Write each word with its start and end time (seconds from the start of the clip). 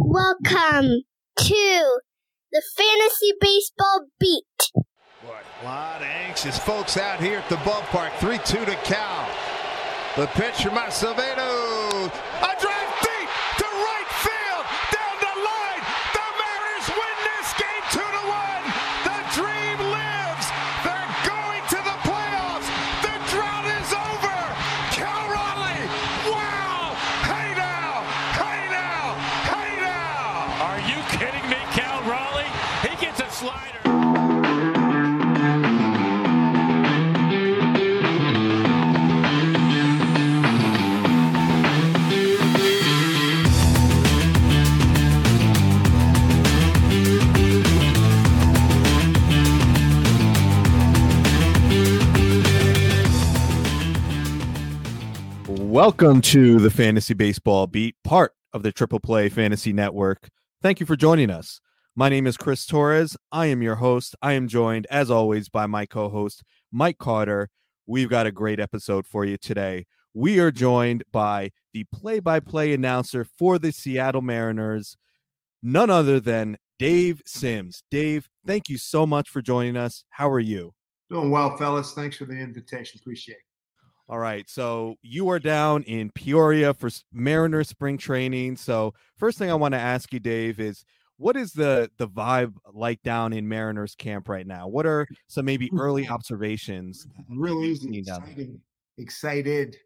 Welcome 0.00 1.02
to 1.38 2.00
the 2.52 2.62
Fantasy 2.76 3.32
Baseball 3.40 4.06
Beat. 4.20 4.44
Boy, 5.26 5.34
a 5.60 5.64
lot 5.64 6.00
of 6.00 6.06
anxious 6.06 6.56
folks 6.56 6.96
out 6.96 7.18
here 7.20 7.40
at 7.40 7.48
the 7.48 7.56
ballpark. 7.56 8.12
3 8.18 8.38
2 8.38 8.64
to 8.64 8.76
Cal. 8.84 9.28
The 10.16 10.28
pitch 10.28 10.62
from 10.62 10.76
Acevedo. 10.76 11.47
Welcome 55.78 56.22
to 56.22 56.58
the 56.58 56.72
Fantasy 56.72 57.14
Baseball 57.14 57.68
Beat, 57.68 57.94
part 58.02 58.32
of 58.52 58.64
the 58.64 58.72
Triple 58.72 58.98
Play 58.98 59.28
Fantasy 59.28 59.72
Network. 59.72 60.28
Thank 60.60 60.80
you 60.80 60.86
for 60.86 60.96
joining 60.96 61.30
us. 61.30 61.60
My 61.94 62.08
name 62.08 62.26
is 62.26 62.36
Chris 62.36 62.66
Torres. 62.66 63.16
I 63.30 63.46
am 63.46 63.62
your 63.62 63.76
host. 63.76 64.16
I 64.20 64.32
am 64.32 64.48
joined, 64.48 64.88
as 64.90 65.08
always, 65.08 65.48
by 65.48 65.66
my 65.66 65.86
co 65.86 66.08
host, 66.08 66.42
Mike 66.72 66.98
Carter. 66.98 67.48
We've 67.86 68.10
got 68.10 68.26
a 68.26 68.32
great 68.32 68.58
episode 68.58 69.06
for 69.06 69.24
you 69.24 69.36
today. 69.36 69.86
We 70.14 70.40
are 70.40 70.50
joined 70.50 71.04
by 71.12 71.52
the 71.72 71.84
play 71.94 72.18
by 72.18 72.40
play 72.40 72.72
announcer 72.72 73.24
for 73.24 73.56
the 73.56 73.70
Seattle 73.70 74.20
Mariners, 74.20 74.96
none 75.62 75.90
other 75.90 76.18
than 76.18 76.58
Dave 76.80 77.22
Sims. 77.24 77.84
Dave, 77.88 78.28
thank 78.44 78.68
you 78.68 78.78
so 78.78 79.06
much 79.06 79.28
for 79.28 79.40
joining 79.40 79.76
us. 79.76 80.02
How 80.10 80.28
are 80.28 80.40
you? 80.40 80.74
Doing 81.08 81.30
well, 81.30 81.56
fellas. 81.56 81.92
Thanks 81.92 82.16
for 82.16 82.24
the 82.24 82.34
invitation. 82.34 82.98
Appreciate 83.00 83.36
it. 83.36 83.47
All 84.08 84.18
right. 84.18 84.48
So 84.48 84.96
you 85.02 85.28
are 85.28 85.38
down 85.38 85.82
in 85.82 86.10
Peoria 86.10 86.72
for 86.72 86.88
Mariner 87.12 87.62
spring 87.62 87.98
training. 87.98 88.56
So 88.56 88.94
first 89.18 89.36
thing 89.36 89.50
I 89.50 89.54
want 89.54 89.74
to 89.74 89.78
ask 89.78 90.12
you, 90.14 90.20
Dave, 90.20 90.60
is 90.60 90.84
what 91.18 91.36
is 91.36 91.52
the 91.52 91.90
the 91.98 92.08
vibe 92.08 92.54
like 92.72 93.02
down 93.02 93.32
in 93.34 93.46
Mariners 93.46 93.94
camp 93.94 94.28
right 94.28 94.46
now? 94.46 94.66
What 94.66 94.86
are 94.86 95.06
some 95.26 95.44
maybe 95.44 95.70
early 95.78 96.08
observations? 96.08 97.06
Really 97.28 97.72
excited, 97.98 98.60
excited, 98.96 99.76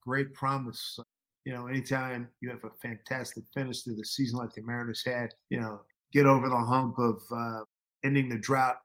great 0.00 0.32
promise. 0.32 0.98
You 1.44 1.52
know, 1.52 1.66
anytime 1.66 2.28
you 2.40 2.48
have 2.48 2.64
a 2.64 2.70
fantastic 2.80 3.44
finish 3.52 3.82
to 3.82 3.94
the 3.94 4.04
season 4.04 4.38
like 4.38 4.54
the 4.54 4.62
Mariners 4.62 5.02
had, 5.04 5.34
you 5.50 5.60
know, 5.60 5.80
get 6.12 6.26
over 6.26 6.48
the 6.48 6.56
hump 6.56 6.98
of 6.98 7.20
uh, 7.30 7.60
ending 8.04 8.28
the 8.28 8.38
drought 8.38 8.78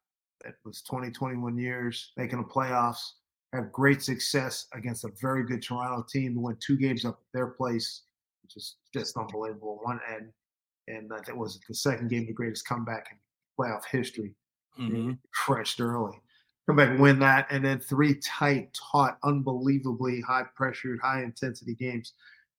that 0.44 0.56
was 0.66 0.82
20, 0.82 1.12
21 1.12 1.58
years, 1.58 2.12
making 2.18 2.40
the 2.40 2.48
playoffs, 2.48 3.02
have 3.54 3.72
great 3.72 4.02
success 4.02 4.68
against 4.74 5.04
a 5.04 5.12
very 5.22 5.44
good 5.44 5.62
Toronto 5.62 6.06
team 6.08 6.34
who 6.34 6.42
won 6.42 6.58
two 6.60 6.78
games 6.78 7.06
up 7.06 7.20
at 7.20 7.34
their 7.34 7.48
place, 7.48 8.04
which 8.44 8.56
is 8.56 8.76
just 8.94 9.18
unbelievable. 9.18 9.80
One 9.84 10.00
and 10.10 10.32
and 10.88 11.10
that 11.10 11.38
was 11.38 11.60
the 11.68 11.76
second 11.76 12.10
game, 12.10 12.26
the 12.26 12.34
greatest 12.34 12.68
comeback 12.68 13.08
in 13.12 13.18
playoff 13.58 13.86
history. 13.86 14.34
crushed 15.34 15.80
early. 15.80 16.20
Come 16.68 16.76
back 16.76 16.90
and 16.90 17.00
win 17.00 17.20
that, 17.20 17.48
and 17.50 17.66
then 17.66 17.80
three 17.80 18.16
tight, 18.16 18.74
taut, 18.74 19.18
unbelievably 19.24 20.22
high 20.22 20.46
pressured, 20.56 21.00
high 21.02 21.24
intensity 21.24 21.76
games 21.76 22.14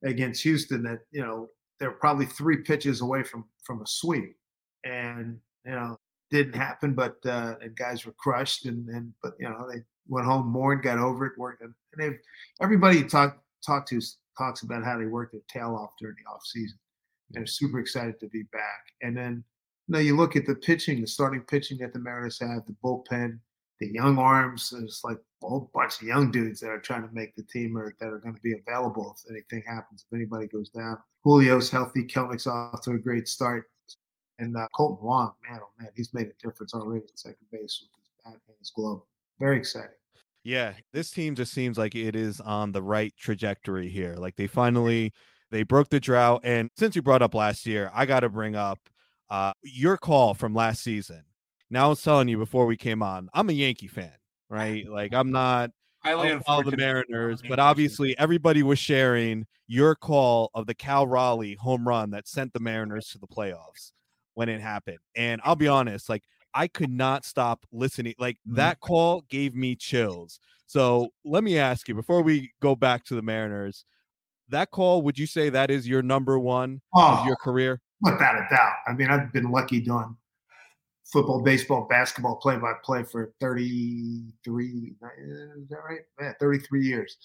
against 0.05 0.43
Houston. 0.43 0.83
That 0.83 1.01
you 1.11 1.23
know 1.23 1.49
they're 1.79 1.93
probably 1.93 2.27
three 2.27 2.59
pitches 2.59 3.01
away 3.01 3.23
from 3.23 3.45
from 3.63 3.81
a 3.81 3.87
sweep, 3.87 4.37
and 4.85 5.39
you 5.65 5.73
know 5.73 5.99
didn't 6.31 6.55
happen. 6.55 6.95
But 6.95 7.17
uh, 7.25 7.55
and 7.61 7.75
guys 7.77 8.05
were 8.05 8.15
crushed, 8.19 8.67
and 8.67 8.89
and 8.89 9.13
but 9.23 9.35
you 9.39 9.49
know 9.49 9.67
they 9.73 9.83
went 10.09 10.27
home 10.27 10.55
and 10.55 10.83
got 10.83 10.99
over 10.99 11.27
it, 11.27 11.39
worked, 11.39 11.63
and 11.63 11.75
they've 11.97 12.19
everybody 12.61 12.99
you 12.99 13.09
talk 13.09 13.39
talk 13.65 13.87
to 13.87 14.01
talks 14.37 14.63
about 14.63 14.85
how 14.85 14.99
they 14.99 15.07
worked 15.07 15.33
their 15.33 15.43
tail 15.49 15.77
off 15.77 15.93
during 15.99 16.17
the 16.23 16.31
off 16.31 16.45
season. 16.45 16.79
They're 17.31 17.47
super 17.47 17.79
excited 17.81 18.21
to 18.21 18.29
be 18.29 18.43
back, 18.53 18.85
and 19.03 19.17
then 19.17 19.45
no, 19.89 19.99
you 19.99 20.17
look 20.17 20.37
at 20.37 20.47
the 20.47 20.55
pitching, 20.55 21.01
the 21.01 21.07
starting 21.07 21.43
pitching 21.43 21.79
that 21.79 21.93
the 21.93 21.99
Mariners 21.99 22.39
have, 22.41 22.65
the 22.67 22.75
bullpen, 22.85 23.39
the 23.81 23.89
young 23.89 24.19
arms. 24.19 24.71
There's 24.71 25.01
like 25.05 25.19
a 25.43 25.47
whole 25.47 25.71
bunch 25.75 26.01
of 26.01 26.07
young 26.07 26.31
dudes 26.31 26.61
that 26.61 26.71
are 26.71 26.81
trying 26.81 27.07
to 27.07 27.13
make 27.13 27.35
the 27.35 27.43
team 27.43 27.77
or 27.77 27.95
that 28.01 28.07
are 28.07 28.19
going 28.19 28.35
to 28.35 28.41
be 28.41 28.55
available 28.55 29.17
if 29.17 29.31
anything 29.31 29.63
happens, 29.67 30.05
if 30.07 30.17
anybody 30.17 30.47
goes 30.47 30.71
down. 30.71 30.99
Julio's 31.25 31.71
healthy. 31.71 32.05
Kelenic's 32.05 32.47
off 32.47 32.81
to 32.83 32.93
a 32.93 32.99
great 32.99 33.29
start. 33.29 33.71
And 34.39 34.57
uh, 34.57 34.67
Kolten 34.75 35.03
Wong, 35.03 35.33
man, 35.49 35.61
oh 35.63 35.71
man, 35.79 35.91
he's 35.95 36.15
made 36.15 36.29
a 36.29 36.47
difference 36.47 36.75
already 36.75 37.05
at 37.05 37.19
second 37.19 37.47
base 37.51 37.83
with 37.83 37.91
his 38.01 38.11
bat 38.25 38.41
and 38.49 38.57
his 38.59 38.71
glove. 38.71 39.03
Very 39.43 39.57
exciting. 39.57 39.91
Yeah, 40.45 40.75
this 40.93 41.11
team 41.11 41.35
just 41.35 41.53
seems 41.53 41.77
like 41.77 41.97
it 41.97 42.15
is 42.15 42.41
on 42.41 42.71
the 42.71 42.83
right 42.83 43.13
trajectory 43.19 43.89
here. 43.89 44.15
Like 44.17 44.37
they 44.37 44.47
finally 44.47 45.13
they 45.51 45.65
broke 45.65 45.89
the 45.89 45.99
drought. 45.99 46.43
And 46.45 46.71
since 46.77 46.95
you 46.95 47.03
brought 47.03 47.23
up 47.23 47.35
last 47.35 47.67
year, 47.67 47.91
I 47.93 48.07
got 48.07 48.21
to 48.21 48.29
bring 48.29 48.55
up 48.55 48.79
uh, 49.31 49.53
your 49.63 49.97
call 49.97 50.35
from 50.35 50.55
last 50.55 50.85
season. 50.85 51.25
Now 51.71 51.87
I 51.87 51.89
was 51.89 52.03
telling 52.03 52.29
you 52.29 52.39
before 52.39 52.67
we 52.67 52.77
came 52.77 53.03
on, 53.03 53.29
I'm 53.35 53.51
a 53.51 53.53
Yankee 53.53 53.89
fan, 53.89 54.13
right? 54.49 54.89
Like 54.89 55.13
I'm 55.13 55.33
not 55.33 55.71
Highly 56.05 56.29
don't 56.29 56.71
the. 56.71 56.77
Mariners, 56.77 57.43
but 57.49 57.59
obviously 57.59 58.17
everybody 58.17 58.63
was 58.63 58.79
sharing 58.79 59.47
your 59.67 59.97
call 59.97 60.51
of 60.55 60.67
the 60.67 60.75
Cal 60.75 61.09
Raleigh 61.09 61.57
home 61.57 61.87
run 61.87 62.11
that 62.11 62.29
sent 62.29 62.53
the 62.53 62.61
Mariners 62.61 63.09
to 63.09 63.19
the 63.19 63.27
playoffs 63.27 63.91
when 64.35 64.49
it 64.49 64.61
happened. 64.61 64.99
And 65.17 65.41
I'll 65.45 65.57
be 65.57 65.69
honest, 65.69 66.09
like 66.09 66.23
I 66.55 66.69
could 66.69 66.91
not 66.91 67.25
stop 67.25 67.67
listening. 67.73 68.15
Like 68.19 68.37
Mm-hmm. 68.47 68.57
that 68.57 68.81
call 68.81 69.23
gave 69.29 69.55
me 69.55 69.75
chills. 69.77 70.39
So 70.67 71.09
let 71.25 71.45
me 71.45 71.59
ask 71.59 71.89
you 71.89 71.95
before 71.95 72.23
we 72.23 72.53
go 72.61 72.75
back 72.75 73.05
to 73.05 73.15
the 73.15 73.23
Mariners, 73.23 73.85
that 74.49 74.71
call, 74.71 75.03
would 75.03 75.19
you 75.19 75.27
say 75.27 75.51
that 75.51 75.71
is 75.71 75.89
your 75.89 76.03
number 76.03 76.39
one 76.39 76.81
of 76.95 77.21
Oh, 77.21 77.25
your 77.27 77.37
career? 77.37 77.81
without 78.01 78.35
a 78.35 78.47
doubt. 78.51 78.73
I 78.87 78.93
mean, 78.93 79.09
I've 79.09 79.33
been 79.33 79.51
lucky 79.51 79.81
doing 79.81 80.17
football, 81.13 81.43
baseball, 81.43 81.87
basketball, 81.89 82.37
play 82.37 82.57
by 82.57 82.73
play 82.85 83.05
for 83.05 83.33
33, 83.41 84.95
uh, 85.03 85.07
is 85.61 85.69
that 85.69 85.77
right? 85.89 86.01
Yeah, 86.21 86.33
33 86.41 86.85
years. 86.87 87.17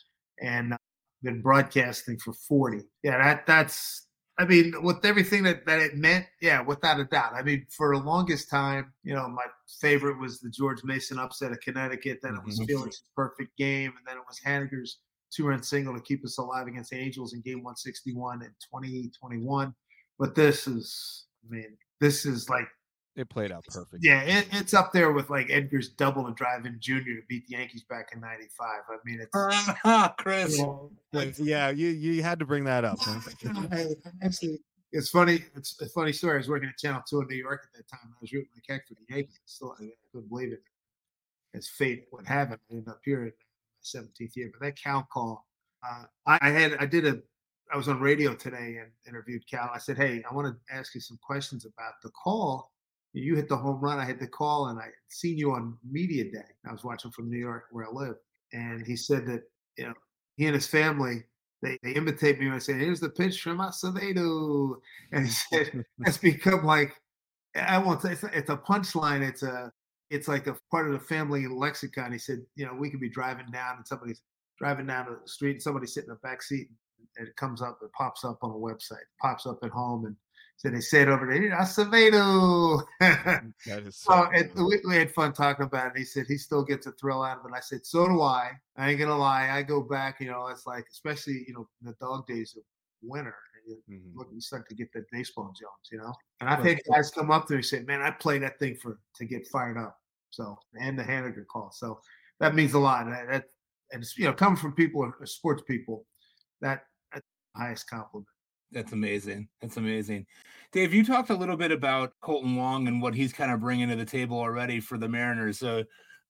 And 0.41 0.73
uh, 0.73 0.77
been 1.23 1.41
broadcasting 1.41 2.17
for 2.19 2.33
40. 2.33 2.81
Yeah, 3.03 3.17
that 3.17 3.45
that's, 3.47 4.06
I 4.39 4.45
mean, 4.45 4.73
with 4.83 5.03
everything 5.03 5.43
that, 5.43 5.65
that 5.65 5.79
it 5.79 5.95
meant, 5.95 6.27
yeah, 6.41 6.61
without 6.61 6.99
a 6.99 7.05
doubt. 7.05 7.33
I 7.33 7.41
mean, 7.41 7.65
for 7.75 7.95
the 7.95 8.03
longest 8.03 8.49
time, 8.49 8.93
you 9.03 9.15
know, 9.15 9.27
my 9.27 9.45
favorite 9.81 10.19
was 10.19 10.39
the 10.39 10.49
George 10.49 10.83
Mason 10.83 11.17
upset 11.17 11.51
of 11.51 11.59
Connecticut. 11.61 12.19
Then 12.21 12.35
it 12.35 12.43
was 12.43 12.59
Mhm. 12.59 12.67
Felix's 12.67 13.09
perfect 13.15 13.57
game. 13.57 13.93
And 13.97 14.05
then 14.05 14.17
it 14.17 14.23
was 14.27 14.39
Haniger's 14.39 14.99
two 15.31 15.47
run 15.47 15.63
single 15.63 15.95
to 15.95 16.01
keep 16.01 16.23
us 16.23 16.37
alive 16.37 16.67
against 16.67 16.91
the 16.91 16.97
Angels 16.97 17.33
in 17.33 17.41
game 17.41 17.63
161 17.63 18.43
and 18.43 18.53
2021. 18.61 19.73
But 20.19 20.35
this 20.35 20.67
is, 20.67 21.25
I 21.43 21.55
mean, 21.55 21.77
this 21.99 22.25
is 22.25 22.47
like, 22.47 22.67
It 23.17 23.29
played 23.29 23.51
out 23.51 23.65
perfect. 23.65 24.03
yeah, 24.05 24.21
it, 24.21 24.47
it's 24.51 24.73
up 24.75 24.93
there 24.93 25.11
with 25.11 25.29
like 25.31 25.49
Edgar's 25.49 25.89
double 25.89 26.27
and 26.27 26.35
drive-in 26.35 26.77
junior 26.79 27.15
to 27.15 27.21
beat 27.27 27.47
the 27.47 27.57
Yankees 27.57 27.83
back 27.83 28.09
in 28.13 28.21
'95. 28.21 28.67
I 28.89 28.95
mean, 29.03 29.19
it's 29.19 30.13
Chris. 30.23 30.57
you 30.57 30.63
know, 30.63 30.91
Like, 31.13 31.33
yeah, 31.39 31.69
you 31.71 31.87
you 31.89 32.21
had 32.23 32.37
to 32.39 32.45
bring 32.45 32.63
that 32.65 32.85
up. 32.85 32.97
huh? 33.01 33.19
Actually, 34.23 34.59
it's 34.91 35.09
funny. 35.09 35.43
It's 35.55 35.81
a 35.81 35.89
funny 35.89 36.13
story. 36.13 36.35
I 36.35 36.37
was 36.37 36.47
working 36.47 36.69
at 36.69 36.77
Channel 36.77 37.01
Two 37.09 37.21
in 37.21 37.27
New 37.27 37.35
York 37.37 37.67
at 37.73 37.77
that 37.77 37.87
time. 37.89 38.07
I 38.11 38.17
was 38.21 38.31
rooting 38.31 38.49
like 38.55 38.63
heck 38.69 38.87
for 38.87 38.93
the 38.93 39.15
Yankees. 39.15 39.39
Still, 39.45 39.75
I 39.81 39.89
couldn't 40.11 40.29
believe 40.29 40.53
it. 40.53 40.61
As 41.55 41.67
fate 41.67 42.05
would 42.11 42.27
have 42.27 42.51
it, 42.51 42.59
I 42.69 42.73
ended 42.73 42.87
up 42.89 42.99
here 43.03 43.23
in 43.23 43.31
my 43.95 44.01
17th 44.01 44.35
year. 44.35 44.51
But 44.53 44.63
that 44.65 44.79
Cal 44.79 45.07
call, 45.11 45.47
uh, 45.83 46.03
I, 46.27 46.37
I 46.41 46.49
had, 46.49 46.75
I 46.79 46.85
did 46.85 47.07
a, 47.07 47.17
I 47.73 47.77
was 47.77 47.87
on 47.87 47.99
radio 47.99 48.35
today 48.35 48.77
and 48.79 48.91
interviewed 49.07 49.41
Cal. 49.49 49.71
I 49.73 49.79
said, 49.79 49.97
"Hey, 49.97 50.23
I 50.29 50.33
want 50.35 50.47
to 50.47 50.75
ask 50.75 50.93
you 50.93 51.01
some 51.01 51.17
questions 51.25 51.65
about 51.65 51.93
the 52.03 52.09
call. 52.11 52.71
You 53.13 53.35
hit 53.35 53.49
the 53.49 53.57
home 53.57 53.79
run. 53.79 53.99
I 53.99 54.05
hit 54.05 54.19
the 54.19 54.27
call, 54.27 54.67
and 54.67 54.79
I 54.79 54.87
seen 55.09 55.37
you 55.37 55.51
on 55.51 55.77
media 55.89 56.25
day. 56.25 56.45
I 56.67 56.71
was 56.71 56.83
watching 56.83 57.11
from 57.11 57.29
New 57.29 57.39
York 57.39 57.65
where 57.71 57.85
I 57.85 57.91
live, 57.91 58.15
and 58.53 58.85
he 58.85 58.95
said 58.95 59.25
that 59.27 59.43
you 59.77 59.85
know 59.85 59.93
he 60.35 60.45
and 60.45 60.55
his 60.55 60.67
family." 60.67 61.23
They, 61.63 61.75
they 61.81 61.93
imitate 61.93 62.39
me 62.39 62.45
when 62.45 62.55
I 62.55 62.59
say, 62.59 62.73
here's 62.73 62.99
the 62.99 63.09
pitch 63.09 63.41
from 63.41 63.57
Acevedo. 63.57 64.75
And 65.11 65.25
he 65.25 65.31
said, 65.51 65.83
it's 66.01 66.19
become 66.19 66.63
like, 66.63 66.93
I 67.55 67.79
won't 67.79 68.03
say 68.03 68.11
it's, 68.11 68.23
it's 68.25 68.51
a 68.51 68.57
punchline. 68.57 69.27
It's 69.27 69.41
a, 69.41 69.71
it's 70.09 70.27
like 70.27 70.47
a 70.47 70.55
part 70.71 70.87
of 70.87 70.93
the 70.93 70.99
family 70.99 71.47
lexicon. 71.47 72.11
He 72.11 72.19
said, 72.19 72.39
you 72.55 72.65
know, 72.65 72.73
we 72.73 72.89
could 72.89 72.99
be 72.99 73.09
driving 73.09 73.47
down 73.51 73.77
and 73.77 73.87
somebody's 73.87 74.21
driving 74.59 74.87
down 74.87 75.07
the 75.09 75.27
street 75.27 75.53
and 75.53 75.61
somebody's 75.61 75.93
sitting 75.93 76.09
in 76.09 76.17
the 76.21 76.27
back 76.27 76.41
seat 76.41 76.69
and 77.17 77.27
it 77.27 77.35
comes 77.35 77.61
up, 77.61 77.79
it 77.81 77.91
pops 77.93 78.23
up 78.23 78.39
on 78.41 78.51
a 78.51 78.53
website, 78.53 79.05
pops 79.21 79.45
up 79.45 79.59
at 79.63 79.71
home. 79.71 80.05
And 80.05 80.15
So 80.57 80.69
they 80.71 80.81
said 80.81 81.07
over 81.07 81.27
there, 81.27 81.51
Acevedo. 81.51 82.83
That 82.99 83.83
is 83.85 83.95
so 83.95 84.11
so 84.11 84.29
it, 84.33 84.51
we, 84.55 84.81
we 84.87 84.95
had 84.95 85.11
fun 85.11 85.31
talking 85.31 85.65
about 85.65 85.95
it. 85.95 85.99
He 85.99 86.03
said 86.03 86.25
he 86.27 86.37
still 86.37 86.63
gets 86.63 86.87
a 86.87 86.91
thrill 86.93 87.23
out 87.23 87.39
of 87.39 87.45
it. 87.45 87.51
I 87.55 87.59
said, 87.59 87.85
so 87.85 88.07
do 88.07 88.21
I. 88.21 88.53
I 88.75 88.89
ain't 88.89 88.99
gonna 88.99 89.15
lie. 89.15 89.49
I 89.51 89.61
go 89.61 89.81
back, 89.81 90.19
you 90.19 90.31
know, 90.31 90.47
it's 90.47 90.65
like, 90.65 90.85
especially, 90.91 91.45
you 91.47 91.53
know, 91.53 91.69
the 91.83 91.93
dog 92.01 92.25
days 92.25 92.55
of 92.57 92.63
winter. 93.03 93.35
And 93.53 93.77
you 93.85 93.97
Mhm. 93.99 94.15
look, 94.17 94.29
you 94.33 94.41
start 94.41 94.67
to 94.69 94.75
get 94.75 94.91
that 94.93 95.05
baseball 95.11 95.53
Jones, 95.59 95.89
you 95.91 95.99
know. 95.99 96.13
And 96.39 96.49
I've 96.49 96.63
had 96.63 96.81
guys 96.91 97.11
come 97.11 97.29
up 97.29 97.47
there 97.47 97.57
and 97.57 97.65
say, 97.65 97.81
"Man, 97.83 98.01
I 98.01 98.09
play 98.09 98.39
that 98.39 98.57
thing 98.57 98.75
for 98.77 98.99
to 99.15 99.25
get 99.25 99.47
fired 99.47 99.77
up." 99.77 100.01
So 100.31 100.57
and 100.79 100.97
the 100.97 101.03
Haniger 101.03 101.45
call, 101.45 101.71
so 101.71 102.01
that 102.39 102.55
means 102.55 102.73
a 102.73 102.79
lot. 102.79 103.05
That, 103.05 103.27
that 103.29 103.45
and 103.91 104.01
it's, 104.01 104.17
you 104.17 104.25
know, 104.25 104.33
coming 104.33 104.57
from 104.57 104.73
people, 104.73 105.03
uh, 105.03 105.25
sports 105.25 105.61
people, 105.67 106.07
that 106.61 106.85
that's 107.13 107.25
the 107.53 107.61
highest 107.61 107.87
compliment. 107.87 108.27
That's 108.71 108.91
amazing. 108.91 109.47
That's 109.61 109.77
amazing. 109.77 110.25
Dave, 110.73 110.93
you 110.93 111.05
talked 111.05 111.29
a 111.29 111.35
little 111.35 111.55
bit 111.55 111.71
about 111.71 112.13
Kolten 112.21 112.57
Wong 112.57 112.87
and 112.87 113.01
what 113.01 113.15
he's 113.15 113.31
kind 113.31 113.51
of 113.51 113.61
bringing 113.61 113.89
to 113.89 113.95
the 113.95 114.05
table 114.05 114.37
already 114.37 114.79
for 114.79 114.97
the 114.97 115.07
Mariners. 115.07 115.63
Uh, 115.63 115.83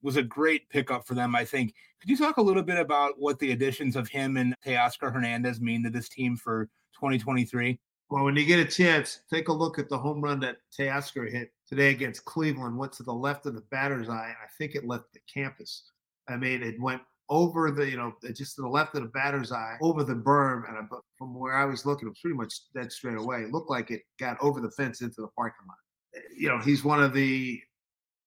was 0.03 0.15
a 0.15 0.23
great 0.23 0.69
pickup 0.69 1.07
for 1.07 1.15
them, 1.15 1.35
I 1.35 1.43
think. 1.43 1.73
Could 1.99 2.09
you 2.09 2.17
talk 2.17 2.37
a 2.37 2.41
little 2.41 2.61
bit 2.61 2.77
about 2.77 3.13
what 3.17 3.39
the 3.39 3.51
additions 3.51 3.95
of 3.95 4.07
him 4.07 4.37
and 4.37 4.55
Teoscar 4.63 5.11
Hernandez 5.11 5.59
mean 5.59 5.83
to 5.83 5.89
this 5.89 6.07
team 6.07 6.37
for 6.37 6.65
2023? 6.93 7.79
Well, 8.09 8.23
when 8.23 8.35
you 8.35 8.45
get 8.45 8.59
a 8.59 8.65
chance, 8.65 9.21
take 9.29 9.49
a 9.49 9.53
look 9.53 9.79
at 9.79 9.89
the 9.89 9.97
home 9.97 10.21
run 10.21 10.39
that 10.41 10.57
Teoscar 10.77 11.29
hit 11.29 11.51
today 11.67 11.89
against 11.89 12.23
Cleveland. 12.25 12.77
Went 12.77 12.93
to 12.93 13.03
the 13.03 13.13
left 13.13 13.45
of 13.47 13.55
the 13.55 13.63
batter's 13.69 14.07
eye. 14.07 14.27
And 14.27 14.37
I 14.41 14.47
think 14.57 14.75
it 14.75 14.85
left 14.85 15.11
the 15.13 15.19
campus. 15.31 15.91
I 16.29 16.37
mean, 16.37 16.63
it 16.63 16.79
went 16.79 17.01
over 17.29 17.71
the, 17.71 17.89
you 17.89 17.97
know, 17.97 18.13
just 18.33 18.55
to 18.55 18.61
the 18.61 18.67
left 18.67 18.95
of 18.95 19.03
the 19.03 19.09
batter's 19.09 19.51
eye, 19.51 19.77
over 19.81 20.03
the 20.03 20.15
berm. 20.15 20.67
And 20.67 20.77
I, 20.77 20.81
from 21.17 21.37
where 21.37 21.57
I 21.57 21.65
was 21.65 21.85
looking, 21.85 22.07
it 22.07 22.11
was 22.11 22.19
pretty 22.21 22.37
much 22.37 22.53
dead 22.73 22.91
straight 22.91 23.17
away. 23.17 23.41
It 23.41 23.51
looked 23.51 23.69
like 23.69 23.91
it 23.91 24.01
got 24.19 24.37
over 24.41 24.61
the 24.61 24.71
fence 24.71 25.01
into 25.01 25.21
the 25.21 25.27
parking 25.35 25.67
lot. 25.67 25.77
Eh, 26.15 26.19
you 26.37 26.49
know, 26.49 26.59
he's 26.59 26.83
one 26.83 27.01
of 27.01 27.13
the 27.13 27.59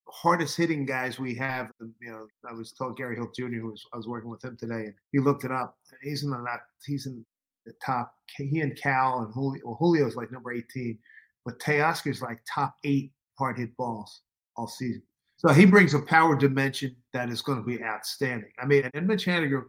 hardest 0.09 0.57
hitting 0.57 0.85
guys 0.85 1.19
we 1.19 1.35
have. 1.35 1.71
Uh, 1.81 1.87
you 2.01 2.11
know, 2.11 2.27
I 2.49 2.53
was 2.53 2.73
told 2.73 2.97
Gary 2.97 3.17
Hill 3.17 3.31
Jr., 3.35 3.47
who 3.47 3.71
was 3.71 3.85
I 3.93 3.97
was 3.97 4.07
working 4.07 4.31
with 4.31 4.45
him 4.45 4.57
today, 4.59 4.87
and 4.87 4.95
he 5.13 5.19
looked 5.19 5.45
it 5.45 5.53
up. 5.53 5.77
He's 6.03 6.23
in 6.23 6.31
the 6.31 6.45
he's 6.85 7.07
in 7.07 7.25
the 7.67 7.73
top. 7.85 8.13
He 8.37 8.61
and 8.61 8.77
Cal 8.81 9.21
and 9.21 9.33
Julio. 9.33 9.63
Well, 9.65 9.79
Julio's 9.81 10.17
like 10.17 10.33
number 10.33 10.53
18, 10.53 10.99
but 11.45 11.59
Teoscar's 11.59 12.23
like 12.23 12.41
top 12.53 12.75
eight 12.85 13.13
hard 13.39 13.59
hit 13.59 13.77
balls 13.77 14.23
all 14.57 14.69
season. 14.69 15.03
So 15.41 15.49
he 15.55 15.65
brings 15.65 15.95
a 15.95 16.01
power 16.01 16.37
dimension 16.37 16.95
that 17.15 17.31
is 17.31 17.41
going 17.41 17.57
to 17.57 17.65
be 17.65 17.83
outstanding. 17.83 18.51
I 18.59 18.67
mean, 18.67 18.91
and 18.93 19.07
Mitch 19.07 19.25
Haniger 19.25 19.63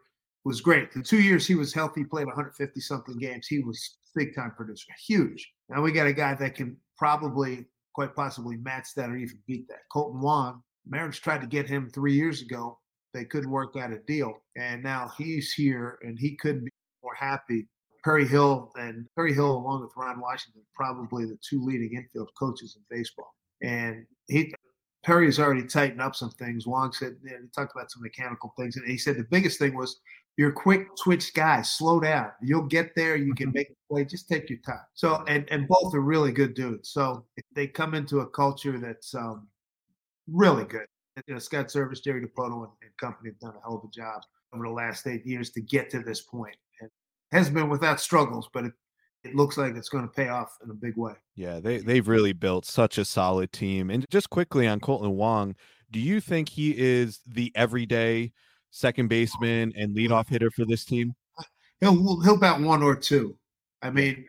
was 0.43 0.59
great. 0.59 0.91
The 0.91 1.01
two 1.01 1.21
years 1.21 1.47
he 1.47 1.55
was 1.55 1.73
healthy, 1.73 2.03
played 2.03 2.27
150 2.27 2.81
something 2.81 3.17
games. 3.17 3.47
He 3.47 3.59
was 3.59 3.99
big 4.13 4.35
time 4.35 4.51
producer, 4.51 4.91
huge. 5.07 5.49
Now 5.69 5.81
we 5.81 5.93
got 5.93 6.07
a 6.07 6.13
guy 6.13 6.33
that 6.33 6.55
can 6.55 6.75
probably, 6.97 7.67
quite 7.93 8.13
possibly, 8.17 8.57
match 8.57 8.89
that 8.97 9.11
or 9.11 9.15
even 9.15 9.39
beat 9.47 9.65
that. 9.69 9.83
Kolten 9.95 10.19
Wong, 10.19 10.61
Mariners 10.85 11.19
tried 11.19 11.39
to 11.39 11.47
get 11.47 11.69
him 11.69 11.89
three 11.89 12.15
years 12.15 12.41
ago. 12.41 12.77
They 13.13 13.23
couldn't 13.23 13.49
work 13.49 13.77
out 13.77 13.93
a 13.93 13.99
deal, 13.99 14.41
and 14.57 14.83
now 14.83 15.09
he's 15.17 15.53
here, 15.53 15.99
and 16.01 16.19
he 16.19 16.35
couldn't 16.35 16.65
be 16.65 16.71
more 17.01 17.15
happy. 17.15 17.69
Perry 18.03 18.27
Hill 18.27 18.73
and 18.75 19.07
Perry 19.15 19.33
Hill, 19.33 19.55
along 19.55 19.83
with 19.83 19.91
Ron 19.95 20.19
Washington, 20.19 20.63
probably 20.75 21.23
the 21.23 21.37
two 21.49 21.63
leading 21.63 21.93
infield 21.93 22.29
coaches 22.37 22.75
in 22.75 22.83
baseball. 22.93 23.33
And 23.63 24.05
he 24.27 24.53
Perry's 25.03 25.39
already 25.39 25.65
tightened 25.65 26.01
up 26.01 26.15
some 26.15 26.29
things. 26.31 26.67
Wong 26.67 26.91
said 26.91 27.17
you 27.23 27.31
know, 27.31 27.37
he 27.41 27.47
talked 27.55 27.73
about 27.75 27.91
some 27.91 28.03
mechanical 28.03 28.53
things, 28.57 28.75
and 28.75 28.87
he 28.87 28.97
said 28.97 29.17
the 29.17 29.23
biggest 29.23 29.57
thing 29.59 29.75
was 29.75 29.99
you're 30.37 30.51
a 30.51 30.53
quick 30.53 30.87
twitch 30.95 31.33
guy. 31.33 31.61
Slow 31.61 31.99
down. 31.99 32.31
You'll 32.41 32.67
get 32.67 32.95
there. 32.95 33.15
You 33.15 33.33
can 33.33 33.51
make 33.51 33.69
a 33.69 33.93
play. 33.93 34.05
Just 34.05 34.29
take 34.29 34.49
your 34.49 34.59
time. 34.59 34.85
So, 34.93 35.23
and 35.27 35.49
and 35.49 35.67
both 35.67 35.93
are 35.95 36.01
really 36.01 36.31
good 36.31 36.53
dudes. 36.53 36.89
So 36.89 37.25
if 37.35 37.43
they 37.53 37.67
come 37.67 37.93
into 37.93 38.19
a 38.19 38.27
culture 38.27 38.79
that's 38.79 39.13
um, 39.15 39.47
really 40.27 40.65
good. 40.65 40.85
You 41.27 41.33
know, 41.33 41.39
Scott 41.39 41.67
Servais, 41.67 42.03
Jerry 42.03 42.21
Dipoto, 42.21 42.63
and, 42.63 42.71
and 42.81 42.97
company 42.99 43.29
have 43.29 43.39
done 43.39 43.55
a 43.57 43.61
hell 43.61 43.77
of 43.77 43.89
a 43.89 43.91
job 43.91 44.21
over 44.53 44.63
the 44.63 44.71
last 44.71 45.07
eight 45.07 45.25
years 45.25 45.49
to 45.51 45.61
get 45.61 45.89
to 45.91 45.99
this 45.99 46.21
point. 46.21 46.55
And 46.79 46.89
it 47.31 47.35
hasn't 47.35 47.55
been 47.55 47.69
without 47.69 47.99
struggles, 47.99 48.49
but 48.53 48.65
it, 48.65 48.73
it 49.23 49.35
looks 49.35 49.57
like 49.57 49.75
it's 49.75 49.89
going 49.89 50.03
to 50.03 50.13
pay 50.13 50.29
off 50.29 50.57
in 50.63 50.69
a 50.69 50.73
big 50.73 50.97
way. 50.97 51.13
Yeah, 51.35 51.59
they 51.59 51.77
they've 51.79 52.07
really 52.07 52.33
built 52.33 52.65
such 52.65 52.97
a 52.97 53.05
solid 53.05 53.51
team. 53.51 53.89
And 53.89 54.05
just 54.09 54.29
quickly 54.29 54.67
on 54.67 54.79
Kolten 54.79 55.13
Wong, 55.13 55.55
do 55.91 55.99
you 55.99 56.19
think 56.19 56.49
he 56.49 56.75
is 56.77 57.19
the 57.27 57.51
everyday 57.55 58.31
second 58.71 59.09
baseman 59.09 59.73
and 59.75 59.95
leadoff 59.95 60.29
hitter 60.29 60.49
for 60.51 60.65
this 60.65 60.85
team? 60.85 61.13
He'll 61.79 62.21
he'll 62.21 62.37
bat 62.37 62.59
one 62.59 62.83
or 62.83 62.95
two. 62.95 63.37
I 63.81 63.89
mean, 63.89 64.25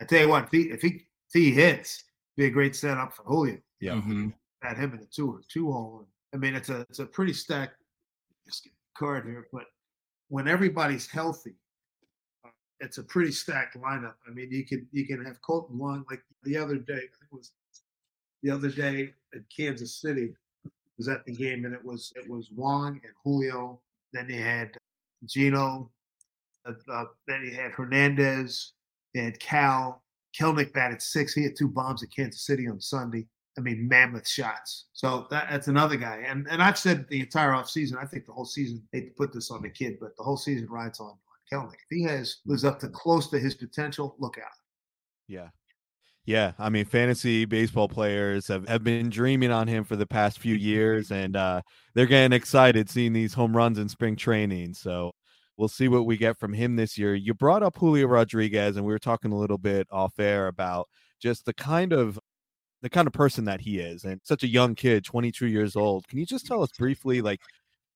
I 0.00 0.04
tell 0.04 0.20
you 0.22 0.28
what, 0.28 0.44
if 0.44 0.50
he 0.50 0.62
if 0.62 0.82
he, 0.82 0.88
if 0.88 1.32
he 1.32 1.50
hits, 1.52 2.04
be 2.36 2.46
a 2.46 2.50
great 2.50 2.76
setup 2.76 3.14
for 3.14 3.22
Julio. 3.24 3.58
Yeah. 3.80 3.94
Mhm. 3.94 4.34
Bat 4.62 4.76
him 4.78 4.94
in 4.94 5.00
a 5.00 5.06
two 5.06 5.30
or 5.30 5.40
two 5.48 5.70
hole. 5.70 6.08
I 6.34 6.38
mean, 6.38 6.54
it's 6.54 6.68
a 6.68 6.80
it's 6.90 6.98
a 6.98 7.06
pretty 7.06 7.32
stacked 7.32 7.76
card 8.96 9.26
here, 9.26 9.46
but 9.52 9.64
when 10.28 10.48
everybody's 10.48 11.06
healthy, 11.06 11.50
uh, 11.50 11.54
it's 12.80 12.98
a 12.98 13.02
pretty 13.02 13.32
stacked 13.32 13.76
lineup. 13.76 14.14
I 14.28 14.32
mean, 14.32 14.50
you 14.50 14.64
can 14.64 14.86
you 14.92 15.06
can 15.06 15.24
have 15.24 15.40
Kolten 15.42 15.72
Wong 15.72 16.04
like 16.10 16.22
the 16.42 16.56
other 16.56 16.76
day. 16.76 16.94
I 16.94 16.98
think 16.98 17.30
it 17.32 17.34
was 17.34 17.52
the 18.42 18.50
other 18.50 18.68
day 18.68 19.12
at 19.34 19.42
Kansas 19.54 20.00
City 20.00 20.34
was 20.98 21.08
at 21.08 21.24
the 21.24 21.32
game, 21.32 21.64
and 21.64 21.74
it 21.74 21.84
was 21.84 22.12
it 22.16 22.28
was 22.28 22.50
Wong 22.54 23.00
and 23.02 23.12
Julio. 23.24 23.80
Then 24.12 24.28
they 24.28 24.36
had 24.36 24.76
Geno. 25.26 25.90
Uh, 26.66 26.72
uh, 26.92 27.04
then 27.26 27.42
he 27.44 27.54
had 27.54 27.72
Hernandez. 27.72 28.72
They 29.14 29.22
had 29.22 29.40
Cal. 29.40 30.02
Kelenic 30.38 30.72
batted 30.72 31.00
six. 31.00 31.32
He 31.32 31.44
had 31.44 31.56
two 31.56 31.68
bombs 31.68 32.02
at 32.02 32.10
Kansas 32.14 32.44
City 32.44 32.68
on 32.68 32.80
Sunday. 32.80 33.26
I 33.58 33.62
mean, 33.62 33.88
mammoth 33.88 34.28
shots. 34.28 34.86
So 34.92 35.26
that, 35.30 35.48
that's 35.50 35.68
another 35.68 35.96
guy. 35.96 36.24
And 36.26 36.46
and 36.50 36.62
I've 36.62 36.78
said 36.78 37.06
the 37.08 37.20
entire 37.20 37.52
offseason, 37.52 37.96
I 37.96 38.04
think 38.04 38.26
the 38.26 38.32
whole 38.32 38.44
season, 38.44 38.82
hate 38.92 39.08
to 39.08 39.14
put 39.16 39.32
this 39.32 39.50
on 39.50 39.62
the 39.62 39.70
kid, 39.70 39.96
but 40.00 40.16
the 40.16 40.22
whole 40.22 40.36
season 40.36 40.68
rides 40.68 41.00
on 41.00 41.14
Kelenic. 41.52 41.74
If 41.74 41.90
he 41.90 42.02
has 42.04 42.38
lives 42.46 42.64
up 42.64 42.78
to 42.80 42.88
close 42.88 43.28
to 43.30 43.38
his 43.38 43.54
potential, 43.54 44.16
look 44.18 44.38
out. 44.38 44.50
Yeah. 45.28 45.48
Yeah. 46.24 46.52
I 46.58 46.70
mean, 46.70 46.84
fantasy 46.84 47.44
baseball 47.44 47.88
players 47.88 48.48
have, 48.48 48.68
have 48.68 48.82
been 48.82 49.10
dreaming 49.10 49.52
on 49.52 49.68
him 49.68 49.84
for 49.84 49.96
the 49.96 50.06
past 50.06 50.38
few 50.38 50.54
years, 50.54 51.10
and 51.10 51.36
uh, 51.36 51.62
they're 51.94 52.06
getting 52.06 52.34
excited 52.34 52.90
seeing 52.90 53.12
these 53.12 53.34
home 53.34 53.56
runs 53.56 53.78
in 53.78 53.88
spring 53.88 54.16
training. 54.16 54.74
So 54.74 55.12
we'll 55.56 55.68
see 55.68 55.88
what 55.88 56.06
we 56.06 56.16
get 56.16 56.38
from 56.38 56.52
him 56.52 56.76
this 56.76 56.98
year. 56.98 57.14
You 57.14 57.32
brought 57.32 57.62
up 57.62 57.76
Julio 57.76 58.06
Rodriguez, 58.08 58.76
and 58.76 58.84
we 58.84 58.92
were 58.92 58.98
talking 58.98 59.32
a 59.32 59.38
little 59.38 59.58
bit 59.58 59.86
off 59.90 60.18
air 60.18 60.48
about 60.48 60.88
just 61.20 61.44
the 61.44 61.54
kind 61.54 61.92
of 61.92 62.18
the 62.82 62.90
kind 62.90 63.06
of 63.06 63.12
person 63.12 63.46
that 63.46 63.60
he 63.60 63.78
is 63.78 64.04
and 64.04 64.20
such 64.22 64.42
a 64.42 64.48
young 64.48 64.74
kid 64.74 65.02
22 65.04 65.46
years 65.46 65.76
old 65.76 66.06
can 66.08 66.18
you 66.18 66.26
just 66.26 66.46
tell 66.46 66.62
us 66.62 66.70
briefly 66.78 67.22
like 67.22 67.40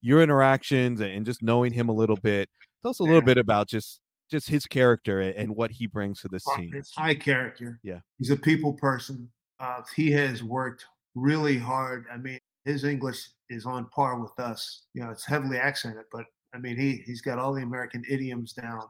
your 0.01 0.23
interactions 0.23 1.01
and 1.01 1.27
just 1.27 1.43
knowing 1.43 1.73
him 1.73 1.89
a 1.89 1.93
little 1.93 2.17
bit 2.17 2.49
tell 2.83 2.91
us 2.91 2.99
a 2.99 3.03
little 3.03 3.19
Yeah. 3.19 3.25
bit 3.25 3.39
about 3.39 3.69
just 3.69 4.01
just 4.31 4.49
his 4.49 4.65
character 4.65 5.21
and 5.21 5.57
what 5.57 5.73
he 5.73 5.89
brings 5.89 6.21
to 6.21 6.29
this 6.29 6.45
scene. 6.45 6.71
It's 6.73 6.95
high 6.95 7.17
character. 7.17 7.81
Yeah. 7.83 7.99
He's 8.19 8.31
a 8.31 8.37
people 8.37 8.75
person. 8.75 9.29
Uh, 9.59 9.83
he 9.97 10.13
has 10.13 10.45
worked 10.45 10.85
really 11.17 11.59
hard. 11.59 12.07
I 12.13 12.17
mean, 12.17 12.39
his 12.65 12.85
English 12.85 13.29
is 13.49 13.67
on 13.67 13.87
par 13.87 14.21
with 14.21 14.39
us. 14.39 14.87
You 14.95 15.03
know, 15.03 15.11
it's 15.11 15.27
heavily 15.27 15.59
accented, 15.59 16.05
but 16.13 16.27
I 16.55 16.59
mean, 16.59 16.77
he 16.77 17.03
he's 17.07 17.21
got 17.23 17.39
all 17.41 17.53
the 17.53 17.63
American 17.63 18.05
idioms 18.09 18.53
down. 18.53 18.87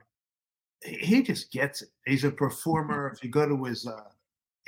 He, 0.85 0.97
he 0.97 1.23
just 1.23 1.51
gets 1.53 1.81
it. 1.83 1.89
He's 2.05 2.25
a 2.25 2.31
performer. 2.31 3.11
if 3.15 3.25
you 3.25 3.31
go 3.31 3.49
to 3.49 3.65
his 3.65 3.87
uh, 3.87 4.11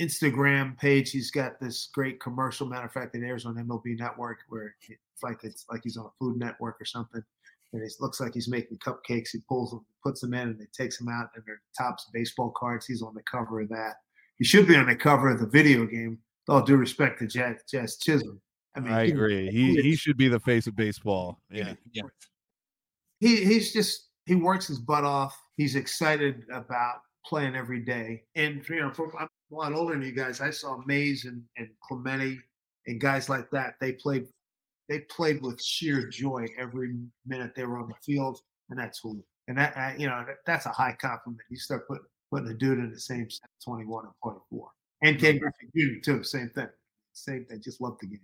Instagram 0.00 0.78
page, 0.78 1.10
he's 1.10 1.30
got 1.30 1.60
this 1.60 1.88
great 1.92 2.18
commercial. 2.20 2.66
Matter 2.66 2.86
of 2.86 2.92
fact, 2.92 3.14
it 3.14 3.22
airs 3.22 3.44
on 3.46 3.54
MLB 3.56 3.98
Network, 3.98 4.38
where 4.48 4.74
it's 4.88 5.22
like 5.22 5.44
it's 5.44 5.66
like 5.70 5.82
he's 5.84 5.96
on 5.98 6.06
a 6.06 6.10
Food 6.18 6.38
Network 6.38 6.80
or 6.80 6.84
something 6.86 7.22
and 7.72 7.82
it 7.82 7.92
looks 8.00 8.20
like 8.20 8.34
he's 8.34 8.48
making 8.48 8.78
cupcakes. 8.78 9.30
He 9.32 9.38
pulls 9.48 9.70
them, 9.70 9.84
puts 10.02 10.20
them 10.20 10.34
in, 10.34 10.48
and 10.48 10.60
he 10.60 10.66
takes 10.72 10.98
them 10.98 11.08
out, 11.08 11.30
and 11.34 11.42
they're 11.46 11.60
tops 11.76 12.08
baseball 12.12 12.52
cards. 12.56 12.86
He's 12.86 13.02
on 13.02 13.14
the 13.14 13.22
cover 13.22 13.60
of 13.60 13.68
that. 13.70 13.94
He 14.38 14.44
should 14.44 14.66
be 14.66 14.76
on 14.76 14.86
the 14.86 14.96
cover 14.96 15.30
of 15.30 15.40
the 15.40 15.46
video 15.46 15.86
game. 15.86 16.18
With 16.46 16.54
all 16.54 16.62
due 16.62 16.76
respect 16.76 17.20
to 17.20 17.26
Jazz, 17.26 17.62
Jazz 17.70 17.98
Chisholm. 17.98 18.40
I 18.74 18.80
mean, 18.80 18.92
I 18.92 19.06
he- 19.06 19.12
agree. 19.12 19.50
He 19.50 19.80
he 19.80 19.94
should 19.94 20.16
be 20.16 20.28
the 20.28 20.40
face 20.40 20.66
of 20.66 20.74
baseball. 20.74 21.40
Yeah. 21.50 21.74
Yeah. 21.92 22.02
he 23.20 23.44
he's 23.44 23.72
just 23.72 24.08
he 24.26 24.34
works 24.34 24.66
his 24.66 24.78
butt 24.78 25.04
off. 25.04 25.38
He's 25.56 25.76
excited 25.76 26.44
about 26.52 26.96
playing 27.24 27.54
every 27.54 27.80
day. 27.80 28.24
And 28.34 28.66
you 28.68 28.80
know, 28.80 28.90
for, 28.90 29.12
I'm 29.20 29.28
a 29.52 29.54
lot 29.54 29.72
older 29.72 29.94
than 29.94 30.02
you 30.02 30.12
guys. 30.12 30.40
I 30.40 30.50
saw 30.50 30.78
Mays 30.86 31.24
and, 31.24 31.42
and 31.56 31.68
Clemente 31.86 32.38
and 32.86 33.00
guys 33.00 33.28
like 33.28 33.50
that. 33.50 33.74
They 33.80 33.92
played 33.92 34.26
they 34.92 35.00
played 35.00 35.40
with 35.40 35.62
sheer 35.62 36.06
joy 36.08 36.46
every 36.58 36.94
minute 37.26 37.52
they 37.56 37.64
were 37.64 37.78
on 37.78 37.88
the 37.88 37.94
field, 38.04 38.38
and 38.68 38.78
that's 38.78 39.00
who. 39.02 39.24
And 39.48 39.56
that 39.56 39.98
you 39.98 40.06
know 40.06 40.22
that, 40.26 40.36
that's 40.46 40.66
a 40.66 40.70
high 40.70 40.94
compliment. 41.00 41.40
You 41.50 41.56
start 41.56 41.88
putting 41.88 42.04
putting 42.30 42.48
a 42.48 42.54
dude 42.54 42.78
in 42.78 42.90
the 42.90 43.00
same 43.00 43.28
set, 43.30 43.48
21 43.64 44.04
and 44.04 44.14
24. 44.22 44.68
And 45.02 45.18
Ken 45.18 45.38
Griffey 45.38 45.66
Jr. 45.74 46.00
too, 46.04 46.22
same 46.22 46.50
thing. 46.50 46.68
Same 47.14 47.44
thing. 47.46 47.60
Just 47.62 47.80
love 47.80 47.96
the 48.00 48.06
game. 48.06 48.20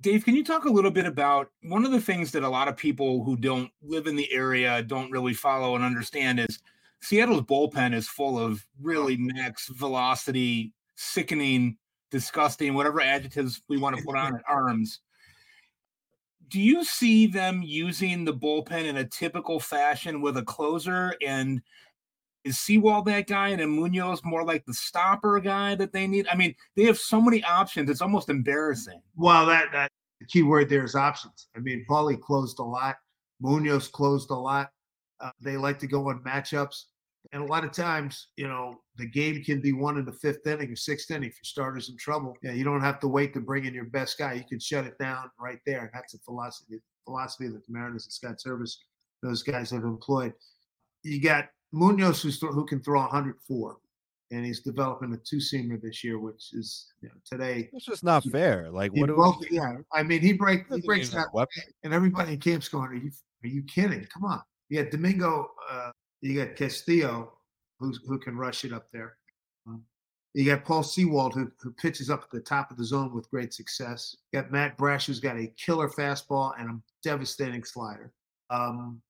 Dave, 0.00 0.24
can 0.24 0.36
you 0.36 0.44
talk 0.44 0.66
a 0.66 0.70
little 0.70 0.92
bit 0.92 1.06
about 1.06 1.50
one 1.62 1.84
of 1.84 1.90
the 1.90 2.00
things 2.00 2.30
that 2.32 2.44
a 2.44 2.48
lot 2.48 2.68
of 2.68 2.76
people 2.76 3.24
who 3.24 3.36
don't 3.36 3.70
live 3.82 4.06
in 4.06 4.14
the 4.14 4.30
area 4.32 4.82
don't 4.82 5.10
really 5.10 5.34
follow 5.34 5.74
and 5.74 5.84
understand 5.84 6.38
is 6.38 6.60
Seattle's 7.00 7.42
bullpen 7.42 7.94
is 7.94 8.06
full 8.06 8.38
of 8.38 8.64
really 8.80 9.16
max 9.16 9.68
velocity, 9.68 10.72
sickening, 10.94 11.78
disgusting, 12.10 12.74
whatever 12.74 13.00
adjectives 13.00 13.60
we 13.68 13.76
want 13.76 13.96
to 13.96 14.04
put 14.04 14.16
on 14.16 14.36
it, 14.36 14.42
arms. 14.48 15.00
Do 16.48 16.60
you 16.60 16.84
see 16.84 17.26
them 17.26 17.62
using 17.62 18.24
the 18.24 18.34
bullpen 18.34 18.84
in 18.84 18.96
a 18.96 19.04
typical 19.04 19.60
fashion 19.60 20.20
with 20.22 20.36
a 20.36 20.42
closer? 20.42 21.14
And 21.26 21.60
is 22.44 22.58
Sewald 22.58 23.04
that 23.06 23.26
guy 23.26 23.48
and 23.48 23.70
Munoz 23.70 24.24
more 24.24 24.44
like 24.44 24.64
the 24.64 24.72
stopper 24.72 25.40
guy 25.40 25.74
that 25.74 25.92
they 25.92 26.06
need? 26.06 26.26
I 26.28 26.36
mean, 26.36 26.54
they 26.76 26.84
have 26.84 26.98
so 26.98 27.20
many 27.20 27.44
options. 27.44 27.90
It's 27.90 28.00
almost 28.00 28.30
embarrassing. 28.30 29.02
Well, 29.16 29.44
that, 29.46 29.72
that 29.72 29.90
the 30.20 30.26
key 30.26 30.42
word 30.42 30.68
there 30.68 30.84
is 30.84 30.94
options. 30.94 31.48
I 31.56 31.60
mean, 31.60 31.84
Paulie 31.88 32.20
closed 32.20 32.58
a 32.58 32.64
lot. 32.64 32.96
Munoz 33.40 33.88
closed 33.88 34.30
a 34.30 34.34
lot. 34.34 34.70
Uh, 35.20 35.30
they 35.40 35.56
like 35.56 35.78
to 35.80 35.86
go 35.86 36.08
on 36.08 36.20
matchups. 36.20 36.84
And 37.32 37.42
a 37.42 37.46
lot 37.46 37.64
of 37.64 37.72
times, 37.72 38.28
you 38.36 38.48
know, 38.48 38.80
the 38.96 39.06
game 39.06 39.42
can 39.44 39.60
be 39.60 39.72
won 39.72 39.98
in 39.98 40.06
the 40.06 40.12
fifth 40.12 40.46
inning 40.46 40.72
or 40.72 40.76
sixth 40.76 41.10
inning. 41.10 41.28
If 41.28 41.36
your 41.36 41.44
starter's 41.44 41.90
in 41.90 41.96
trouble, 41.98 42.34
yeah, 42.42 42.52
you 42.52 42.64
don't 42.64 42.80
have 42.80 43.00
to 43.00 43.08
wait 43.08 43.34
to 43.34 43.40
bring 43.40 43.66
in 43.66 43.74
your 43.74 43.84
best 43.84 44.16
guy. 44.16 44.32
You 44.32 44.44
can 44.48 44.58
shut 44.58 44.86
it 44.86 44.96
down 44.98 45.30
right 45.38 45.58
there. 45.66 45.80
And 45.80 45.90
that's 45.92 46.14
a 46.14 46.18
philosophy 46.18 46.80
philosophy 47.08 47.48
that 47.48 47.66
the 47.66 47.72
Mariners 47.72 48.04
and 48.04 48.12
Scott 48.12 48.36
Servais, 48.44 48.76
those 49.22 49.42
guys 49.42 49.70
have 49.70 49.84
employed. 49.84 50.34
You 51.02 51.20
got 51.22 51.46
Munoz 51.72 52.22
who's, 52.22 52.40
who 52.40 52.66
can 52.66 52.80
throw 52.82 53.00
104, 53.00 53.76
and 54.30 54.44
he's 54.44 54.60
developing 54.60 55.12
a 55.14 55.16
two 55.16 55.36
seamer 55.38 55.80
this 55.80 56.04
year, 56.04 56.18
which 56.18 56.52
is 56.52 56.92
you 57.00 57.08
know, 57.08 57.14
today. 57.24 57.70
It's 57.72 57.86
just 57.86 58.04
not 58.04 58.24
fair. 58.24 58.70
Like 58.70 58.92
what? 58.94 59.08
Broke, 59.08 59.40
we, 59.40 59.48
yeah, 59.52 59.76
I 59.92 60.02
mean 60.02 60.20
he 60.20 60.32
break 60.32 60.66
he 60.72 60.80
breaks 60.82 61.10
that, 61.10 61.28
and 61.82 61.94
everybody 61.94 62.34
in 62.34 62.40
camp's 62.40 62.68
going, 62.68 62.90
"Are 62.90 62.94
you 62.94 63.10
are 63.44 63.48
you 63.48 63.62
kidding? 63.62 64.06
Come 64.12 64.24
on!" 64.24 64.42
Yeah, 64.68 64.84
Domingo, 64.90 65.50
uh, 65.70 65.90
you 66.20 66.44
got 66.44 66.56
Castillo, 66.56 67.32
who's 67.78 68.00
who 68.06 68.18
can 68.18 68.36
rush 68.36 68.64
it 68.64 68.72
up 68.72 68.88
there. 68.92 69.16
Um, 69.66 69.82
you 70.34 70.44
got 70.44 70.64
Paul 70.64 70.82
Sewald, 70.82 71.34
who, 71.34 71.50
who 71.60 71.72
pitches 71.72 72.10
up 72.10 72.22
at 72.22 72.30
the 72.30 72.40
top 72.40 72.70
of 72.70 72.76
the 72.76 72.84
zone 72.84 73.14
with 73.14 73.30
great 73.30 73.52
success. 73.52 74.16
You 74.32 74.40
got 74.40 74.52
Matt 74.52 74.76
Brash, 74.76 75.06
who's 75.06 75.20
got 75.20 75.36
a 75.38 75.52
killer 75.56 75.88
fastball 75.88 76.52
and 76.58 76.70
a 76.70 76.80
devastating 77.02 77.64
slider. 77.64 78.12
Um, 78.50 79.00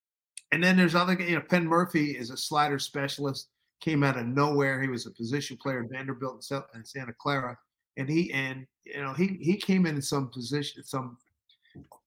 and 0.53 0.63
then 0.63 0.77
there's 0.77 0.95
other, 0.95 1.15
you 1.15 1.37
know, 1.37 1.43
Penn 1.43 1.67
Murphy 1.67 2.13
is 2.13 2.31
a 2.31 2.37
slider 2.37 2.79
specialist. 2.79 3.49
Came 3.81 4.03
out 4.03 4.19
of 4.19 4.27
nowhere. 4.27 4.83
He 4.83 4.89
was 4.89 5.07
a 5.07 5.11
position 5.13 5.57
player 5.57 5.85
at 5.85 5.91
Vanderbilt 5.91 6.45
and 6.75 6.87
Santa 6.87 7.13
Clara, 7.13 7.57
and 7.97 8.09
he 8.09 8.33
and 8.33 8.67
you 8.85 9.01
know 9.01 9.13
he 9.13 9.39
he 9.41 9.57
came 9.57 9.87
in 9.87 9.95
in 9.95 10.03
some 10.03 10.31
position, 10.31 10.83
some 10.83 11.17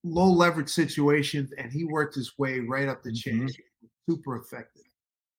low 0.03 0.29
leverage 0.29 0.67
situations, 0.67 1.53
and 1.57 1.71
he 1.71 1.85
worked 1.85 2.15
his 2.15 2.37
way 2.37 2.59
right 2.59 2.89
up 2.89 3.03
the 3.03 3.13
chain. 3.13 3.47
Mm-hmm. 3.47 3.87
Super 4.09 4.35
effective. 4.35 4.83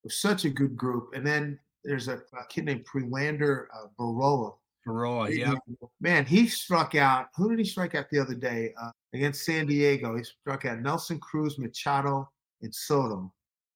Such 0.08 0.44
a 0.44 0.50
good 0.50 0.76
group. 0.76 1.10
And 1.14 1.26
then 1.26 1.58
there's 1.84 2.08
a, 2.08 2.14
a 2.16 2.46
kid 2.48 2.64
named 2.64 2.84
Prelander 2.84 3.66
uh, 3.74 3.86
Berroa. 3.98 4.54
Berroa, 4.86 5.34
yeah. 5.34 5.54
Man, 6.00 6.26
he 6.26 6.48
struck 6.48 6.94
out. 6.94 7.28
Who 7.36 7.48
did 7.50 7.58
he 7.58 7.64
strike 7.64 7.94
out 7.94 8.10
the 8.10 8.18
other 8.18 8.34
day 8.34 8.72
uh, 8.80 8.90
against 9.14 9.44
San 9.44 9.66
Diego? 9.66 10.16
He 10.16 10.24
struck 10.24 10.64
out 10.64 10.80
Nelson 10.80 11.20
Cruz, 11.20 11.58
Machado, 11.58 12.28
and 12.62 12.74
Soto. 12.74 13.32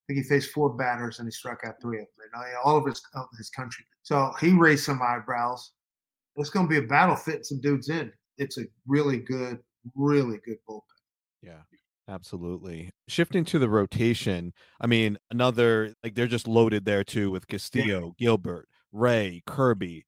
I 0.09 0.13
think 0.13 0.25
he 0.25 0.29
faced 0.29 0.53
four 0.53 0.71
batters 0.71 1.19
and 1.19 1.27
he 1.27 1.33
struck 1.33 1.63
out 1.65 1.81
three 1.81 1.99
of 1.99 2.07
them. 2.19 2.43
All 2.65 2.77
of 2.77 2.87
his 2.87 3.03
of 3.15 3.27
his 3.39 3.51
country. 3.51 3.85
So 4.03 4.33
he 4.41 4.53
raised 4.53 4.85
some 4.85 5.01
eyebrows. 5.03 5.73
It's 6.37 6.51
going 6.51 6.67
to 6.67 6.71
be 6.71 6.85
a 6.85 6.89
battle 6.89 7.17
fitting 7.17 7.45
some 7.45 7.61
dudes 7.61 7.89
in. 7.89 8.13
It's 8.39 8.59
a 8.59 8.65
really 8.87 9.19
good, 9.19 9.59
really 9.95 10.39
good 10.45 10.59
bullpen. 10.69 10.83
Yeah. 11.43 11.63
Absolutely. 12.09 12.91
Shifting 13.09 13.45
to 13.47 13.59
the 13.59 13.69
rotation, 13.69 14.53
I 14.81 14.87
mean, 14.87 15.19
another 15.31 15.95
like 16.05 16.15
they're 16.15 16.27
just 16.27 16.47
loaded 16.47 16.85
there 16.85 17.03
too 17.03 17.31
with 17.31 17.49
Castillo, 17.49 18.15
yeah. 18.19 18.27
Gilbert, 18.27 18.69
Ray, 18.93 19.43
Kirby. 19.47 20.07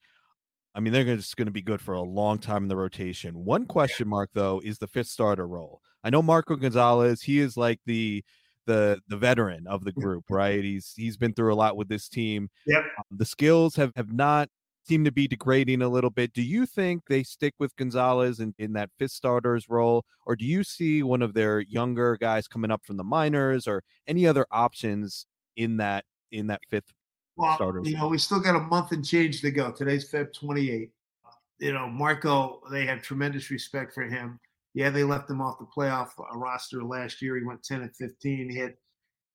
I 0.75 0.81
mean, 0.81 0.93
they're 0.93 1.17
just 1.17 1.37
going 1.37 1.47
to 1.47 1.53
be 1.53 1.63
good 1.63 1.81
for 1.81 1.95
a 1.95 2.03
long 2.03 2.39
time 2.39 2.63
in 2.63 2.69
the 2.69 2.77
rotation. 2.77 3.45
One 3.45 3.67
question 3.67 4.07
mark 4.07 4.31
though 4.33 4.61
is 4.65 4.79
the 4.79 4.87
fifth 4.87 5.09
starter 5.09 5.47
role. 5.47 5.81
I 6.05 6.11
know 6.11 6.23
Marco 6.23 6.55
Gonzalez, 6.55 7.23
he 7.23 7.41
is 7.41 7.57
like 7.57 7.81
the 7.85 8.25
the 8.67 9.01
the 9.09 9.17
veteran 9.17 9.67
of 9.67 9.83
the 9.83 9.93
group, 9.93 10.25
right? 10.31 10.63
He's 10.63 10.93
he's 10.95 11.17
been 11.17 11.35
through 11.35 11.53
a 11.53 11.57
lot 11.57 11.77
with 11.77 11.89
this 11.89 12.09
team. 12.09 12.49
Yep. 12.67 12.85
Um, 12.99 13.19
the 13.19 13.25
skills 13.25 13.75
have 13.75 13.91
have 13.97 14.13
not 14.13 14.49
seem 14.89 15.05
to 15.05 15.13
be 15.13 15.29
degrading 15.29 15.83
a 15.83 15.89
little 15.89 16.11
bit. 16.11 16.33
Do 16.33 16.43
you 16.43 16.65
think 16.65 17.03
they 17.07 17.23
stick 17.23 17.55
with 17.59 17.77
Gonzalez 17.77 18.41
in, 18.41 18.55
in 18.59 18.73
that 18.73 18.91
fifth 18.99 19.11
starters 19.11 19.69
role, 19.69 20.05
or 20.27 20.35
do 20.35 20.47
you 20.47 20.65
see 20.65 21.03
one 21.03 21.23
of 21.23 21.35
their 21.35 21.61
younger 21.61 22.17
guys 22.17 22.49
coming 22.49 22.71
up 22.71 22.85
from 22.85 22.97
the 22.97 23.05
minors, 23.05 23.69
or 23.69 23.83
any 24.07 24.27
other 24.27 24.47
options 24.51 25.27
in 25.57 25.77
that 25.77 26.05
in 26.33 26.47
that 26.49 26.63
fifth 26.71 26.93
well, 27.37 27.55
starter? 27.55 27.83
You 27.85 27.97
know, 27.97 28.09
we 28.09 28.19
still 28.19 28.41
got 28.41 28.57
a 28.57 28.61
month 28.61 28.93
and 28.93 29.07
change 29.07 29.43
to 29.43 29.51
go. 29.51 29.71
Today's 29.71 30.11
Feb 30.11 30.33
28. 30.33 30.91
You 31.61 31.73
know, 31.73 31.89
Marco, 31.89 32.61
they 32.71 32.87
have 32.87 33.03
tremendous 33.03 33.51
respect 33.51 33.93
for 33.93 34.05
him. 34.05 34.41
Yeah, 34.75 34.91
they 34.91 35.05
left 35.05 35.29
him 35.29 35.41
off 35.41 35.59
the 35.59 35.67
playoff 35.67 36.11
uh, 36.19 36.39
roster 36.39 36.83
last 36.83 37.21
year. 37.21 37.37
He 37.37 37.45
went 37.45 37.63
10 37.63 37.83
and 37.83 37.95
15. 37.97 38.51
He 38.51 38.57
had 38.57 38.75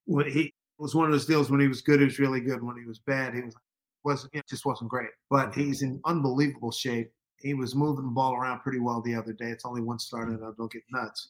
when 0.06 0.30
he 0.32 0.54
was 0.78 0.96
one 0.96 1.06
of 1.06 1.12
those 1.12 1.26
deals 1.26 1.50
when 1.50 1.60
he 1.60 1.68
was 1.68 1.82
good, 1.82 2.00
he 2.00 2.06
was 2.06 2.20
really 2.20 2.42
good. 2.42 2.64
When 2.64 2.78
he 2.78 2.86
was 2.86 3.00
bad, 3.00 3.34
he 3.34 3.42
was 3.42 3.56
wasn't 4.04 4.34
it 4.34 4.48
just 4.48 4.66
wasn't 4.66 4.90
great. 4.90 5.10
But 5.30 5.54
he's 5.54 5.82
in 5.82 6.02
unbelievable 6.06 6.72
shape. 6.72 7.12
He 7.38 7.54
was 7.54 7.76
moving 7.76 8.06
the 8.06 8.12
ball 8.12 8.36
around 8.36 8.62
pretty 8.62 8.80
well 8.80 9.02
the 9.02 9.16
other 9.16 9.34
day. 9.34 9.50
It's 9.50 9.66
only 9.66 9.82
one 9.82 10.00
starter 10.00 10.34
I 10.34 10.52
Don't 10.58 10.72
get 10.72 10.84
nuts. 10.92 11.30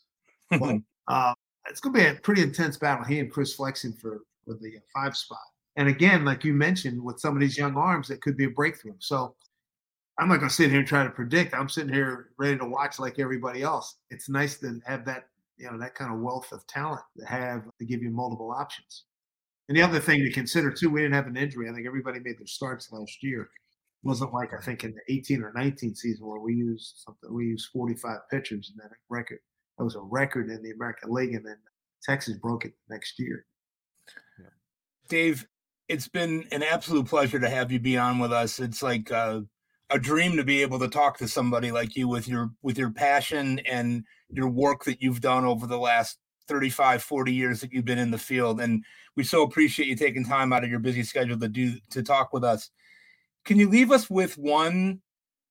But 0.51 0.77
uh, 1.07 1.33
it's 1.69 1.79
going 1.79 1.95
to 1.95 1.99
be 1.99 2.05
a 2.05 2.21
pretty 2.21 2.43
intense 2.43 2.77
battle. 2.77 3.03
He 3.03 3.19
and 3.19 3.31
Chris 3.31 3.53
Flexen 3.53 3.93
for 3.93 4.21
for 4.45 4.53
the 4.55 4.73
five 4.93 5.15
spot. 5.15 5.39
And 5.75 5.87
again, 5.87 6.23
like 6.23 6.43
you 6.43 6.53
mentioned, 6.53 7.01
with 7.01 7.19
some 7.19 7.35
of 7.35 7.41
these 7.41 7.57
young 7.57 7.75
arms, 7.75 8.09
it 8.09 8.21
could 8.21 8.37
be 8.37 8.45
a 8.45 8.49
breakthrough. 8.49 8.93
So 8.99 9.35
I'm 10.19 10.27
not 10.27 10.37
going 10.37 10.49
to 10.49 10.55
sit 10.55 10.69
here 10.69 10.79
and 10.79 10.87
try 10.87 11.03
to 11.03 11.09
predict. 11.09 11.53
I'm 11.53 11.69
sitting 11.69 11.93
here 11.93 12.29
ready 12.37 12.57
to 12.57 12.65
watch 12.65 12.99
like 12.99 13.17
everybody 13.17 13.63
else. 13.63 13.95
It's 14.11 14.29
nice 14.29 14.59
to 14.59 14.79
have 14.85 15.05
that, 15.05 15.29
you 15.57 15.71
know, 15.71 15.77
that 15.79 15.95
kind 15.95 16.13
of 16.13 16.19
wealth 16.19 16.51
of 16.51 16.65
talent 16.67 17.01
to 17.17 17.25
have 17.25 17.63
to 17.79 17.85
give 17.85 18.03
you 18.03 18.11
multiple 18.11 18.51
options. 18.51 19.05
And 19.67 19.77
the 19.77 19.81
other 19.81 19.99
thing 19.99 20.19
to 20.19 20.31
consider 20.31 20.71
too, 20.71 20.89
we 20.89 21.01
didn't 21.01 21.15
have 21.15 21.27
an 21.27 21.37
injury. 21.37 21.69
I 21.69 21.73
think 21.73 21.87
everybody 21.87 22.19
made 22.19 22.37
their 22.37 22.47
starts 22.47 22.91
last 22.91 23.23
year. 23.23 23.41
It 23.41 24.07
wasn't 24.07 24.33
like 24.33 24.53
I 24.53 24.61
think 24.61 24.83
in 24.83 24.93
the 24.93 25.13
18 25.13 25.41
or 25.41 25.53
19 25.55 25.95
season 25.95 26.27
where 26.27 26.39
we 26.39 26.53
used 26.53 26.95
something. 26.97 27.33
We 27.33 27.45
used 27.45 27.69
45 27.71 28.17
pitchers 28.29 28.71
and 28.71 28.83
that 28.83 28.95
record. 29.09 29.39
That 29.77 29.85
was 29.85 29.95
a 29.95 30.01
record 30.01 30.49
in 30.49 30.61
the 30.61 30.71
American 30.71 31.11
League, 31.11 31.33
and 31.33 31.45
then 31.45 31.57
Texas 32.03 32.37
broke 32.37 32.65
it 32.65 32.73
next 32.89 33.17
year. 33.17 33.45
Dave, 35.09 35.47
it's 35.87 36.07
been 36.07 36.45
an 36.51 36.63
absolute 36.63 37.07
pleasure 37.07 37.39
to 37.39 37.49
have 37.49 37.71
you 37.71 37.79
be 37.79 37.97
on 37.97 38.19
with 38.19 38.31
us. 38.31 38.59
It's 38.59 38.81
like 38.81 39.11
uh, 39.11 39.41
a 39.89 39.99
dream 39.99 40.37
to 40.37 40.43
be 40.43 40.61
able 40.61 40.79
to 40.79 40.87
talk 40.87 41.17
to 41.17 41.27
somebody 41.27 41.71
like 41.71 41.95
you 41.95 42.07
with 42.07 42.27
your 42.27 42.51
with 42.61 42.77
your 42.77 42.91
passion 42.91 43.59
and 43.59 44.03
your 44.29 44.49
work 44.49 44.85
that 44.85 45.01
you've 45.01 45.21
done 45.21 45.45
over 45.45 45.67
the 45.67 45.77
last 45.77 46.17
35 46.47 47.03
40 47.03 47.33
years 47.33 47.61
that 47.61 47.71
you've 47.71 47.85
been 47.85 47.99
in 47.99 48.11
the 48.11 48.17
field 48.17 48.59
and 48.59 48.83
we 49.15 49.23
so 49.23 49.43
appreciate 49.43 49.87
you 49.87 49.95
taking 49.95 50.25
time 50.25 50.53
out 50.53 50.63
of 50.63 50.69
your 50.69 50.79
busy 50.79 51.03
schedule 51.03 51.37
to 51.39 51.47
do 51.47 51.77
to 51.91 52.03
talk 52.03 52.33
with 52.33 52.43
us. 52.43 52.69
Can 53.45 53.57
you 53.57 53.69
leave 53.69 53.91
us 53.91 54.09
with 54.09 54.37
one 54.37 55.01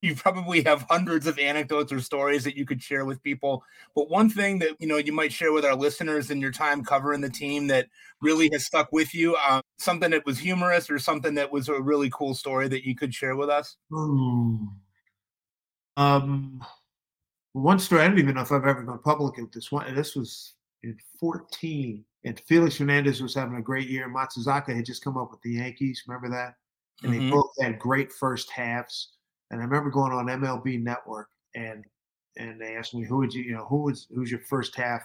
you 0.02 0.16
probably 0.16 0.62
have 0.64 0.82
hundreds 0.90 1.26
of 1.28 1.38
anecdotes 1.38 1.92
or 1.92 2.00
stories 2.00 2.42
that 2.44 2.56
you 2.56 2.66
could 2.66 2.82
share 2.82 3.04
with 3.04 3.22
people 3.22 3.62
but 3.94 4.10
one 4.10 4.28
thing 4.28 4.58
that 4.58 4.70
you 4.80 4.86
know 4.88 4.96
you 4.96 5.12
might 5.12 5.32
share 5.32 5.52
with 5.52 5.64
our 5.64 5.76
listeners 5.76 6.30
in 6.30 6.40
your 6.40 6.50
time 6.50 6.84
covering 6.84 7.20
the 7.20 7.30
team 7.30 7.68
that 7.68 7.86
really 8.20 8.50
has 8.52 8.66
stuck 8.66 8.90
with 8.90 9.14
you 9.14 9.36
um, 9.48 9.62
something 9.78 10.10
that 10.10 10.26
was 10.26 10.38
humorous 10.38 10.90
or 10.90 10.98
something 10.98 11.34
that 11.34 11.52
was 11.52 11.68
a 11.68 11.80
really 11.80 12.10
cool 12.10 12.34
story 12.34 12.66
that 12.66 12.84
you 12.84 12.96
could 12.96 13.14
share 13.14 13.36
with 13.36 13.48
us? 13.48 13.76
Um 15.96 16.64
one 17.54 17.78
story 17.78 18.00
i 18.00 18.08
don't 18.08 18.18
even 18.18 18.34
know 18.34 18.40
if 18.40 18.50
i've 18.50 18.64
ever 18.64 18.82
gone 18.82 18.98
public 19.04 19.36
with 19.36 19.52
this 19.52 19.70
one 19.70 19.94
this 19.94 20.16
was 20.16 20.54
in 20.82 20.96
14. 21.20 22.04
And 22.24 22.38
Felix 22.40 22.78
Hernandez 22.78 23.20
was 23.20 23.34
having 23.34 23.56
a 23.56 23.62
great 23.62 23.88
year. 23.88 24.08
Matsuzaka 24.08 24.74
had 24.74 24.84
just 24.84 25.02
come 25.02 25.16
up 25.16 25.30
with 25.30 25.42
the 25.42 25.52
Yankees. 25.52 26.04
Remember 26.06 26.28
that? 26.30 26.54
And 27.02 27.12
mm-hmm. 27.12 27.26
they 27.26 27.30
both 27.30 27.50
had 27.60 27.78
great 27.78 28.12
first 28.12 28.50
halves. 28.50 29.14
And 29.50 29.60
I 29.60 29.64
remember 29.64 29.90
going 29.90 30.12
on 30.12 30.26
MLB 30.26 30.82
Network 30.82 31.28
and 31.54 31.84
and 32.38 32.58
they 32.58 32.76
asked 32.76 32.94
me 32.94 33.04
who 33.04 33.18
would 33.18 33.34
you 33.34 33.42
you 33.42 33.52
know 33.52 33.66
who 33.66 33.82
was 33.82 34.06
who's 34.14 34.30
your 34.30 34.40
first 34.40 34.74
half 34.74 35.02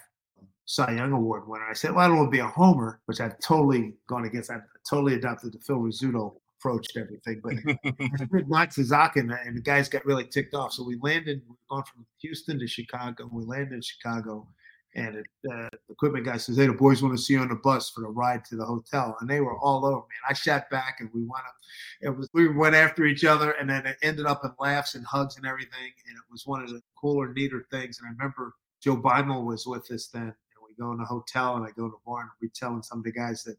Cy 0.68 0.92
Young 0.92 1.12
Award 1.12 1.48
winner. 1.48 1.64
I 1.64 1.72
said, 1.72 1.92
well, 1.92 2.04
I 2.04 2.08
don't 2.08 2.18
want 2.18 2.26
to 2.28 2.36
be 2.36 2.40
a 2.40 2.46
homer, 2.46 3.00
which 3.06 3.20
I've 3.20 3.38
totally 3.40 3.94
gone 4.06 4.26
against. 4.26 4.50
I've 4.50 4.66
totally 4.88 5.14
adopted 5.14 5.54
the 5.54 5.58
Phil 5.60 5.78
Rizzuto 5.78 6.34
approach 6.58 6.86
to 6.88 7.00
everything. 7.00 7.40
But 7.42 7.54
Matsuzaka 8.48 9.16
and, 9.16 9.32
and 9.32 9.56
the 9.56 9.62
guys 9.62 9.88
got 9.88 10.04
really 10.04 10.24
ticked 10.24 10.54
off. 10.54 10.74
So 10.74 10.84
we 10.84 10.98
landed, 11.00 11.40
we 11.48 11.56
gone 11.70 11.84
from 11.84 12.04
Houston 12.20 12.58
to 12.58 12.66
Chicago. 12.66 13.30
We 13.32 13.44
landed 13.44 13.72
in 13.72 13.80
Chicago 13.80 14.46
and 14.94 15.16
it, 15.16 15.26
uh, 15.50 15.68
the 15.86 15.92
equipment 15.92 16.24
guy 16.24 16.36
says, 16.36 16.56
"Hey, 16.56 16.66
the 16.66 16.72
boys 16.72 17.02
want 17.02 17.16
to 17.16 17.22
see 17.22 17.34
you 17.34 17.40
on 17.40 17.48
the 17.48 17.56
bus 17.56 17.90
for 17.90 18.00
the 18.00 18.08
ride 18.08 18.44
to 18.46 18.56
the 18.56 18.64
hotel," 18.64 19.16
and 19.20 19.28
they 19.28 19.40
were 19.40 19.58
all 19.58 19.84
over 19.84 20.00
me. 20.00 20.14
And 20.22 20.30
I 20.30 20.32
sat 20.32 20.70
back, 20.70 20.96
and 21.00 21.10
we 21.12 21.22
went 21.22 21.44
up. 21.46 21.54
It 22.00 22.10
was 22.10 22.28
we 22.32 22.48
went 22.48 22.74
after 22.74 23.04
each 23.04 23.24
other, 23.24 23.52
and 23.52 23.68
then 23.68 23.86
it 23.86 23.98
ended 24.02 24.26
up 24.26 24.44
in 24.44 24.52
laughs 24.58 24.94
and 24.94 25.04
hugs 25.04 25.36
and 25.36 25.46
everything. 25.46 25.92
And 26.08 26.16
it 26.16 26.24
was 26.30 26.46
one 26.46 26.62
of 26.62 26.70
the 26.70 26.82
cooler, 27.00 27.32
neater 27.32 27.66
things. 27.70 27.98
And 27.98 28.08
I 28.08 28.10
remember 28.12 28.54
Joe 28.80 28.96
Biden 28.96 29.44
was 29.44 29.66
with 29.66 29.90
us 29.90 30.08
then, 30.08 30.22
and 30.22 30.62
we 30.66 30.74
go 30.78 30.92
in 30.92 30.98
the 30.98 31.04
hotel, 31.04 31.56
and 31.56 31.64
I 31.64 31.70
go 31.70 31.86
to 31.86 31.90
the 31.90 32.00
bar 32.06 32.20
and 32.22 32.30
we 32.40 32.48
telling 32.48 32.82
some 32.82 32.98
of 32.98 33.04
the 33.04 33.12
guys 33.12 33.44
that 33.44 33.56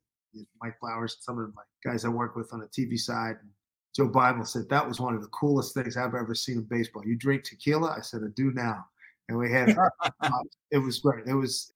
Mike 0.61 0.79
Flowers, 0.79 1.17
some 1.19 1.39
of 1.39 1.53
my 1.55 1.63
guys 1.83 2.05
I 2.05 2.09
work 2.09 2.35
with 2.35 2.53
on 2.53 2.59
the 2.59 2.67
TV 2.67 2.97
side. 2.97 3.37
And 3.41 3.49
Joe 3.95 4.07
Bible 4.07 4.45
said 4.45 4.69
that 4.69 4.87
was 4.87 4.99
one 4.99 5.15
of 5.15 5.21
the 5.21 5.27
coolest 5.27 5.73
things 5.73 5.97
I've 5.97 6.15
ever 6.15 6.35
seen 6.35 6.57
in 6.57 6.63
baseball. 6.63 7.05
You 7.05 7.15
drink 7.15 7.43
tequila? 7.43 7.95
I 7.97 8.01
said, 8.01 8.21
I 8.23 8.29
do 8.35 8.51
now. 8.51 8.85
And 9.29 9.37
we 9.37 9.51
had 9.51 9.77
uh, 9.77 10.29
it 10.71 10.79
was 10.79 10.99
great. 10.99 11.27
It 11.27 11.35
was 11.35 11.71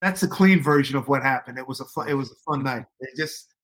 that's 0.00 0.22
a 0.22 0.28
clean 0.28 0.62
version 0.62 0.96
of 0.96 1.06
what 1.06 1.22
happened. 1.22 1.58
It 1.58 1.68
was 1.68 1.80
a 1.80 1.84
fun, 1.84 2.08
it 2.08 2.14
was 2.14 2.32
a 2.32 2.50
fun 2.50 2.64
night. 2.64 2.86
It 3.00 3.10
just 3.16 3.54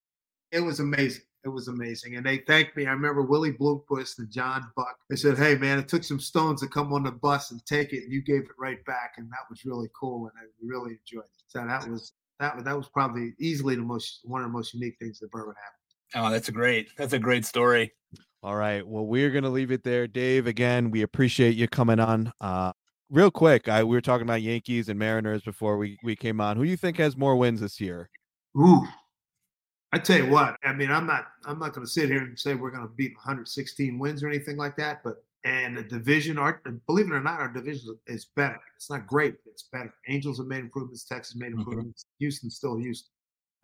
it 0.53 0.61
was 0.61 0.79
amazing. 0.79 1.23
It 1.45 1.49
was 1.49 1.69
amazing. 1.69 2.17
And 2.17 2.25
they 2.25 2.39
thanked 2.39 2.77
me. 2.77 2.87
I 2.87 2.93
remember 2.93 3.23
Willie 3.23 3.53
Bloomquist 3.53 4.19
and 4.19 4.31
John 4.31 4.71
Buck. 4.77 4.97
They 5.11 5.17
said, 5.17 5.37
Hey 5.37 5.57
man, 5.57 5.79
it 5.79 5.89
took 5.89 6.05
some 6.05 6.21
stones 6.21 6.61
to 6.61 6.69
come 6.69 6.93
on 6.93 7.03
the 7.03 7.13
bus 7.13 7.51
and 7.51 7.65
take 7.67 7.93
it, 7.93 8.05
and 8.05 8.13
you 8.13 8.23
gave 8.23 8.43
it 8.43 8.59
right 8.59 8.85
back. 8.85 9.15
And 9.17 9.27
that 9.31 9.49
was 9.51 9.65
really 9.65 9.89
cool. 9.99 10.29
And 10.29 10.33
I 10.39 10.47
really 10.63 10.99
enjoyed 10.99 11.25
it. 11.25 11.43
So 11.49 11.65
that 11.67 11.89
was 11.89 12.13
that 12.41 12.55
was 12.57 12.65
that 12.65 12.77
was 12.77 12.89
probably 12.91 13.33
easily 13.39 13.75
the 13.75 13.83
most 13.83 14.21
one 14.25 14.43
of 14.43 14.49
the 14.49 14.53
most 14.53 14.75
unique 14.75 14.97
things 15.01 15.19
that 15.21 15.29
ever 15.35 15.57
happened. 15.63 16.27
Oh, 16.27 16.31
that's 16.31 16.49
a 16.49 16.53
great 16.53 16.89
that's 16.99 17.15
a 17.15 17.19
great 17.19 17.47
story. 17.47 17.93
All 18.43 18.57
right. 18.57 18.87
Well, 18.87 19.07
we're 19.07 19.31
gonna 19.31 19.49
leave 19.49 19.71
it 19.71 19.83
there, 19.83 20.07
Dave. 20.07 20.47
Again, 20.47 20.91
we 20.91 21.01
appreciate 21.01 21.57
you 21.57 21.69
coming 21.69 22.01
on. 22.01 22.31
Uh, 22.41 22.73
real 23.15 23.31
quick, 23.31 23.69
I 23.69 23.83
we 23.85 23.97
were 23.97 24.01
talking 24.01 24.27
about 24.27 24.43
Yankees 24.43 24.89
and 24.89 24.99
Mariners 24.99 25.43
before 25.43 25.79
we 25.79 25.99
we 26.03 26.17
came 26.17 26.41
on. 26.41 26.57
Who 26.57 26.65
do 26.65 26.71
you 26.71 26.77
think 26.77 26.99
has 26.99 27.17
more 27.17 27.37
wins 27.37 27.61
this 27.61 27.81
year? 27.81 28.11
Ooh, 28.59 28.87
I 29.93 29.99
tell 29.99 30.19
you 30.19 30.29
what. 30.29 30.57
I 30.65 30.73
mean, 30.73 30.91
I'm 30.91 31.07
not 31.07 31.27
I'm 31.47 31.59
not 31.59 31.73
going 31.73 31.87
to 31.87 31.91
sit 31.91 32.11
here 32.11 32.23
and 32.23 32.39
say 32.39 32.55
we're 32.55 32.71
going 32.71 32.87
to 32.87 32.95
beat 32.95 33.15
116 33.15 33.99
wins 33.99 34.23
or 34.23 34.29
anything 34.29 34.57
like 34.57 34.77
that. 34.77 35.03
But 35.05 35.25
and 35.45 35.77
the 35.77 35.83
division, 35.83 36.39
our 36.39 36.61
believe 36.87 37.07
it 37.07 37.13
or 37.13 37.21
not, 37.21 37.41
our 37.41 37.53
division 37.53 37.97
is 38.07 38.27
better. 38.37 38.61
It's 38.77 38.91
not 38.91 39.07
great, 39.07 39.35
but 39.45 39.53
it's 39.53 39.69
better. 39.73 39.95
Angels 40.09 40.39
have 40.39 40.47
made 40.47 40.61
improvements. 40.61 41.05
Texas 41.05 41.37
made 41.37 41.53
improvements. 41.53 42.03
Mm-hmm. 42.03 42.25
Houston's 42.25 42.57
still 42.57 42.77
Houston. 42.77 43.11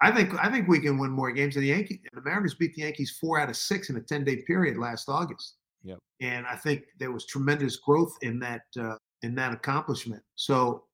I 0.03 0.11
think 0.13 0.33
I 0.43 0.51
think 0.51 0.69
we 0.69 0.81
can 0.81 0.99
win 0.99 1.11
more 1.11 1.33
games 1.33 1.55
than 1.55 1.63
the 1.63 1.71
Yankees. 1.71 1.99
The 2.13 2.23
Mariners 2.23 2.55
beat 2.55 2.75
the 2.75 2.83
Yankees 2.83 3.19
four 3.21 3.39
out 3.39 3.51
of 3.51 3.57
six 3.57 3.91
in 3.91 3.97
a 3.97 4.01
10 4.01 4.25
day 4.25 4.37
period 4.47 4.79
last 4.79 5.09
August. 5.09 5.57
Yep. 5.83 5.99
And 6.21 6.47
I 6.47 6.57
think 6.57 6.85
there 6.99 7.11
was 7.11 7.27
tremendous 7.27 7.77
growth 7.77 8.15
in 8.23 8.39
that 8.41 8.63
uh, 8.79 8.97
in 9.23 9.35
that 9.37 9.53
accomplishment. 9.53 10.23
So, 10.37 10.85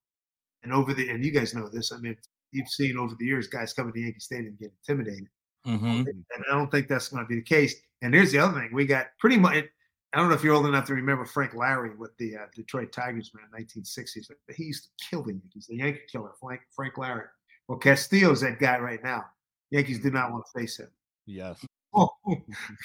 and 0.63 0.73
over 0.73 0.95
the 0.95 1.09
and 1.09 1.25
you 1.25 1.31
guys 1.31 1.55
know 1.55 1.69
this. 1.69 1.93
I 1.93 1.99
mean, 1.99 2.17
you've 2.53 2.69
seen 2.69 2.99
over 2.99 3.15
the 3.19 3.25
years 3.25 3.47
guys 3.47 3.73
come 3.73 3.93
to 3.93 4.01
Yankee 4.01 4.21
Stadium 4.21 4.49
and 4.49 4.59
get 4.59 4.73
intimidated. 4.89 5.29
Mm-hmm. 5.67 5.87
And 6.07 6.45
I 6.51 6.55
don't 6.55 6.71
think 6.71 6.89
that's 6.89 7.09
going 7.09 7.25
to 7.25 7.29
be 7.29 7.37
the 7.37 7.43
case. 7.43 7.75
And 8.03 8.15
here's 8.15 8.33
the 8.33 8.39
other 8.39 8.59
thing: 8.59 8.71
we 8.73 8.87
got 8.87 9.07
pretty 9.19 9.39
much. 9.39 9.65
I 10.13 10.19
don't 10.19 10.29
know 10.29 10.35
if 10.35 10.43
you're 10.43 10.55
old 10.55 10.67
enough 10.67 10.87
to 10.87 10.95
remember 10.95 11.27
Frank 11.27 11.55
Lary 11.55 11.95
with 11.95 12.17
the 12.17 12.37
uh, 12.37 12.47
Detroit 12.55 12.91
Tigers, 12.91 13.33
man, 13.35 13.45
1960s. 13.61 14.31
He 14.55 14.65
used 14.65 14.85
to 14.85 14.91
kill 15.11 15.23
the 15.23 15.33
Yankees, 15.33 15.67
the 15.69 15.77
Yankee 15.77 16.01
killer, 16.11 16.31
Frank 16.41 16.61
Frank 16.75 16.97
Lary. 16.97 17.25
Well, 17.69 17.79
Castillo's 17.79 18.41
that 18.43 18.59
guy 18.59 18.79
right 18.79 19.03
now. 19.03 19.25
Yankees 19.71 20.01
do 20.01 20.11
not 20.11 20.31
want 20.31 20.45
to 20.47 20.61
face 20.61 20.79
him. 20.79 20.89
Yes. 21.27 21.65
Oh, 21.93 22.11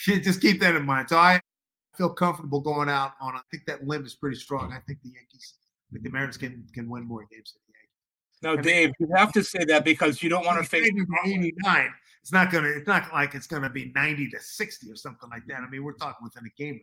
just 0.06 0.42
keep 0.42 0.60
that 0.62 0.76
in 0.76 0.86
mind. 0.86 1.10
So 1.10 1.18
I 1.18 1.41
feel 1.96 2.10
comfortable 2.10 2.62
going 2.62 2.90
out 2.90 3.14
on. 3.22 3.36
I 3.36 3.42
think 3.50 3.66
that 3.66 3.86
limb 3.86 4.06
is 4.06 4.16
pretty 4.16 4.38
strong. 4.38 4.72
I 4.72 4.80
think 4.80 5.02
the 5.04 5.10
Yankees, 5.10 5.56
the 5.92 6.10
Mariners 6.10 6.38
can 6.38 6.66
can 6.74 6.90
win 6.90 7.04
more 7.04 7.26
games 7.32 7.54
than 7.54 7.62
the 7.68 7.74
Yankees. 7.78 8.66
Now, 8.66 8.72
Dave, 8.72 8.92
you 9.00 9.08
have 9.16 9.32
to 9.34 9.44
say 9.44 9.64
that 9.66 9.86
because 9.86 10.24
you 10.24 10.30
don't 10.30 10.46
want 10.46 10.62
to 10.64 10.68
face 10.68 10.90
89. 11.26 11.94
It's 12.22 12.32
not 12.32 12.52
gonna. 12.52 12.70
It's 12.70 12.88
not 12.88 13.12
like 13.12 13.36
it's 13.36 13.48
gonna 13.48 13.70
be 13.70 13.92
90 13.96 14.30
to 14.30 14.40
60 14.40 14.92
or 14.92 14.96
something 14.96 15.30
like 15.30 15.46
that. 15.48 15.62
I 15.62 15.70
mean, 15.70 15.84
we're 15.84 15.94
talking 15.94 16.24
within 16.24 16.46
a 16.46 16.62
game. 16.62 16.82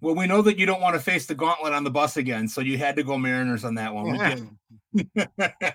Well, 0.00 0.14
we 0.14 0.26
know 0.26 0.40
that 0.42 0.58
you 0.58 0.64
don't 0.64 0.80
want 0.80 0.94
to 0.94 1.00
face 1.00 1.26
the 1.26 1.34
gauntlet 1.34 1.74
on 1.74 1.84
the 1.84 1.90
bus 1.90 2.16
again, 2.16 2.48
so 2.48 2.62
you 2.62 2.78
had 2.78 2.96
to 2.96 3.02
go 3.02 3.18
Mariners 3.18 3.64
on 3.64 3.74
that 3.74 3.94
one. 3.94 4.48
Yeah. 4.94 5.34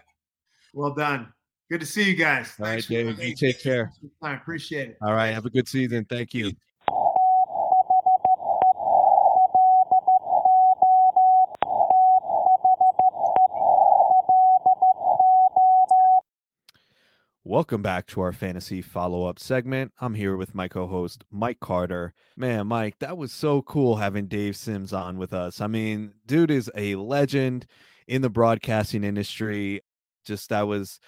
well 0.74 0.96
done. 0.96 1.32
Good 1.70 1.80
to 1.82 1.86
see 1.86 2.04
you 2.04 2.16
guys. 2.16 2.54
All 2.60 2.66
Thanks 2.66 2.90
right, 2.90 2.98
David. 2.98 3.20
You 3.20 3.36
take 3.36 3.62
care. 3.62 3.92
I 4.22 4.34
appreciate 4.34 4.90
it. 4.90 4.98
All 5.02 5.14
right. 5.14 5.32
Have 5.32 5.46
a 5.46 5.50
good 5.50 5.68
season. 5.68 6.06
Thank 6.06 6.34
you. 6.34 6.52
Welcome 17.48 17.84
back 17.84 18.08
to 18.08 18.22
our 18.22 18.32
fantasy 18.32 18.82
follow 18.82 19.28
up 19.28 19.38
segment. 19.38 19.92
I'm 20.02 20.16
here 20.16 20.36
with 20.36 20.56
my 20.56 20.68
co 20.68 20.88
host, 20.88 21.26
Mike 21.30 21.60
Carter. 21.60 22.16
Man, 22.36 22.66
Mike, 22.66 22.96
that 23.02 23.20
was 23.20 23.32
so 23.32 23.62
cool 23.62 23.98
having 23.98 24.26
Dave 24.26 24.58
Sims 24.58 24.92
on 24.92 25.20
with 25.20 25.32
us. 25.32 25.62
I 25.62 25.68
mean, 25.68 26.14
dude 26.26 26.50
is 26.50 26.72
a 26.76 26.96
legend 26.96 27.68
in 28.08 28.24
the 28.24 28.32
broadcasting 28.32 29.04
industry. 29.04 29.82
Just 30.26 30.50
that 30.50 30.66
was 30.66 31.00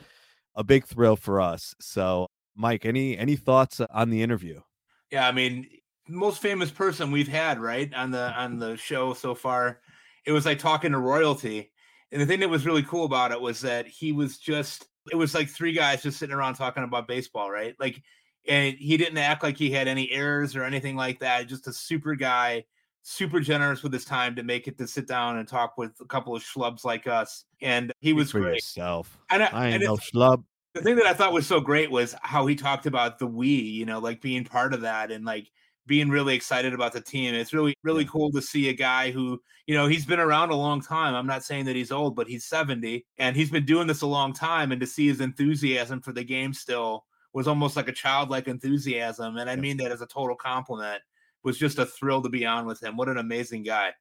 a 0.53 0.63
big 0.63 0.85
thrill 0.85 1.15
for 1.15 1.41
us. 1.41 1.73
So, 1.81 2.27
Mike, 2.55 2.85
any 2.85 3.17
any 3.17 3.35
thoughts 3.35 3.81
on 3.81 4.11
the 4.11 4.21
interview? 4.21 4.61
Yeah, 5.09 5.27
I 5.27 5.31
mean, 5.31 5.67
most 6.07 6.39
famous 6.39 6.69
person 6.69 7.09
we've 7.09 7.27
had 7.27 7.59
right 7.59 7.91
on 7.95 8.11
the 8.11 8.31
on 8.39 8.59
the 8.59 8.77
show 8.77 9.15
so 9.15 9.33
far. 9.33 9.79
It 10.23 10.33
was 10.33 10.45
like 10.45 10.59
talking 10.59 10.91
to 10.91 10.99
royalty, 10.99 11.71
and 12.11 12.21
the 12.21 12.27
thing 12.27 12.41
that 12.41 12.49
was 12.49 12.67
really 12.67 12.83
cool 12.83 13.05
about 13.05 13.31
it 13.31 13.41
was 13.41 13.61
that 13.61 13.87
he 13.87 14.11
was 14.11 14.37
just 14.37 14.85
it 15.11 15.15
was 15.15 15.33
like 15.33 15.49
three 15.49 15.73
guys 15.73 16.03
just 16.03 16.19
sitting 16.19 16.35
around 16.35 16.55
talking 16.55 16.83
about 16.83 17.07
baseball, 17.07 17.49
right? 17.51 17.75
Like, 17.79 18.01
and 18.47 18.75
he 18.77 18.97
didn't 18.97 19.17
act 19.17 19.43
like 19.43 19.57
he 19.57 19.69
had 19.69 19.87
any 19.87 20.09
errors 20.11 20.55
or 20.55 20.63
anything 20.63 20.95
like 20.95 21.19
that. 21.19 21.47
Just 21.47 21.67
a 21.67 21.73
super 21.73 22.15
guy, 22.15 22.65
super 23.03 23.39
generous 23.39 23.83
with 23.83 23.91
his 23.93 24.05
time 24.05 24.35
to 24.35 24.43
make 24.43 24.67
it 24.67 24.77
to 24.77 24.87
sit 24.87 25.07
down 25.07 25.37
and 25.37 25.47
talk 25.47 25.77
with 25.77 25.91
a 26.01 26.05
couple 26.05 26.35
of 26.35 26.43
schlubs 26.43 26.85
like 26.85 27.07
us. 27.07 27.45
And 27.61 27.91
he 27.99 28.13
was 28.13 28.31
for 28.31 28.39
great. 28.39 28.55
yourself. 28.55 29.17
And 29.29 29.43
I, 29.43 29.47
I 29.47 29.65
ain't 29.67 29.75
and 29.75 29.83
no 29.83 29.97
schlub. 29.97 30.43
The 30.73 30.81
thing 30.81 30.95
that 30.97 31.07
I 31.07 31.13
thought 31.13 31.33
was 31.33 31.47
so 31.47 31.59
great 31.59 31.89
was 31.89 32.15
how 32.21 32.45
he 32.45 32.55
talked 32.55 32.85
about 32.85 33.19
the 33.19 33.27
we, 33.27 33.47
you 33.47 33.85
know, 33.85 33.99
like 33.99 34.21
being 34.21 34.45
part 34.45 34.73
of 34.73 34.81
that 34.81 35.11
and 35.11 35.25
like 35.25 35.49
being 35.87 36.09
really 36.09 36.35
excited 36.35 36.73
about 36.73 36.93
the 36.93 37.01
team. 37.01 37.33
It's 37.33 37.53
really, 37.53 37.73
really 37.83 38.05
cool 38.05 38.31
to 38.31 38.41
see 38.41 38.69
a 38.69 38.73
guy 38.73 39.09
who, 39.09 39.41
you 39.65 39.75
know, 39.75 39.87
he's 39.87 40.05
been 40.05 40.19
around 40.19 40.51
a 40.51 40.55
long 40.55 40.81
time. 40.81 41.15
I'm 41.15 41.25
not 41.25 41.43
saying 41.43 41.65
that 41.65 41.75
he's 41.75 41.91
old, 41.91 42.15
but 42.15 42.27
he's 42.27 42.45
70 42.45 43.05
and 43.17 43.35
he's 43.35 43.49
been 43.49 43.65
doing 43.65 43.87
this 43.87 44.01
a 44.01 44.07
long 44.07 44.33
time. 44.33 44.71
And 44.71 44.81
to 44.81 44.87
see 44.87 45.07
his 45.07 45.21
enthusiasm 45.21 46.01
for 46.01 46.11
the 46.11 46.23
game 46.23 46.53
still 46.53 47.05
was 47.33 47.47
almost 47.47 47.75
like 47.75 47.87
a 47.87 47.93
childlike 47.93 48.47
enthusiasm. 48.47 49.37
And 49.37 49.49
I 49.49 49.55
mean 49.55 49.77
that 49.77 49.91
as 49.91 50.01
a 50.01 50.07
total 50.07 50.35
compliment. 50.35 51.01
Was 51.43 51.57
just 51.57 51.79
a 51.79 51.85
thrill 51.85 52.21
to 52.23 52.29
be 52.29 52.45
on 52.45 52.65
with 52.65 52.83
him. 52.83 52.97
What 52.97 53.07
an 53.07 53.19
amazing 53.19 53.63
guy. 53.63 53.93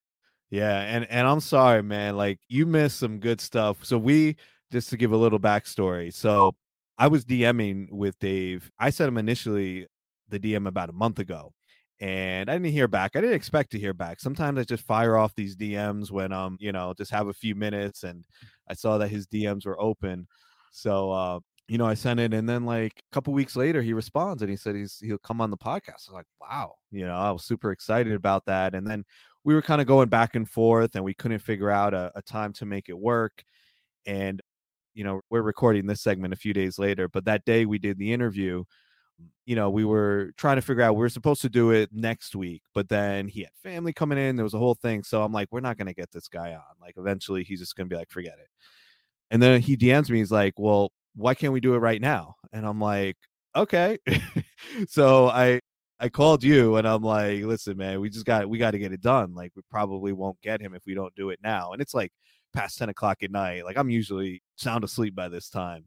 Yeah, 0.50 0.80
and 0.80 1.08
and 1.08 1.28
I'm 1.28 1.38
sorry, 1.38 1.80
man. 1.80 2.16
Like 2.16 2.40
you 2.48 2.66
missed 2.66 2.98
some 2.98 3.20
good 3.20 3.40
stuff. 3.40 3.84
So 3.84 3.98
we 3.98 4.36
just 4.72 4.88
to 4.90 4.96
give 4.96 5.12
a 5.12 5.16
little 5.16 5.38
backstory. 5.38 6.12
So 6.12 6.56
I 6.98 7.06
was 7.06 7.24
DMing 7.24 7.92
with 7.92 8.18
Dave. 8.18 8.72
I 8.80 8.90
sent 8.90 9.08
him 9.08 9.18
initially 9.18 9.86
the 10.28 10.40
DM 10.40 10.66
about 10.66 10.88
a 10.90 10.92
month 10.92 11.20
ago 11.20 11.52
and 12.00 12.50
I 12.50 12.54
didn't 12.54 12.72
hear 12.72 12.88
back. 12.88 13.16
I 13.16 13.20
didn't 13.20 13.36
expect 13.36 13.70
to 13.72 13.78
hear 13.78 13.94
back. 13.94 14.20
Sometimes 14.20 14.58
I 14.58 14.64
just 14.64 14.84
fire 14.84 15.16
off 15.16 15.34
these 15.34 15.56
DMs 15.56 16.10
when 16.10 16.32
um, 16.32 16.56
you 16.60 16.72
know, 16.72 16.94
just 16.96 17.10
have 17.10 17.28
a 17.28 17.34
few 17.34 17.54
minutes 17.54 18.02
and 18.02 18.24
I 18.68 18.74
saw 18.74 18.98
that 18.98 19.08
his 19.08 19.26
DMs 19.26 19.64
were 19.64 19.80
open. 19.80 20.26
So 20.72 21.10
uh, 21.10 21.40
you 21.68 21.78
know, 21.78 21.86
I 21.86 21.94
sent 21.94 22.20
it 22.20 22.34
and 22.34 22.48
then 22.48 22.64
like 22.64 22.92
a 22.98 23.14
couple 23.14 23.32
weeks 23.32 23.56
later 23.56 23.80
he 23.82 23.92
responds 23.94 24.42
and 24.42 24.50
he 24.50 24.56
said 24.56 24.76
he's 24.76 24.98
he'll 25.00 25.18
come 25.18 25.40
on 25.40 25.50
the 25.50 25.56
podcast. 25.56 26.08
I 26.08 26.10
was 26.10 26.14
like, 26.14 26.26
wow, 26.40 26.74
you 26.90 27.06
know, 27.06 27.16
I 27.16 27.30
was 27.30 27.44
super 27.44 27.72
excited 27.72 28.12
about 28.12 28.44
that. 28.46 28.74
And 28.74 28.86
then 28.86 29.04
we 29.44 29.54
were 29.54 29.62
kind 29.62 29.80
of 29.80 29.86
going 29.86 30.08
back 30.08 30.36
and 30.36 30.48
forth 30.48 30.96
and 30.96 31.04
we 31.04 31.14
couldn't 31.14 31.38
figure 31.38 31.70
out 31.70 31.94
a, 31.94 32.12
a 32.14 32.22
time 32.22 32.52
to 32.54 32.66
make 32.66 32.88
it 32.88 32.98
work. 32.98 33.42
And 34.06 34.42
you 34.92 35.04
know, 35.04 35.20
we're 35.30 35.42
recording 35.42 35.86
this 35.86 36.00
segment 36.02 36.34
a 36.34 36.38
few 36.38 36.52
days 36.54 36.78
later, 36.78 37.08
but 37.08 37.24
that 37.26 37.44
day 37.44 37.66
we 37.66 37.78
did 37.78 37.98
the 37.98 38.12
interview 38.12 38.64
you 39.46 39.54
know, 39.54 39.70
we 39.70 39.84
were 39.84 40.32
trying 40.36 40.56
to 40.56 40.62
figure 40.62 40.82
out 40.82 40.96
we 40.96 41.00
were 41.00 41.08
supposed 41.08 41.40
to 41.42 41.48
do 41.48 41.70
it 41.70 41.90
next 41.92 42.34
week, 42.34 42.62
but 42.74 42.88
then 42.88 43.28
he 43.28 43.40
had 43.42 43.52
family 43.62 43.92
coming 43.92 44.18
in. 44.18 44.36
There 44.36 44.44
was 44.44 44.54
a 44.54 44.58
whole 44.58 44.74
thing. 44.74 45.04
So 45.04 45.22
I'm 45.22 45.32
like, 45.32 45.48
we're 45.52 45.60
not 45.60 45.78
going 45.78 45.86
to 45.86 45.94
get 45.94 46.10
this 46.10 46.28
guy 46.28 46.52
on. 46.52 46.62
Like, 46.80 46.94
eventually 46.96 47.44
he's 47.44 47.60
just 47.60 47.76
going 47.76 47.88
to 47.88 47.94
be 47.94 47.98
like, 47.98 48.10
forget 48.10 48.34
it. 48.40 48.48
And 49.30 49.40
then 49.40 49.60
he 49.60 49.76
DMs 49.76 50.10
me. 50.10 50.18
He's 50.18 50.32
like, 50.32 50.54
well, 50.58 50.90
why 51.14 51.34
can't 51.34 51.52
we 51.52 51.60
do 51.60 51.74
it 51.74 51.78
right 51.78 52.00
now? 52.00 52.34
And 52.52 52.66
I'm 52.66 52.80
like, 52.80 53.16
okay. 53.54 53.98
so 54.88 55.28
I, 55.28 55.60
I 56.00 56.08
called 56.08 56.42
you 56.42 56.76
and 56.76 56.86
I'm 56.86 57.02
like, 57.02 57.42
listen, 57.44 57.76
man, 57.76 58.00
we 58.00 58.10
just 58.10 58.26
got, 58.26 58.48
we 58.48 58.58
got 58.58 58.72
to 58.72 58.78
get 58.78 58.92
it 58.92 59.00
done. 59.00 59.32
Like, 59.34 59.52
we 59.54 59.62
probably 59.70 60.12
won't 60.12 60.40
get 60.42 60.60
him 60.60 60.74
if 60.74 60.82
we 60.86 60.94
don't 60.94 61.14
do 61.14 61.30
it 61.30 61.38
now. 61.42 61.72
And 61.72 61.80
it's 61.80 61.94
like 61.94 62.12
past 62.52 62.78
10 62.78 62.88
o'clock 62.88 63.22
at 63.22 63.30
night. 63.30 63.64
Like, 63.64 63.78
I'm 63.78 63.90
usually 63.90 64.42
sound 64.56 64.82
asleep 64.82 65.14
by 65.14 65.28
this 65.28 65.48
time. 65.48 65.84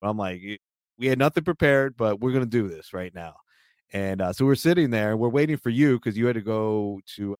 But 0.00 0.10
I'm 0.10 0.16
like, 0.16 0.60
we 0.98 1.06
had 1.06 1.18
nothing 1.18 1.44
prepared, 1.44 1.96
but 1.96 2.20
we're 2.20 2.32
gonna 2.32 2.46
do 2.46 2.68
this 2.68 2.92
right 2.92 3.14
now. 3.14 3.34
And 3.92 4.20
uh, 4.20 4.32
so 4.32 4.44
we're 4.44 4.54
sitting 4.56 4.90
there, 4.90 5.16
we're 5.16 5.28
waiting 5.28 5.56
for 5.56 5.70
you 5.70 5.98
because 5.98 6.16
you 6.16 6.26
had 6.26 6.34
to 6.34 6.42
go 6.42 7.00
to 7.16 7.36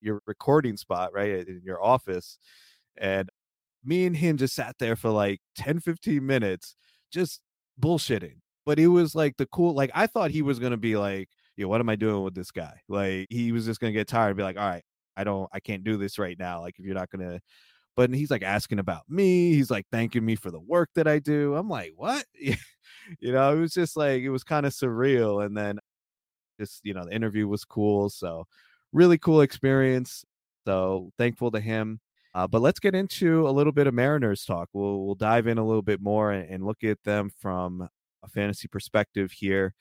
your 0.00 0.22
recording 0.26 0.76
spot, 0.76 1.12
right, 1.12 1.46
in 1.46 1.62
your 1.64 1.82
office. 1.82 2.38
And 2.96 3.28
me 3.84 4.06
and 4.06 4.16
him 4.16 4.36
just 4.36 4.54
sat 4.54 4.76
there 4.78 4.96
for 4.96 5.10
like 5.10 5.40
10, 5.56 5.80
15 5.80 6.24
minutes, 6.24 6.76
just 7.12 7.40
bullshitting. 7.80 8.36
But 8.64 8.78
it 8.78 8.88
was 8.88 9.14
like 9.14 9.36
the 9.36 9.46
cool, 9.46 9.74
like 9.74 9.90
I 9.94 10.06
thought 10.06 10.30
he 10.30 10.42
was 10.42 10.58
gonna 10.58 10.76
be 10.76 10.96
like, 10.96 11.28
yo, 11.56 11.68
what 11.68 11.80
am 11.80 11.88
I 11.88 11.96
doing 11.96 12.22
with 12.22 12.34
this 12.34 12.50
guy? 12.50 12.80
Like 12.88 13.28
he 13.30 13.52
was 13.52 13.64
just 13.66 13.80
gonna 13.80 13.92
get 13.92 14.08
tired 14.08 14.28
and 14.28 14.36
be 14.36 14.42
like, 14.42 14.58
all 14.58 14.68
right, 14.68 14.84
I 15.16 15.24
don't, 15.24 15.48
I 15.52 15.60
can't 15.60 15.84
do 15.84 15.96
this 15.96 16.18
right 16.18 16.38
now. 16.38 16.60
Like 16.60 16.78
if 16.78 16.84
you're 16.84 16.94
not 16.94 17.10
gonna 17.10 17.40
but 17.96 18.12
he's 18.12 18.30
like 18.30 18.42
asking 18.42 18.78
about 18.78 19.02
me. 19.08 19.54
He's 19.54 19.70
like 19.70 19.86
thanking 19.90 20.24
me 20.24 20.36
for 20.36 20.50
the 20.50 20.60
work 20.60 20.90
that 20.94 21.08
I 21.08 21.18
do. 21.18 21.56
I'm 21.56 21.68
like, 21.68 21.92
what? 21.96 22.24
you 22.38 23.32
know, 23.32 23.56
it 23.56 23.60
was 23.60 23.72
just 23.72 23.96
like 23.96 24.22
it 24.22 24.30
was 24.30 24.44
kind 24.44 24.66
of 24.66 24.72
surreal. 24.72 25.44
And 25.44 25.56
then 25.56 25.78
just 26.60 26.82
you 26.84 26.94
know, 26.94 27.04
the 27.04 27.14
interview 27.14 27.48
was 27.48 27.64
cool. 27.64 28.10
So 28.10 28.44
really 28.92 29.18
cool 29.18 29.40
experience. 29.40 30.24
So 30.66 31.10
thankful 31.18 31.50
to 31.52 31.60
him. 31.60 32.00
Uh, 32.34 32.46
but 32.46 32.60
let's 32.60 32.78
get 32.80 32.94
into 32.94 33.48
a 33.48 33.50
little 33.50 33.72
bit 33.72 33.86
of 33.86 33.94
Mariners 33.94 34.44
talk. 34.44 34.68
We'll 34.74 35.06
we'll 35.06 35.14
dive 35.14 35.46
in 35.46 35.56
a 35.56 35.66
little 35.66 35.82
bit 35.82 36.02
more 36.02 36.32
and, 36.32 36.48
and 36.50 36.66
look 36.66 36.84
at 36.84 37.02
them 37.02 37.30
from 37.40 37.88
a 38.22 38.28
fantasy 38.28 38.68
perspective 38.68 39.32
here. 39.32 39.72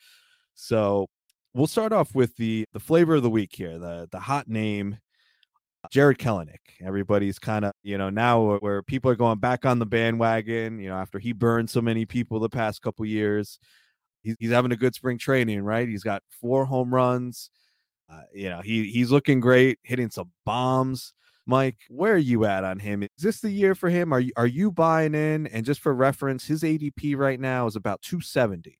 So 0.53 1.07
we'll 1.53 1.67
start 1.67 1.91
off 1.91 2.15
with 2.15 2.37
the 2.37 2.65
the 2.71 2.79
flavor 2.79 3.15
of 3.15 3.23
the 3.23 3.29
week 3.29 3.53
here, 3.53 3.77
the 3.77 4.07
the 4.09 4.21
hot 4.21 4.47
name 4.47 4.99
Jarred 5.91 6.17
Kelenic. 6.17 6.59
Everybody's 6.83 7.39
kind 7.39 7.65
of, 7.65 7.73
you 7.83 7.97
know, 7.97 8.09
now 8.09 8.57
where 8.59 8.81
people 8.81 9.09
are 9.11 9.15
going 9.15 9.39
back 9.39 9.65
on 9.65 9.79
the 9.79 9.85
bandwagon, 9.85 10.79
you 10.79 10.89
know, 10.89 10.97
after 10.97 11.19
he 11.19 11.33
burned 11.33 11.69
so 11.69 11.81
many 11.81 12.05
people 12.05 12.39
the 12.39 12.49
past 12.49 12.81
couple 12.81 13.05
years. 13.05 13.59
He's, 14.23 14.35
he's 14.39 14.51
having 14.51 14.71
a 14.71 14.77
good 14.77 14.95
spring 14.95 15.17
training, 15.17 15.61
right? 15.61 15.87
He's 15.87 16.03
got 16.03 16.23
four 16.41 16.65
home 16.65 16.93
runs. 16.93 17.49
Uh, 18.11 18.21
you 18.33 18.49
know, 18.49 18.61
he 18.61 18.89
he's 18.91 19.11
looking 19.11 19.39
great, 19.39 19.79
hitting 19.83 20.09
some 20.09 20.31
bombs. 20.45 21.13
Mike, 21.47 21.77
where 21.89 22.13
are 22.13 22.17
you 22.17 22.45
at 22.45 22.63
on 22.63 22.79
him? 22.79 23.03
Is 23.03 23.09
this 23.19 23.39
the 23.39 23.51
year 23.51 23.75
for 23.75 23.89
him? 23.89 24.11
Are 24.11 24.19
you 24.19 24.31
are 24.35 24.47
you 24.47 24.71
buying 24.71 25.13
in? 25.15 25.47
And 25.47 25.65
just 25.65 25.79
for 25.79 25.93
reference, 25.93 26.45
his 26.45 26.63
ADP 26.63 27.15
right 27.17 27.39
now 27.39 27.67
is 27.67 27.75
about 27.75 28.01
270. 28.01 28.77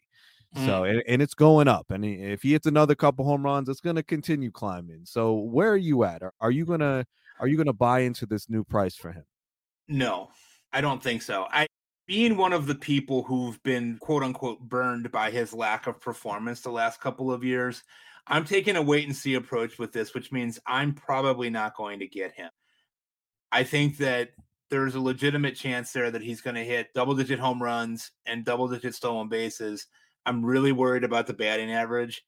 Mm. 0.56 0.66
So 0.66 0.84
and, 0.84 1.04
and, 1.08 1.22
it's 1.22 1.34
going 1.34 1.68
up. 1.68 1.92
And 1.92 2.06
if 2.06 2.42
he 2.42 2.54
hits 2.54 2.66
another 2.66 2.96
couple 2.96 3.26
home 3.26 3.44
runs, 3.44 3.68
it's 3.68 3.82
going 3.82 3.98
to 3.98 4.04
continue 4.04 4.52
climbing. 4.52 5.02
So 5.04 5.34
where 5.34 5.70
are 5.70 5.78
you 5.78 6.04
at? 6.04 6.24
Are, 6.24 6.34
are 6.40 6.52
you 6.52 6.66
gonna 6.66 7.06
are 7.40 7.48
you 7.48 7.58
gonna 7.58 7.74
buy 7.74 8.02
into 8.02 8.26
this 8.26 8.50
new 8.50 8.64
price 8.64 8.96
for 8.96 9.12
him? 9.12 9.26
No, 9.88 10.30
I 10.72 10.82
don't 10.82 11.04
think 11.04 11.22
so. 11.22 11.48
I 11.52 11.68
being 12.08 12.38
one 12.38 12.54
of 12.54 12.68
the 12.68 12.76
people 12.76 13.24
who've 13.24 13.62
been 13.64 13.98
quote 13.98 14.24
unquote 14.24 14.62
burned 14.62 15.12
by 15.12 15.32
his 15.32 15.54
lack 15.54 15.88
of 15.88 16.00
performance 16.00 16.62
the 16.62 16.70
last 16.70 17.02
couple 17.02 17.32
of 17.32 17.44
years, 17.44 17.84
I'm 18.28 18.46
taking 18.46 18.76
a 18.76 18.82
wait 18.82 19.06
and 19.06 19.16
see 19.16 19.36
approach 19.36 19.78
with 19.78 19.92
this, 19.92 20.14
which 20.14 20.32
means 20.32 20.60
I'm 20.66 20.94
probably 20.94 21.50
not 21.50 21.76
going 21.76 22.00
to 22.00 22.08
get 22.08 22.34
him. 22.34 22.50
I 23.52 23.64
think 23.64 23.98
that 23.98 24.30
there's 24.70 24.96
a 24.96 25.00
legitimate 25.00 25.56
chance 25.56 25.92
there 25.92 26.12
that 26.12 26.22
he's 26.22 26.42
going 26.42 26.56
to 26.56 26.64
hit 26.64 26.94
double 26.94 27.16
digit 27.16 27.40
home 27.40 27.62
runs 27.62 28.12
and 28.26 28.44
double 28.44 28.68
digit 28.68 28.96
stolen 28.96 29.30
bases 29.30 29.88
I'm 30.26 30.46
really 30.46 30.72
worried 30.72 31.04
about 31.04 31.28
the 31.28 31.34
batting 31.34 31.72
average. 31.72 32.24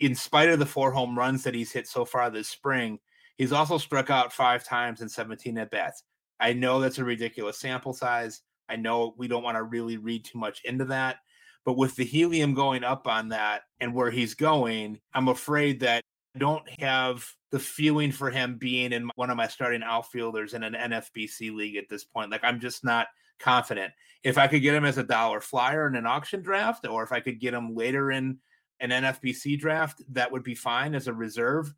In 0.00 0.14
spite 0.14 0.48
of 0.48 0.58
the 0.58 0.66
four 0.66 0.90
home 0.90 1.16
runs 1.16 1.44
that 1.44 1.54
he's 1.54 1.72
hit 1.72 1.86
so 1.86 2.04
far 2.04 2.30
this 2.30 2.48
spring, 2.48 2.98
he's 3.36 3.52
also 3.52 3.78
struck 3.78 4.10
out 4.10 4.32
five 4.32 4.64
times 4.64 5.00
in 5.00 5.08
17 5.08 5.56
at 5.58 5.70
bats. 5.70 6.02
I 6.38 6.52
know 6.52 6.80
that's 6.80 6.98
a 6.98 7.04
ridiculous 7.04 7.58
sample 7.58 7.94
size. 7.94 8.42
I 8.68 8.76
know 8.76 9.14
we 9.16 9.28
don't 9.28 9.42
want 9.42 9.56
to 9.56 9.62
really 9.62 9.96
read 9.96 10.24
too 10.24 10.38
much 10.38 10.62
into 10.64 10.84
that. 10.86 11.16
But 11.64 11.76
with 11.76 11.96
the 11.96 12.04
helium 12.04 12.54
going 12.54 12.84
up 12.84 13.06
on 13.08 13.30
that 13.30 13.62
and 13.80 13.92
where 13.92 14.10
he's 14.10 14.34
going, 14.34 15.00
I'm 15.14 15.28
afraid 15.28 15.80
that 15.80 16.02
I 16.34 16.38
don't 16.38 16.68
have 16.80 17.26
the 17.50 17.58
feeling 17.58 18.12
for 18.12 18.30
him 18.30 18.56
being 18.58 18.92
in 18.92 19.10
one 19.16 19.30
of 19.30 19.36
my 19.36 19.48
starting 19.48 19.82
outfielders 19.82 20.54
in 20.54 20.62
an 20.62 20.74
NFBC 20.74 21.54
league 21.54 21.76
at 21.76 21.88
this 21.88 22.04
point. 22.04 22.30
Like 22.30 22.44
I'm 22.44 22.60
just 22.60 22.84
not 22.84 23.08
confident. 23.38 23.92
If 24.22 24.38
I 24.38 24.48
could 24.48 24.62
get 24.62 24.74
him 24.74 24.84
as 24.84 24.98
a 24.98 25.04
dollar 25.04 25.40
flyer 25.40 25.86
in 25.86 25.94
an 25.94 26.06
auction 26.06 26.42
draft, 26.42 26.86
or 26.86 27.02
if 27.02 27.12
I 27.12 27.20
could 27.20 27.40
get 27.40 27.54
him 27.54 27.74
later 27.74 28.10
in 28.10 28.38
an 28.80 28.90
NFBC 28.90 29.58
draft, 29.58 30.02
that 30.10 30.32
would 30.32 30.42
be 30.42 30.54
fine 30.54 30.94
as 30.94 31.06
a 31.06 31.12
reserve. 31.12 31.72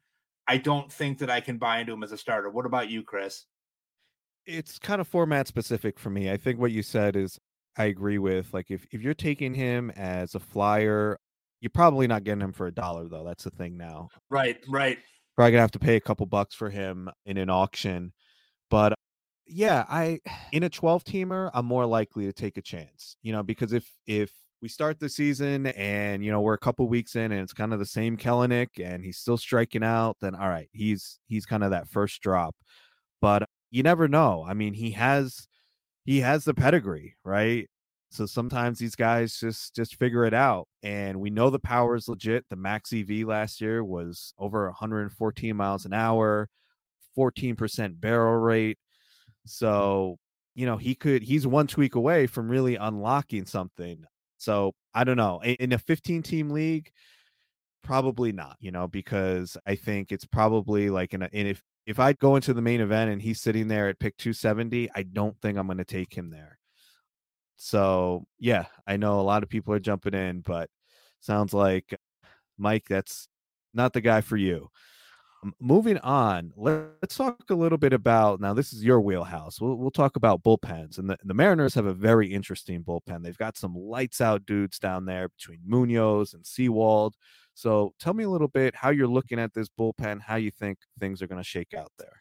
I 0.47 0.57
don't 0.57 0.91
think 0.91 1.19
that 1.19 1.31
I 1.31 1.41
can 1.41 1.59
buy 1.59 1.81
into 1.81 1.93
him 1.93 2.03
as 2.03 2.13
a 2.13 2.19
starter. 2.19 2.49
What 2.49 2.67
about 2.67 2.89
you, 2.89 3.03
Chris? 3.03 3.45
It's 4.47 4.79
kind 4.79 5.01
of 5.01 5.07
format 5.07 5.47
specific 5.47 5.99
for 5.99 6.09
me. 6.09 6.31
I 6.31 6.39
think 6.39 6.59
what 6.59 6.73
you 6.73 6.83
said 6.83 7.17
is 7.17 7.39
I 7.77 7.85
agree 7.85 8.19
with. 8.19 8.53
Like 8.55 8.71
if, 8.71 8.87
if 8.91 9.03
you're 9.03 9.13
taking 9.15 9.53
him 9.53 9.91
as 9.91 10.35
a 10.35 10.41
flyer, 10.41 11.19
you're 11.61 11.71
probably 11.71 12.07
not 12.07 12.25
getting 12.25 12.41
him 12.41 12.53
for 12.53 12.67
a 12.67 12.75
dollar 12.75 13.09
though. 13.09 13.25
That's 13.25 13.45
the 13.45 13.51
thing 13.51 13.77
now. 13.77 14.09
Right, 14.31 14.59
right. 14.69 14.99
Probably 15.37 15.53
gonna 15.53 15.61
have 15.61 15.71
to 15.73 15.79
pay 15.79 15.97
a 15.97 16.01
couple 16.01 16.25
bucks 16.27 16.55
for 16.55 16.71
him 16.71 17.11
in 17.27 17.37
an 17.37 17.51
auction. 17.51 18.13
But 18.71 18.95
yeah, 19.49 19.85
I 19.89 20.21
in 20.53 20.63
a 20.63 20.69
12 20.69 21.05
teamer, 21.05 21.51
I'm 21.55 21.67
more 21.67 21.87
likely 21.87 22.27
to 22.27 22.33
take 22.33 22.59
a 22.59 22.63
chance, 22.63 23.17
you 23.23 23.33
know, 23.33 23.43
because 23.43 23.73
if 23.73 23.91
if 24.07 24.31
we 24.61 24.69
start 24.69 24.99
the 24.99 25.09
season 25.09 25.67
and 25.69 26.25
you 26.25 26.31
know 26.31 26.41
we're 26.41 26.55
a 26.55 26.59
couple 26.59 26.89
weeks 26.89 27.17
in 27.17 27.33
and 27.33 27.41
it's 27.41 27.53
kind 27.53 27.73
of 27.73 27.79
the 27.79 27.87
same 27.87 28.17
Kelenic 28.17 28.69
and 28.85 29.05
he's 29.05 29.19
still 29.19 29.39
striking 29.39 29.85
out, 29.85 30.17
then 30.21 30.35
all 30.35 30.49
right, 30.49 30.69
he's 30.73 31.19
he's 31.29 31.47
kind 31.47 31.65
of 31.65 31.71
that 31.71 31.89
first 31.89 32.21
drop. 32.23 32.55
But 33.21 33.45
you 33.71 33.83
never 33.83 34.09
know. 34.09 34.45
I 34.49 34.55
mean, 34.55 34.75
he 34.75 34.93
has 34.93 35.49
he 36.05 36.21
has 36.21 36.45
the 36.45 36.55
pedigree, 36.55 37.17
right? 37.25 37.69
So 38.11 38.27
sometimes 38.27 38.79
these 38.79 38.97
guys 38.97 39.39
just 39.39 39.75
just 39.77 39.97
figure 39.97 40.25
it 40.25 40.35
out. 40.35 40.69
And 40.83 41.21
we 41.21 41.31
know 41.31 41.51
the 41.51 41.59
power 41.59 41.97
is 41.97 42.09
legit. 42.09 42.45
The 42.51 42.57
max 42.57 42.93
EV 42.93 43.27
last 43.27 43.61
year 43.61 43.85
was 43.85 44.35
over 44.39 44.67
114 44.67 45.57
miles 45.57 45.85
an 45.87 45.93
hour, 45.93 46.49
14% 47.17 48.01
barrel 48.01 48.37
rate. 48.41 48.79
So, 49.49 50.19
you 50.55 50.67
know, 50.67 50.77
he 50.77 50.95
could, 50.95 51.23
he's 51.23 51.47
one 51.47 51.67
tweak 51.67 51.95
away 51.95 52.27
from 52.27 52.49
really 52.49 52.77
unlocking 52.77 53.47
something. 53.47 54.05
So 54.37 54.73
I 54.95 55.05
don't 55.05 55.17
know. 55.17 55.43
In 55.43 55.73
a 55.73 55.79
15 55.79 56.23
team 56.23 56.51
league, 56.51 56.91
probably 57.83 58.33
not, 58.33 58.57
you 58.61 58.71
know, 58.71 58.87
because 58.87 59.57
I 59.67 59.75
think 59.75 60.13
it's 60.13 60.27
probably 60.27 60.91
like 60.91 61.15
in 61.15 61.23
a, 61.23 61.31
and 61.33 61.49
if, 61.49 61.63
if 61.87 61.99
I 61.99 62.13
go 62.13 62.37
into 62.37 62.53
the 62.53 62.63
main 62.63 62.81
event 62.81 63.11
and 63.11 63.23
he's 63.23 63.41
sitting 63.41 63.69
there 63.69 63.89
at 63.89 63.99
pick 63.99 64.17
270, 64.19 64.91
I 64.95 65.03
don't 65.05 65.41
think 65.41 65.57
I'm 65.57 65.67
going 65.67 65.79
to 65.79 65.85
take 65.85 66.13
him 66.13 66.31
there. 66.31 66.59
So 67.57 68.27
yeah, 68.39 68.67
I 68.87 68.97
know 68.97 69.21
a 69.21 69.23
lot 69.23 69.43
of 69.43 69.49
people 69.49 69.75
are 69.75 69.81
jumping 69.81 70.15
in, 70.15 70.41
but 70.41 70.69
sounds 71.21 71.53
like 71.53 71.97
Mike, 72.59 72.85
that's 72.89 73.29
not 73.75 73.93
the 73.93 74.01
guy 74.01 74.21
for 74.21 74.37
you. 74.37 74.69
Moving 75.61 75.99
on, 75.99 76.53
let's 76.57 77.17
talk 77.17 77.45
a 77.51 77.55
little 77.55 77.79
bit 77.79 77.93
about 77.93 78.41
now. 78.41 78.55
This 78.55 78.73
is 78.73 78.85
your 78.85 79.01
wheelhouse. 79.01 79.61
We'll, 79.61 79.77
we'll 79.77 79.91
talk 79.91 80.17
about 80.17 80.43
bullpens, 80.43 80.99
and 80.99 81.11
the, 81.11 81.17
the 81.23 81.35
Mariners 81.35 81.75
have 81.75 81.87
a 81.87 81.95
very 81.95 82.33
interesting 82.33 82.83
bullpen. 82.83 83.23
They've 83.23 83.39
got 83.39 83.57
some 83.57 83.75
lights 83.77 84.21
out 84.21 84.47
dudes 84.47 84.81
down 84.81 85.05
there 85.05 85.29
between 85.29 85.61
Munoz 85.65 86.35
and 86.35 86.45
Sewald. 86.45 87.15
So 87.55 87.95
tell 88.01 88.15
me 88.15 88.25
a 88.25 88.29
little 88.29 88.49
bit 88.49 88.75
how 88.75 88.91
you're 88.91 89.07
looking 89.07 89.39
at 89.39 89.55
this 89.55 89.69
bullpen, 89.69 90.21
how 90.21 90.37
you 90.37 90.51
think 90.51 90.79
things 90.99 91.23
are 91.23 91.29
going 91.29 91.41
to 91.41 91.49
shake 91.49 91.73
out 91.73 91.93
there. 91.99 92.21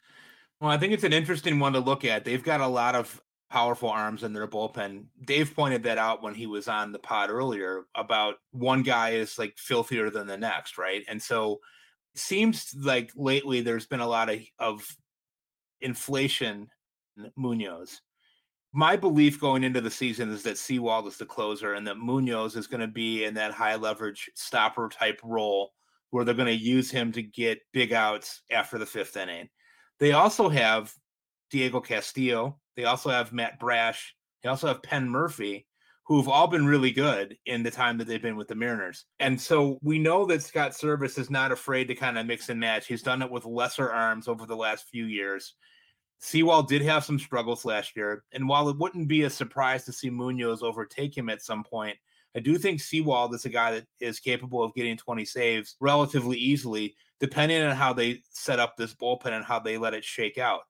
Well, 0.60 0.71
I 0.71 0.77
think 0.77 0.93
it's 0.93 1.03
an 1.03 1.13
interesting 1.13 1.60
one 1.60 1.73
to 1.73 1.80
look 1.80 2.06
at. 2.06 2.23
They've 2.23 2.43
got 2.43 2.62
a 2.62 2.67
lot 2.67 2.95
of 2.95 3.21
powerful 3.49 3.89
arms 3.89 4.23
in 4.23 4.34
their 4.34 4.47
bullpen. 4.47 5.06
Dave 5.25 5.56
pointed 5.56 5.84
that 5.84 5.97
out 5.97 6.21
when 6.21 6.36
he 6.36 6.45
was 6.45 6.67
on 6.67 6.91
the 6.91 6.99
pod 6.99 7.30
earlier 7.30 7.86
about 7.95 8.36
one 8.51 8.84
guy 8.84 9.12
is 9.12 9.39
like 9.39 9.58
filthier 9.58 10.10
than 10.10 10.27
the 10.27 10.38
next, 10.38 10.77
right? 10.77 11.03
And 11.08 11.21
so 11.21 11.60
seems 12.19 12.73
like 12.80 13.12
lately 13.15 13.62
there's 13.62 13.88
been 13.88 13.99
a 13.99 14.08
lot 14.08 14.30
of, 14.30 14.39
of 14.60 14.84
inflation 15.82 16.69
in 17.17 17.32
Munoz. 17.36 18.01
My 18.73 18.95
belief 18.95 19.39
going 19.39 19.63
into 19.63 19.82
the 19.82 19.89
season 19.89 20.30
is 20.30 20.43
that 20.43 20.58
Sewald 20.58 21.08
is 21.08 21.17
the 21.17 21.25
closer 21.25 21.73
and 21.73 21.88
that 21.88 21.97
Munoz 21.97 22.56
is 22.56 22.67
going 22.67 22.82
to 22.82 22.88
be 22.88 23.23
in 23.23 23.34
that 23.36 23.53
high 23.53 23.75
leverage 23.75 24.30
stopper 24.36 24.89
type 24.89 25.19
role 25.23 25.71
where 26.12 26.23
they're 26.23 26.34
going 26.34 26.47
to 26.47 26.53
use 26.53 26.91
him 26.91 27.12
to 27.13 27.21
get 27.21 27.60
big 27.73 27.93
outs 27.93 28.41
after 28.51 28.77
the 28.77 28.86
fifth 28.86 29.17
inning. 29.17 29.49
They 29.99 30.12
also 30.12 30.49
have 30.49 30.93
Diego 31.49 31.80
Castillo. 31.80 32.60
They 32.75 32.86
also 32.86 33.10
have 33.10 33.34
Matt 33.34 33.60
Brash. 33.60 34.15
They 34.43 34.49
also 34.49 34.67
have 34.67 34.84
Penn 34.84 35.10
Murphy, 35.10 35.65
who've 36.07 36.29
all 36.29 36.47
been 36.47 36.65
really 36.65 36.91
good 36.91 37.37
in 37.47 37.63
the 37.63 37.71
time 37.71 37.97
that 37.97 38.07
they've 38.07 38.21
been 38.21 38.37
with 38.37 38.47
the 38.47 38.55
Mariners. 38.55 39.03
And 39.19 39.39
so 39.39 39.77
we 39.81 39.99
know 39.99 40.25
that 40.27 40.41
Scott 40.41 40.71
Servais 40.71 41.19
is 41.19 41.29
not 41.29 41.51
afraid 41.51 41.89
to 41.89 41.95
kind 41.95 42.17
of 42.17 42.25
mix 42.25 42.47
and 42.47 42.59
match. 42.59 42.87
He's 42.87 43.03
done 43.03 43.21
it 43.21 43.29
with 43.29 43.45
lesser 43.45 43.91
arms 43.91 44.29
over 44.29 44.45
the 44.45 44.55
last 44.55 44.87
few 44.87 45.03
years. 45.03 45.55
Sewald 46.19 46.69
did 46.69 46.81
have 46.81 47.03
some 47.03 47.19
struggles 47.19 47.65
last 47.65 47.97
year. 47.97 48.23
And 48.31 48.47
while 48.47 48.69
it 48.69 48.77
wouldn't 48.77 49.09
be 49.09 49.23
a 49.23 49.29
surprise 49.29 49.83
to 49.83 49.91
see 49.91 50.09
Munoz 50.09 50.63
overtake 50.63 51.15
him 51.15 51.27
at 51.27 51.41
some 51.41 51.65
point, 51.65 51.97
I 52.37 52.39
do 52.39 52.57
think 52.57 52.79
Sewald 52.79 53.35
is 53.35 53.43
a 53.43 53.49
guy 53.49 53.71
that 53.71 53.85
is 53.99 54.21
capable 54.21 54.63
of 54.63 54.73
getting 54.75 54.95
20 54.95 55.25
saves 55.25 55.75
relatively 55.81 56.37
easily, 56.37 56.95
depending 57.19 57.61
on 57.63 57.75
how 57.75 57.91
they 57.91 58.21
set 58.29 58.59
up 58.59 58.77
this 58.77 58.95
bullpen 58.95 59.33
and 59.33 59.43
how 59.43 59.59
they 59.59 59.77
let 59.77 59.93
it 59.93 60.05
shake 60.05 60.37
out. 60.37 60.61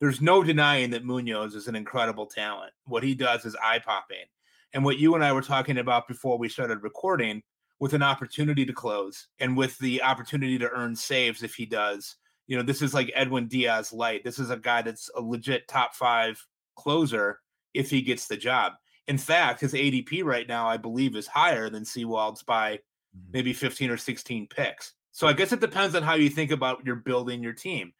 There's 0.00 0.20
no 0.20 0.42
denying 0.42 0.90
that 0.90 1.04
Munoz 1.04 1.54
is 1.54 1.68
an 1.68 1.76
incredible 1.76 2.26
talent. 2.26 2.72
What 2.86 3.04
he 3.04 3.14
does 3.14 3.44
is 3.44 3.54
eye 3.62 3.78
popping 3.78 4.24
and 4.72 4.84
what 4.84 4.98
you 4.98 5.14
and 5.14 5.24
I 5.24 5.32
were 5.32 5.42
talking 5.42 5.78
about 5.78 6.08
before 6.08 6.38
we 6.38 6.48
started 6.48 6.82
recording 6.82 7.42
with 7.78 7.94
an 7.94 8.02
opportunity 8.02 8.64
to 8.66 8.72
close 8.72 9.28
and 9.38 9.56
with 9.56 9.76
the 9.78 10.02
opportunity 10.02 10.58
to 10.58 10.70
earn 10.70 10.94
saves 10.94 11.42
if 11.42 11.54
he 11.54 11.66
does. 11.66 12.16
You 12.46 12.56
know, 12.56 12.62
this 12.62 12.82
is 12.82 12.94
like 12.94 13.10
Edwin 13.14 13.48
Diaz 13.48 13.92
light. 13.92 14.22
This 14.22 14.38
is 14.38 14.50
a 14.50 14.56
guy 14.56 14.82
that's 14.82 15.10
a 15.16 15.20
legit 15.20 15.66
top 15.66 15.94
five 15.94 16.44
closer 16.76 17.40
if 17.74 17.90
he 17.90 18.02
gets 18.02 18.26
the 18.26 18.36
job. 18.36 18.72
In 19.06 19.18
fact, 19.18 19.60
his 19.60 19.72
ADP 19.72 20.24
right 20.24 20.46
now, 20.46 20.68
I 20.68 20.76
believe, 20.76 21.16
is 21.16 21.26
higher 21.26 21.70
than 21.70 21.84
Sewald's 21.84 22.42
by 22.42 22.74
mm-hmm. 22.74 23.30
maybe 23.32 23.52
15 23.52 23.90
or 23.90 23.96
16 23.96 24.46
picks. 24.48 24.92
So 25.12 25.26
I 25.26 25.32
guess 25.32 25.52
it 25.52 25.60
depends 25.60 25.94
on 25.94 26.02
how 26.02 26.14
you 26.14 26.30
think 26.30 26.50
about 26.50 26.84
your 26.84 26.96
building 26.96 27.42
your 27.42 27.52
team. 27.52 27.92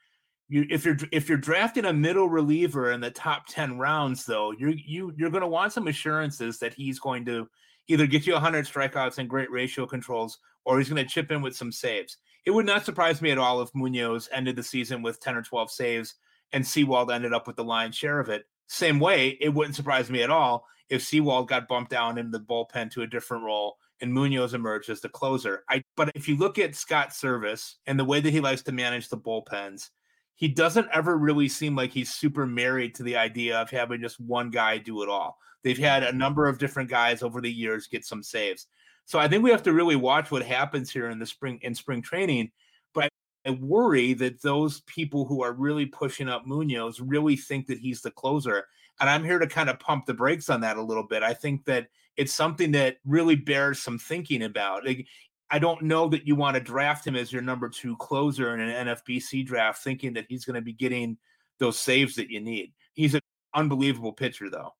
You, 0.50 0.66
if 0.68 0.84
you're 0.84 0.96
if 1.12 1.28
you're 1.28 1.38
drafting 1.38 1.84
a 1.84 1.92
middle 1.92 2.28
reliever 2.28 2.90
in 2.90 3.00
the 3.00 3.10
top 3.10 3.46
10 3.48 3.78
rounds 3.78 4.26
though 4.26 4.50
you're 4.50 4.70
you 4.72 5.14
you're 5.16 5.30
going 5.30 5.42
to 5.42 5.46
want 5.46 5.72
some 5.72 5.86
assurances 5.86 6.58
that 6.58 6.74
he's 6.74 6.98
going 6.98 7.24
to 7.26 7.48
either 7.86 8.04
get 8.04 8.26
you 8.26 8.32
100 8.32 8.66
strikeouts 8.66 9.18
and 9.18 9.30
great 9.30 9.48
ratio 9.52 9.86
controls 9.86 10.38
or 10.64 10.76
he's 10.76 10.88
going 10.88 11.00
to 11.00 11.08
chip 11.08 11.30
in 11.30 11.40
with 11.40 11.54
some 11.54 11.70
saves 11.70 12.18
it 12.46 12.50
would 12.50 12.66
not 12.66 12.84
surprise 12.84 13.22
me 13.22 13.30
at 13.30 13.38
all 13.38 13.62
if 13.62 13.70
munoz 13.76 14.28
ended 14.32 14.56
the 14.56 14.62
season 14.62 15.02
with 15.02 15.20
10 15.20 15.36
or 15.36 15.42
12 15.42 15.70
saves 15.70 16.16
and 16.52 16.66
Sewald 16.66 17.12
ended 17.12 17.32
up 17.32 17.46
with 17.46 17.54
the 17.54 17.62
lion's 17.62 17.94
share 17.94 18.18
of 18.18 18.28
it 18.28 18.42
same 18.66 18.98
way 18.98 19.38
it 19.40 19.54
wouldn't 19.54 19.76
surprise 19.76 20.10
me 20.10 20.20
at 20.20 20.30
all 20.30 20.66
if 20.88 21.00
Sewald 21.00 21.48
got 21.48 21.68
bumped 21.68 21.92
down 21.92 22.18
in 22.18 22.32
the 22.32 22.40
bullpen 22.40 22.90
to 22.90 23.02
a 23.02 23.06
different 23.06 23.44
role 23.44 23.76
and 24.00 24.12
Munoz 24.12 24.54
emerged 24.54 24.90
as 24.90 25.00
the 25.00 25.08
closer. 25.08 25.64
I 25.68 25.82
but 25.96 26.10
if 26.14 26.28
you 26.28 26.36
look 26.36 26.58
at 26.58 26.74
Scott 26.74 27.10
Servais 27.10 27.74
and 27.86 27.98
the 27.98 28.04
way 28.04 28.20
that 28.20 28.30
he 28.30 28.40
likes 28.40 28.62
to 28.62 28.72
manage 28.72 29.08
the 29.08 29.16
bullpens, 29.16 29.90
he 30.40 30.48
doesn't 30.48 30.88
ever 30.90 31.18
really 31.18 31.48
seem 31.48 31.76
like 31.76 31.92
he's 31.92 32.14
super 32.14 32.46
married 32.46 32.94
to 32.94 33.02
the 33.02 33.14
idea 33.14 33.60
of 33.60 33.68
having 33.68 34.00
just 34.00 34.18
one 34.18 34.48
guy 34.48 34.78
do 34.78 35.02
it 35.02 35.08
all. 35.10 35.36
They've 35.62 35.76
had 35.76 36.02
a 36.02 36.14
number 36.14 36.48
of 36.48 36.58
different 36.58 36.88
guys 36.88 37.22
over 37.22 37.42
the 37.42 37.52
years 37.52 37.88
get 37.88 38.06
some 38.06 38.22
saves. 38.22 38.66
So 39.04 39.18
I 39.18 39.28
think 39.28 39.44
we 39.44 39.50
have 39.50 39.62
to 39.64 39.74
really 39.74 39.96
watch 39.96 40.30
what 40.30 40.42
happens 40.42 40.90
here 40.90 41.10
in 41.10 41.18
the 41.18 41.26
spring 41.26 41.58
in 41.60 41.74
spring 41.74 42.00
training. 42.00 42.52
But 42.94 43.10
I 43.46 43.50
worry 43.50 44.14
that 44.14 44.40
those 44.40 44.80
people 44.82 45.26
who 45.26 45.42
are 45.42 45.52
really 45.52 45.84
pushing 45.84 46.30
up 46.30 46.46
Munoz 46.46 47.00
really 47.00 47.36
think 47.36 47.66
that 47.66 47.78
he's 47.78 48.00
the 48.00 48.10
closer. 48.10 48.66
And 48.98 49.10
I'm 49.10 49.24
here 49.24 49.40
to 49.40 49.46
kind 49.46 49.68
of 49.68 49.78
pump 49.78 50.06
the 50.06 50.14
brakes 50.14 50.48
on 50.48 50.62
that 50.62 50.78
a 50.78 50.82
little 50.82 51.06
bit. 51.06 51.22
I 51.22 51.34
think 51.34 51.66
that 51.66 51.88
it's 52.16 52.32
something 52.32 52.72
that 52.72 52.96
really 53.04 53.36
bears 53.36 53.78
some 53.82 53.98
thinking 53.98 54.42
about. 54.42 54.86
Like, 54.86 55.06
I 55.50 55.58
don't 55.58 55.82
know 55.82 56.08
that 56.08 56.26
you 56.26 56.36
want 56.36 56.54
to 56.54 56.60
draft 56.60 57.06
him 57.06 57.16
as 57.16 57.32
your 57.32 57.42
number 57.42 57.68
two 57.68 57.96
closer 57.96 58.54
in 58.54 58.60
an 58.60 58.86
NFBC 58.86 59.44
draft, 59.46 59.82
thinking 59.82 60.12
that 60.14 60.26
he's 60.28 60.44
going 60.44 60.54
to 60.54 60.60
be 60.60 60.72
getting 60.72 61.18
those 61.58 61.78
saves 61.78 62.14
that 62.16 62.30
you 62.30 62.40
need. 62.40 62.72
He's 62.94 63.14
an 63.14 63.20
unbelievable 63.54 64.12
pitcher, 64.12 64.48
though. 64.48 64.74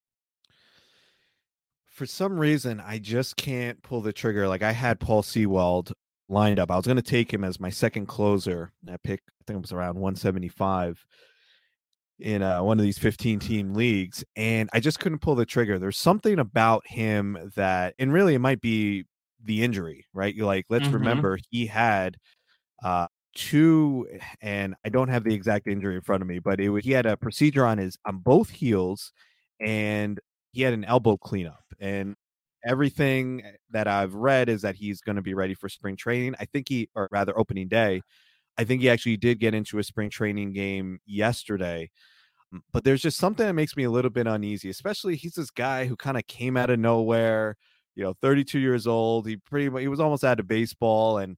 For 1.87 2.07
some 2.07 2.39
reason, 2.39 2.81
I 2.81 2.99
just 2.99 3.37
can't 3.37 3.83
pull 3.83 4.01
the 4.01 4.13
trigger. 4.13 4.49
Like 4.49 4.63
I 4.63 4.73
had 4.73 5.01
Paul 5.01 5.23
Sewald 5.23 5.93
lined 6.29 6.59
up. 6.59 6.71
I 6.71 6.77
was 6.77 6.87
going 6.87 6.97
to 6.97 7.03
take 7.03 7.33
him 7.33 7.45
as 7.45 7.61
my 7.61 7.71
second 7.71 8.07
closer. 8.07 8.73
I 8.89 8.97
picked, 8.97 9.29
I 9.29 9.45
think 9.47 9.59
it 9.59 9.63
was 9.63 9.73
around 9.73 9.97
175 9.97 11.05
in 12.21 12.43
uh, 12.43 12.63
one 12.63 12.79
of 12.79 12.85
these 12.85 12.99
15 12.99 13.39
team 13.39 13.75
leagues 13.75 14.23
and 14.37 14.69
I 14.73 14.81
just 14.81 15.01
couldn't 15.01 15.21
pull 15.21 15.35
the 15.35 15.47
trigger. 15.47 15.79
There's 15.79 15.99
something 15.99 16.39
about 16.39 16.87
him 16.87 17.51
that 17.57 17.95
and 17.99 18.13
really 18.13 18.35
it 18.35 18.41
might 18.41 18.61
be 18.61 19.05
the 19.45 19.63
injury, 19.63 20.07
right? 20.13 20.35
You 20.35 20.47
like 20.47 20.67
let's 20.69 20.85
mm-hmm. 20.85 20.95
remember 20.95 21.39
he 21.51 21.67
had 21.67 22.17
uh 22.83 23.07
two 23.35 24.07
and 24.41 24.75
I 24.85 24.89
don't 24.89 25.09
have 25.09 25.25
the 25.25 25.35
exact 25.35 25.67
injury 25.67 25.95
in 25.95 26.03
front 26.03 26.23
of 26.23 26.29
me, 26.29 26.39
but 26.39 26.61
it 26.61 26.71
was 26.71 26.85
he 26.85 26.93
had 26.93 27.07
a 27.07 27.17
procedure 27.17 27.65
on 27.65 27.79
his 27.79 27.97
on 28.05 28.19
both 28.19 28.51
heels 28.51 29.13
and 29.61 30.19
he 30.53 30.63
had 30.63 30.75
an 30.75 30.85
elbow 30.85 31.17
cleanup 31.17 31.65
and 31.79 32.17
everything 32.65 33.43
that 33.71 33.87
I've 33.89 34.15
read 34.15 34.49
is 34.49 34.63
that 34.63 34.75
he's 34.75 35.01
going 35.01 35.17
to 35.17 35.23
be 35.23 35.33
ready 35.33 35.55
for 35.55 35.69
spring 35.69 35.97
training. 35.97 36.35
I 36.39 36.45
think 36.45 36.69
he 36.69 36.89
or 36.95 37.09
rather 37.11 37.39
opening 37.39 37.69
day. 37.69 38.03
I 38.59 38.65
think 38.65 38.83
he 38.83 38.91
actually 38.91 39.17
did 39.17 39.41
get 39.41 39.55
into 39.55 39.79
a 39.79 39.85
spring 39.85 40.11
training 40.11 40.53
game 40.53 40.99
yesterday 41.07 41.91
but 42.73 42.85
there's 42.85 43.03
just 43.03 43.19
something 43.19 43.47
that 43.47 43.55
makes 43.55 43.77
me 43.77 43.85
a 43.85 43.91
little 43.91 44.11
bit 44.11 44.27
uneasy, 44.27 44.71
especially 44.71 45.17
he's 45.17 45.35
this 45.35 45.51
guy 45.51 45.87
who 45.87 45.97
kind 45.97 46.17
of 46.17 46.27
came 46.27 46.57
out 46.57 46.71
of 46.71 46.79
nowhere, 46.79 47.57
you 47.95 48.05
know, 48.05 48.15
32 48.21 48.59
years 48.59 48.87
old. 48.87 49.27
He 49.27 49.37
pretty 49.37 49.69
much 49.69 49.83
he 49.83 49.89
was 49.89 50.01
almost 50.01 50.25
out 50.25 50.41
of 50.41 50.49
baseball 50.49 51.19
and 51.19 51.37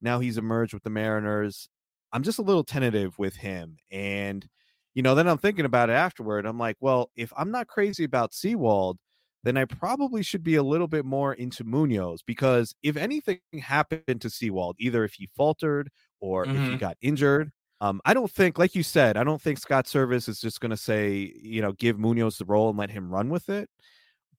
now 0.00 0.18
he's 0.18 0.38
emerged 0.38 0.74
with 0.74 0.82
the 0.82 0.90
Mariners. 0.90 1.68
I'm 2.12 2.22
just 2.22 2.38
a 2.38 2.42
little 2.42 2.64
tentative 2.64 3.18
with 3.18 3.36
him. 3.36 3.76
And, 3.90 4.46
you 4.94 5.02
know, 5.02 5.14
then 5.14 5.28
I'm 5.28 5.38
thinking 5.38 5.64
about 5.64 5.90
it 5.90 5.94
afterward. 5.94 6.44
I'm 6.44 6.58
like, 6.58 6.76
well, 6.80 7.10
if 7.16 7.32
I'm 7.36 7.50
not 7.50 7.68
crazy 7.68 8.04
about 8.04 8.34
Sewald, 8.34 8.98
then 9.44 9.56
I 9.56 9.64
probably 9.64 10.22
should 10.22 10.44
be 10.44 10.56
a 10.56 10.62
little 10.62 10.86
bit 10.86 11.04
more 11.04 11.32
into 11.32 11.64
Munoz 11.64 12.22
because 12.22 12.74
if 12.82 12.96
anything 12.96 13.40
happened 13.60 14.20
to 14.20 14.30
Sewald, 14.30 14.76
either 14.78 15.04
if 15.04 15.14
he 15.14 15.28
faltered 15.36 15.90
or 16.20 16.44
mm-hmm. 16.44 16.54
if 16.54 16.62
he 16.62 16.68
mm-hmm. 16.68 16.76
got 16.76 16.96
injured, 17.00 17.50
um, 17.80 18.00
I 18.04 18.14
don't 18.14 18.30
think, 18.30 18.58
like 18.58 18.76
you 18.76 18.84
said, 18.84 19.16
I 19.16 19.24
don't 19.24 19.42
think 19.42 19.58
Scott 19.58 19.86
Servais 19.86 20.28
is 20.28 20.40
just 20.40 20.60
going 20.60 20.70
to 20.70 20.76
say, 20.76 21.32
you 21.42 21.60
know, 21.62 21.72
give 21.72 21.98
Munoz 21.98 22.38
the 22.38 22.44
role 22.44 22.68
and 22.68 22.78
let 22.78 22.90
him 22.90 23.10
run 23.10 23.28
with 23.28 23.48
it. 23.48 23.68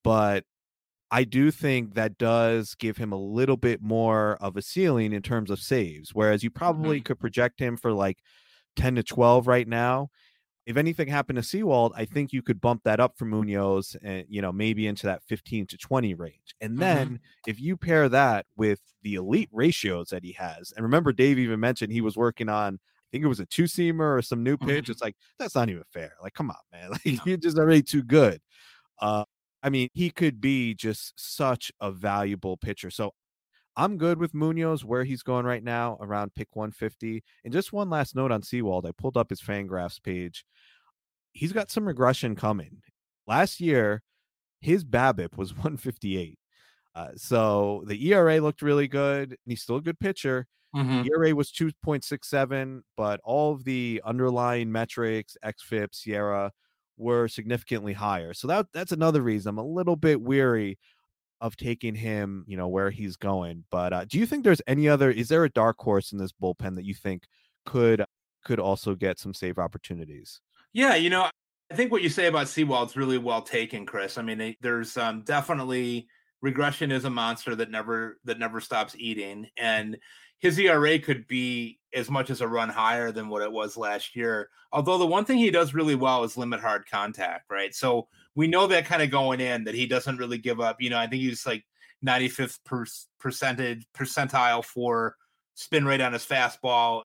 But 0.01 0.45
I 1.13 1.25
do 1.25 1.51
think 1.51 1.93
that 1.93 2.17
does 2.17 2.73
give 2.73 2.97
him 2.97 3.11
a 3.11 3.17
little 3.17 3.55
bit 3.55 3.83
more 3.83 4.35
of 4.41 4.57
a 4.57 4.63
ceiling 4.63 5.13
in 5.13 5.21
terms 5.21 5.51
of 5.51 5.59
saves, 5.59 6.09
whereas 6.11 6.43
you 6.43 6.49
probably 6.49 6.97
mm-hmm. 6.97 7.03
could 7.03 7.19
project 7.19 7.59
him 7.59 7.77
for 7.77 7.93
like 7.93 8.17
10 8.77 8.95
to 8.95 9.03
12 9.03 9.45
right 9.45 9.67
now. 9.67 10.09
If 10.65 10.75
anything 10.75 11.07
happened 11.07 11.35
to 11.35 11.43
Sewald, 11.43 11.93
I 11.95 12.05
think 12.05 12.33
you 12.33 12.41
could 12.41 12.59
bump 12.59 12.81
that 12.85 12.99
up 12.99 13.15
for 13.15 13.25
Munoz 13.25 13.95
and, 14.01 14.25
you 14.27 14.41
know, 14.41 14.51
maybe 14.51 14.87
into 14.87 15.05
that 15.05 15.21
15 15.29 15.67
to 15.67 15.77
20 15.77 16.15
range. 16.15 16.55
And 16.59 16.71
mm-hmm. 16.71 16.79
then 16.79 17.07
mm-hmm. 17.07 17.15
if 17.45 17.61
you 17.61 17.77
pair 17.77 18.09
that 18.09 18.47
with 18.57 18.79
the 19.03 19.13
elite 19.13 19.49
ratios 19.51 20.07
that 20.09 20.23
he 20.23 20.31
has, 20.31 20.73
and 20.75 20.83
remember, 20.83 21.13
Dave 21.13 21.37
even 21.37 21.59
mentioned 21.59 21.93
he 21.93 22.01
was 22.01 22.17
working 22.17 22.49
on 22.49 22.73
I 22.75 23.07
think 23.11 23.25
it 23.25 23.27
was 23.27 23.39
a 23.39 23.45
two 23.45 23.65
seamer 23.65 24.17
or 24.17 24.23
some 24.23 24.41
new 24.41 24.57
pitch. 24.57 24.85
Mm-hmm. 24.85 24.91
It's 24.93 25.01
like 25.03 25.15
that's 25.37 25.53
not 25.53 25.69
even 25.69 25.83
fair. 25.93 26.13
Like, 26.23 26.33
come 26.33 26.49
on, 26.49 26.55
man. 26.71 26.89
Like 27.05 27.05
no. 27.05 27.21
you're 27.25 27.37
just 27.37 27.59
already 27.59 27.83
too 27.83 28.01
good. 28.01 28.41
Uh, 28.99 29.25
I 29.63 29.69
mean, 29.69 29.87
he 29.93 30.09
could 30.09 30.41
be 30.41 30.75
just 30.75 31.13
such 31.15 31.71
a 31.79 31.91
valuable 31.91 32.57
pitcher. 32.57 32.91
So 32.91 33.13
I'm 33.75 33.97
good 33.97 34.19
with 34.19 34.33
Munoz 34.33 34.83
where 34.85 35.03
he's 35.03 35.23
going 35.23 35.45
right 35.45 35.63
now, 35.63 35.97
around 36.01 36.35
pick 36.35 36.49
150. 36.53 37.23
And 37.43 37.53
just 37.53 37.73
one 37.73 37.89
last 37.89 38.15
note 38.15 38.31
on 38.31 38.43
Sewald. 38.43 38.85
I 38.85 38.91
pulled 38.91 39.17
up 39.17 39.29
his 39.29 39.41
Fangraphs 39.41 40.03
page. 40.03 40.45
He's 41.31 41.53
got 41.53 41.71
some 41.71 41.87
regression 41.87 42.35
coming. 42.35 42.81
Last 43.25 43.59
year, 43.61 44.03
his 44.59 44.83
BABIP 44.83 45.37
was 45.37 45.53
158. 45.53 46.37
Uh, 46.95 47.07
so 47.15 47.83
the 47.87 48.11
ERA 48.11 48.39
looked 48.39 48.61
really 48.61 48.87
good. 48.87 49.29
and 49.29 49.37
he's 49.45 49.63
still 49.63 49.77
a 49.77 49.81
good 49.81 49.99
pitcher. 49.99 50.45
Mm-hmm. 50.75 51.07
ERA 51.07 51.35
was 51.35 51.51
2.67, 51.51 52.81
but 52.97 53.19
all 53.23 53.53
of 53.53 53.63
the 53.63 54.01
underlying 54.03 54.71
metrics, 54.71 55.37
XFIP, 55.43 55.89
SIERA, 55.93 56.51
were 56.97 57.27
significantly 57.27 57.93
higher. 57.93 58.33
So 58.33 58.47
that 58.47 58.67
that's 58.73 58.91
another 58.91 59.21
reason 59.21 59.49
I'm 59.49 59.57
a 59.57 59.65
little 59.65 59.95
bit 59.95 60.21
weary 60.21 60.77
of 61.41 61.57
taking 61.57 61.93
him, 61.93 62.45
you 62.47 62.55
know, 62.55 62.69
where 62.69 62.89
he's 62.89 63.17
going. 63.17 63.65
But 63.69 63.93
uh, 63.93 64.05
do 64.05 64.17
you 64.17 64.25
think 64.25 64.43
there's 64.43 64.61
any 64.65 64.87
other? 64.87 65.11
Is 65.11 65.27
there 65.27 65.43
a 65.43 65.49
dark 65.49 65.77
horse 65.79 66.11
in 66.11 66.17
this 66.17 66.31
bullpen 66.31 66.75
that 66.75 66.85
you 66.85 66.93
think 66.93 67.23
could 67.65 68.05
could 68.45 68.59
also 68.59 68.95
get 68.95 69.19
some 69.19 69.33
save 69.33 69.57
opportunities? 69.57 70.39
Yeah, 70.73 70.95
you 70.95 71.09
know, 71.09 71.29
I 71.71 71.75
think 71.75 71.91
what 71.91 72.01
you 72.01 72.09
say 72.09 72.27
about 72.27 72.47
Sewald's 72.47 72.95
really 72.95 73.17
well 73.17 73.41
taken, 73.41 73.85
Chris. 73.85 74.17
I 74.17 74.21
mean, 74.21 74.55
there's 74.61 74.95
um, 74.97 75.23
definitely 75.23 76.07
regression 76.41 76.91
is 76.91 77.05
a 77.05 77.09
monster 77.09 77.55
that 77.55 77.71
never 77.71 78.19
that 78.25 78.39
never 78.39 78.59
stops 78.61 78.95
eating, 78.97 79.47
and 79.57 79.97
his 80.43 80.59
ERA 80.59 80.99
could 80.99 81.25
be 81.25 81.79
as 81.93 82.11
much 82.11 82.29
as 82.29 82.41
a 82.41 82.47
run 82.47 82.67
higher 82.67 83.13
than 83.13 83.29
what 83.29 83.41
it 83.41 83.51
was 83.51 83.77
last 83.77 84.13
year. 84.13 84.49
Although 84.73 84.97
the 84.97 85.07
one 85.07 85.23
thing 85.23 85.37
he 85.37 85.49
does 85.49 85.73
really 85.73 85.95
well 85.95 86.25
is 86.25 86.35
limit 86.35 86.59
hard 86.59 86.85
contact, 86.85 87.49
right? 87.49 87.73
So 87.73 88.09
we 88.35 88.47
know 88.47 88.67
that 88.67 88.83
kind 88.83 89.01
of 89.01 89.09
going 89.09 89.39
in 89.39 89.63
that 89.63 89.73
he 89.73 89.87
doesn't 89.87 90.17
really 90.17 90.37
give 90.37 90.59
up. 90.59 90.81
You 90.81 90.89
know, 90.89 90.99
I 90.99 91.07
think 91.07 91.21
he's 91.21 91.45
like 91.45 91.63
95th 92.05 92.59
per- 92.65 92.85
percentage 93.21 93.87
percentile 93.95 94.65
for 94.65 95.15
spin 95.53 95.85
rate 95.85 96.01
on 96.01 96.11
his 96.11 96.25
fastball, 96.25 97.03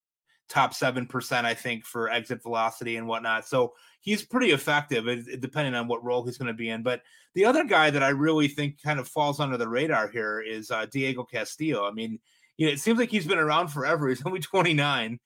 top 0.49 0.75
seven 0.75 1.07
percent, 1.07 1.47
I 1.47 1.55
think, 1.55 1.85
for 1.85 2.11
exit 2.11 2.43
velocity 2.43 2.97
and 2.97 3.07
whatnot. 3.07 3.47
So 3.47 3.75
he's 4.01 4.25
pretty 4.25 4.51
effective, 4.51 5.05
depending 5.39 5.77
on 5.77 5.87
what 5.87 6.03
role 6.03 6.25
he's 6.25 6.39
going 6.39 6.49
to 6.49 6.55
be 6.55 6.71
in. 6.71 6.83
But 6.83 7.03
the 7.35 7.45
other 7.45 7.63
guy 7.63 7.91
that 7.91 8.03
I 8.03 8.09
really 8.09 8.49
think 8.49 8.83
kind 8.83 8.99
of 8.99 9.07
falls 9.07 9.39
under 9.39 9.57
the 9.57 9.69
radar 9.69 10.09
here 10.09 10.41
is 10.41 10.73
uh, 10.73 10.87
Diego 10.87 11.23
Castillo. 11.23 11.87
I 11.87 11.93
mean, 11.93 12.19
you 12.59 12.67
know, 12.67 12.73
it 12.73 12.81
seems 12.81 12.99
like 12.99 13.11
he's 13.11 13.27
been 13.27 13.39
around 13.39 13.69
forever. 13.69 14.09
He's 14.09 14.27
only 14.27 14.41
29. 14.41 15.19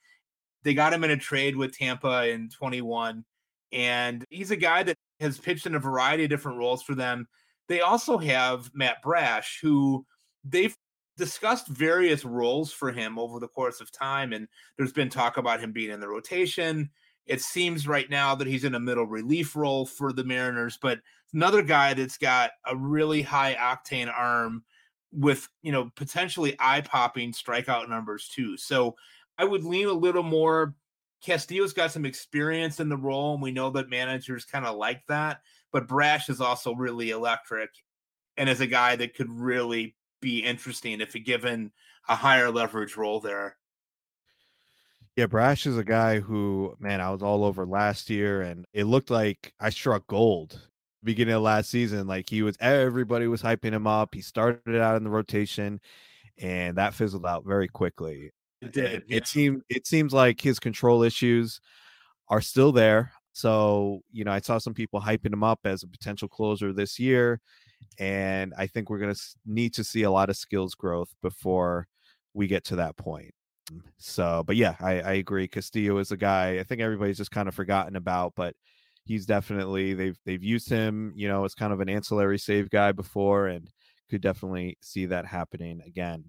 They 0.63 0.75
got 0.75 0.93
him 0.93 1.03
in 1.03 1.11
a 1.11 1.17
trade 1.17 1.57
with 1.57 1.77
Tampa 1.77 2.29
in 2.29 2.51
21. 2.51 3.25
And 3.73 4.25
he's 4.29 4.51
a 4.51 4.57
guy 4.57 4.83
that 4.83 4.99
has 5.19 5.39
pitched 5.39 5.67
in 5.67 5.75
a 5.75 5.81
variety 5.81 6.25
of 6.25 6.31
different 6.31 6.59
roles 6.59 6.83
for 6.83 6.95
them. 6.95 7.27
They 7.69 7.81
also 7.81 8.19
have 8.19 8.71
Matt 8.75 9.03
Brash, 9.03 9.59
who 9.63 10.05
they've 10.45 10.77
discussed 11.17 11.69
various 11.69 12.25
roles 12.25 12.71
for 12.71 12.93
him 12.93 13.19
over 13.19 13.41
the 13.41 13.49
course 13.49 13.81
of 13.81 13.91
time. 13.91 14.35
And 14.35 14.47
there's 14.77 14.93
been 14.93 15.09
talk 15.09 15.39
about 15.39 15.61
him 15.61 15.73
being 15.73 15.91
in 15.91 16.01
the 16.01 16.09
rotation. 16.09 16.91
It 17.27 17.41
seems 17.41 17.89
right 17.89 18.11
now 18.11 18.35
that 18.35 18.47
he's 18.47 18.65
in 18.65 18.75
a 18.75 18.81
middle 18.81 19.07
relief 19.07 19.57
role 19.57 19.87
for 19.87 20.13
the 20.13 20.25
Mariners, 20.25 20.79
but 20.83 20.99
another 21.33 21.63
guy 21.63 21.95
that's 21.95 22.19
got 22.19 22.51
a 22.67 22.77
really 22.77 23.23
high 23.23 23.55
octane 23.55 24.13
arm 24.13 24.65
with 25.13 25.49
you 25.63 25.73
know 25.73 25.91
potentially 25.95 26.57
eye-popping 26.59 27.33
strikeout 27.33 27.89
numbers 27.89 28.29
too. 28.29 28.57
So 28.57 28.97
I 29.39 29.45
would 29.45 29.65
lean 29.65 29.89
a 29.89 29.93
little 29.93 30.23
more. 30.23 30.75
Castillo's 31.25 31.73
got 31.73 31.93
some 31.93 32.05
experience 32.05 32.81
in 32.81 32.89
the 32.89 32.97
role, 32.97 33.35
and 33.35 33.43
we 33.43 33.53
know 33.53 33.71
that 33.71 33.91
managers 33.91 34.45
kind 34.45 34.67
of 34.67 34.77
like 34.77 35.07
that. 35.07 35.41
But 35.71 35.87
Brash 35.87 36.29
is 36.29 36.41
also 36.41 36.75
really 36.75 37.11
electric, 37.11 37.71
and 38.37 38.49
is 38.49 38.61
a 38.61 38.67
guy 38.67 38.97
that 38.97 39.15
could 39.15 39.31
really 39.31 39.95
be 40.21 40.41
interesting 40.41 41.01
if 41.01 41.15
given 41.25 41.73
a 42.09 42.17
higher 42.17 42.51
leverage 42.51 42.97
role 42.97 43.21
there. 43.21 43.57
Yeah, 45.17 45.27
Brash 45.27 45.67
is 45.67 45.77
a 45.77 45.85
guy 45.85 46.21
who, 46.21 46.75
man, 46.79 47.03
I 47.03 47.11
was 47.11 47.23
all 47.23 47.45
over 47.45 47.67
last 47.67 48.09
year, 48.09 48.41
and 48.41 48.65
it 48.73 48.85
looked 48.85 49.11
like 49.11 49.53
I 49.61 49.69
struck 49.71 50.07
gold 50.07 50.59
beginning 51.03 51.35
of 51.35 51.43
last 51.43 51.71
season. 51.71 52.07
Like 52.07 52.29
he 52.29 52.43
was, 52.43 52.57
everybody 52.61 53.27
was 53.27 53.43
hyping 53.43 53.73
him 53.73 53.87
up. 53.87 54.15
He 54.15 54.21
started 54.21 54.81
out 54.81 54.97
in 54.97 55.05
the 55.05 55.11
rotation, 55.11 55.81
and 56.39 56.77
that 56.79 56.95
fizzled 56.95 57.27
out 57.27 57.45
very 57.45 57.69
quickly. 57.69 58.33
It 58.61 58.73
did. 58.73 58.93
It, 58.93 59.05
it 59.09 59.27
seemed 59.27 59.63
it 59.69 59.87
seems 59.87 60.13
like 60.13 60.41
his 60.41 60.59
control 60.59 61.03
issues 61.03 61.61
are 62.29 62.41
still 62.41 62.73
there. 62.73 63.13
So 63.33 64.03
you 64.13 64.25
know, 64.25 64.33
I 64.33 64.41
saw 64.41 64.59
some 64.59 64.75
people 64.75 65.01
hyping 65.01 65.33
him 65.33 65.45
up 65.45 65.61
as 65.65 65.83
a 65.83 65.89
potential 65.89 66.29
closer 66.29 66.73
this 66.73 66.99
year, 66.99 67.41
and 67.99 68.53
I 68.57 68.67
think 68.67 68.89
we're 68.89 68.99
going 68.99 69.15
to 69.15 69.21
need 69.47 69.75
to 69.75 69.85
see 69.85 70.03
a 70.03 70.11
lot 70.11 70.31
of 70.31 70.37
skills 70.37 70.75
growth 70.75 71.15
before 71.23 71.89
we 72.35 72.47
get 72.47 72.65
to 72.65 72.77
that 72.77 72.97
point. 72.97 73.33
So, 73.99 74.43
but 74.47 74.57
yeah, 74.57 74.77
I, 74.81 75.01
I 75.01 75.13
agree. 75.15 75.49
Castillo 75.49 75.99
is 75.99 76.13
a 76.13 76.17
guy 76.17 76.59
I 76.59 76.65
think 76.65 76.81
everybody's 76.81 77.19
just 77.19 77.31
kind 77.31 77.49
of 77.49 77.55
forgotten 77.55 77.97
about, 77.97 78.35
but 78.37 78.55
he's 79.05 79.27
definitely 79.27 79.95
they've 79.95 80.19
they've 80.25 80.43
used 80.43 80.69
him, 80.69 81.13
you 81.17 81.29
know, 81.29 81.45
as 81.45 81.55
kind 81.55 81.73
of 81.73 81.81
an 81.81 81.89
ancillary 81.89 82.39
save 82.39 82.71
guy 82.71 82.93
before, 82.93 83.49
and 83.49 83.69
could 84.11 84.21
definitely 84.21 84.77
see 84.83 85.07
that 85.07 85.27
happening 85.27 85.81
again. 85.87 86.25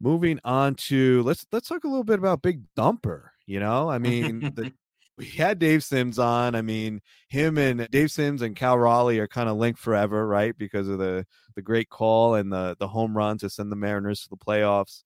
Moving 0.00 0.40
on 0.44 0.74
to 0.76 1.22
let's 1.22 1.46
let's 1.52 1.68
talk 1.68 1.84
a 1.84 1.88
little 1.88 2.04
bit 2.04 2.18
about 2.18 2.42
Big 2.42 2.62
Dumper. 2.76 3.28
You 3.46 3.60
know, 3.60 3.90
I 3.90 3.98
mean, 3.98 4.40
the, 4.40 4.72
we 5.18 5.26
had 5.26 5.58
Dave 5.58 5.84
Sims 5.84 6.18
on. 6.18 6.54
I 6.54 6.62
mean, 6.62 7.00
him 7.28 7.58
and 7.58 7.88
Dave 7.90 8.10
Sims 8.10 8.42
and 8.42 8.56
Cal 8.56 8.78
Raleigh 8.78 9.20
are 9.20 9.28
kind 9.28 9.48
of 9.48 9.56
linked 9.56 9.80
forever, 9.80 10.26
right? 10.26 10.56
Because 10.56 10.88
of 10.88 10.98
the 10.98 11.26
the 11.54 11.62
great 11.62 11.88
call 11.88 12.34
and 12.34 12.52
the 12.52 12.76
the 12.78 12.88
home 12.88 13.16
run 13.16 13.38
to 13.38 13.50
send 13.50 13.70
the 13.70 13.76
Mariners 13.76 14.22
to 14.22 14.28
the 14.30 14.36
playoffs. 14.36 15.02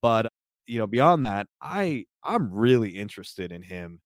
But 0.00 0.32
you 0.66 0.78
know, 0.78 0.86
beyond 0.86 1.26
that, 1.26 1.46
I 1.60 2.06
I'm 2.22 2.52
really 2.52 2.90
interested 2.90 3.52
in 3.52 3.62
him 3.62 4.00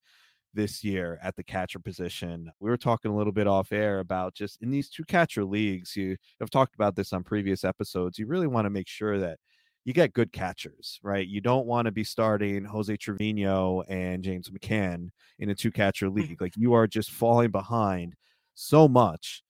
this 0.56 0.82
year 0.82 1.20
at 1.22 1.36
the 1.36 1.44
catcher 1.44 1.78
position. 1.78 2.50
We 2.58 2.70
were 2.70 2.76
talking 2.76 3.12
a 3.12 3.16
little 3.16 3.32
bit 3.32 3.46
off 3.46 3.70
air 3.70 4.00
about 4.00 4.34
just 4.34 4.60
in 4.62 4.70
these 4.70 4.88
two 4.90 5.04
catcher 5.04 5.44
leagues. 5.44 5.94
You 5.94 6.16
have 6.40 6.50
talked 6.50 6.74
about 6.74 6.96
this 6.96 7.12
on 7.12 7.22
previous 7.22 7.62
episodes. 7.62 8.18
You 8.18 8.26
really 8.26 8.48
want 8.48 8.66
to 8.66 8.70
make 8.70 8.88
sure 8.88 9.18
that 9.20 9.38
you 9.84 9.92
get 9.92 10.12
good 10.12 10.32
catchers, 10.32 10.98
right? 11.04 11.26
You 11.26 11.40
don't 11.40 11.66
want 11.66 11.86
to 11.86 11.92
be 11.92 12.02
starting 12.02 12.64
Jose 12.64 12.96
Trevino 12.96 13.82
and 13.88 14.24
James 14.24 14.50
McCann 14.50 15.10
in 15.38 15.50
a 15.50 15.54
two 15.54 15.70
catcher 15.70 16.08
mm. 16.08 16.16
league. 16.16 16.40
Like 16.40 16.56
you 16.56 16.72
are 16.72 16.88
just 16.88 17.12
falling 17.12 17.52
behind 17.52 18.14
so 18.54 18.88
much. 18.88 19.44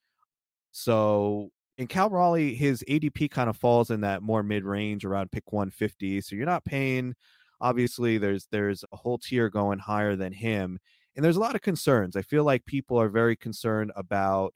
So 0.72 1.50
in 1.78 1.86
Cal 1.86 2.10
Raleigh, 2.10 2.54
his 2.54 2.84
ADP 2.88 3.30
kind 3.30 3.48
of 3.48 3.56
falls 3.56 3.90
in 3.90 4.02
that 4.02 4.22
more 4.22 4.42
mid 4.42 4.64
range 4.64 5.06
around 5.06 5.32
pick 5.32 5.52
150. 5.52 6.20
So 6.20 6.36
you're 6.36 6.44
not 6.44 6.66
paying. 6.66 7.14
Obviously, 7.60 8.18
there's 8.18 8.46
there's 8.52 8.84
a 8.92 8.96
whole 8.96 9.16
tier 9.16 9.48
going 9.48 9.78
higher 9.78 10.16
than 10.16 10.34
him, 10.34 10.78
and 11.16 11.24
there's 11.24 11.36
a 11.36 11.40
lot 11.40 11.54
of 11.54 11.62
concerns. 11.62 12.14
I 12.14 12.22
feel 12.22 12.44
like 12.44 12.66
people 12.66 13.00
are 13.00 13.08
very 13.08 13.36
concerned 13.36 13.90
about 13.96 14.54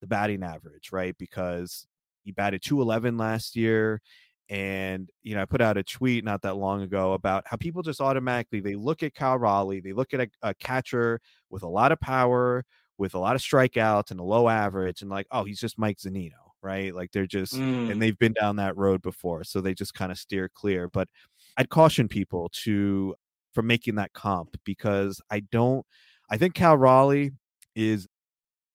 the 0.00 0.06
batting 0.06 0.42
average, 0.42 0.90
right? 0.92 1.16
Because 1.18 1.86
he 2.22 2.32
batted 2.32 2.62
211 2.62 3.18
last 3.18 3.56
year. 3.56 4.00
And 4.48 5.08
you 5.22 5.34
know, 5.34 5.42
I 5.42 5.46
put 5.46 5.60
out 5.60 5.76
a 5.76 5.82
tweet 5.82 6.24
not 6.24 6.42
that 6.42 6.56
long 6.56 6.82
ago 6.82 7.14
about 7.14 7.44
how 7.46 7.56
people 7.56 7.82
just 7.82 8.00
automatically 8.00 8.60
they 8.60 8.74
look 8.74 9.02
at 9.02 9.14
Cal 9.14 9.38
Raleigh, 9.38 9.80
they 9.80 9.94
look 9.94 10.12
at 10.12 10.20
a, 10.20 10.28
a 10.42 10.54
catcher 10.54 11.20
with 11.50 11.62
a 11.62 11.68
lot 11.68 11.92
of 11.92 12.00
power, 12.00 12.64
with 12.98 13.14
a 13.14 13.18
lot 13.18 13.34
of 13.34 13.42
strikeouts 13.42 14.10
and 14.10 14.20
a 14.20 14.24
low 14.24 14.48
average, 14.48 15.00
and 15.00 15.10
like, 15.10 15.26
oh, 15.30 15.44
he's 15.44 15.60
just 15.60 15.78
Mike 15.78 15.98
Zunino, 15.98 16.32
right? 16.62 16.94
Like 16.94 17.10
they're 17.10 17.26
just, 17.26 17.54
mm. 17.54 17.90
and 17.90 18.00
they've 18.00 18.18
been 18.18 18.34
down 18.34 18.56
that 18.56 18.76
road 18.76 19.00
before, 19.00 19.44
so 19.44 19.60
they 19.60 19.72
just 19.72 19.94
kind 19.94 20.12
of 20.12 20.18
steer 20.18 20.50
clear. 20.54 20.88
But 20.88 21.08
I'd 21.56 21.70
caution 21.70 22.06
people 22.06 22.50
to 22.64 23.14
from 23.54 23.66
making 23.66 23.94
that 23.96 24.12
comp 24.12 24.56
because 24.64 25.20
I 25.30 25.40
don't. 25.40 25.86
I 26.30 26.36
think 26.36 26.54
Cal 26.54 26.76
Raleigh 26.76 27.32
is 27.74 28.08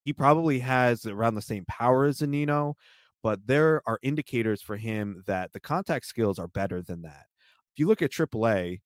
he 0.03 0.13
probably 0.13 0.59
has 0.59 1.05
around 1.05 1.35
the 1.35 1.41
same 1.41 1.65
power 1.65 2.05
as 2.05 2.19
Zunino, 2.19 2.75
but 3.21 3.45
there 3.45 3.81
are 3.85 3.99
indicators 4.01 4.61
for 4.61 4.77
him 4.77 5.23
that 5.27 5.51
the 5.53 5.59
contact 5.59 6.05
skills 6.05 6.39
are 6.39 6.47
better 6.47 6.81
than 6.81 7.01
that. 7.03 7.25
If 7.73 7.79
you 7.79 7.87
look 7.87 8.01
at 8.01 8.11
AAA 8.11 8.79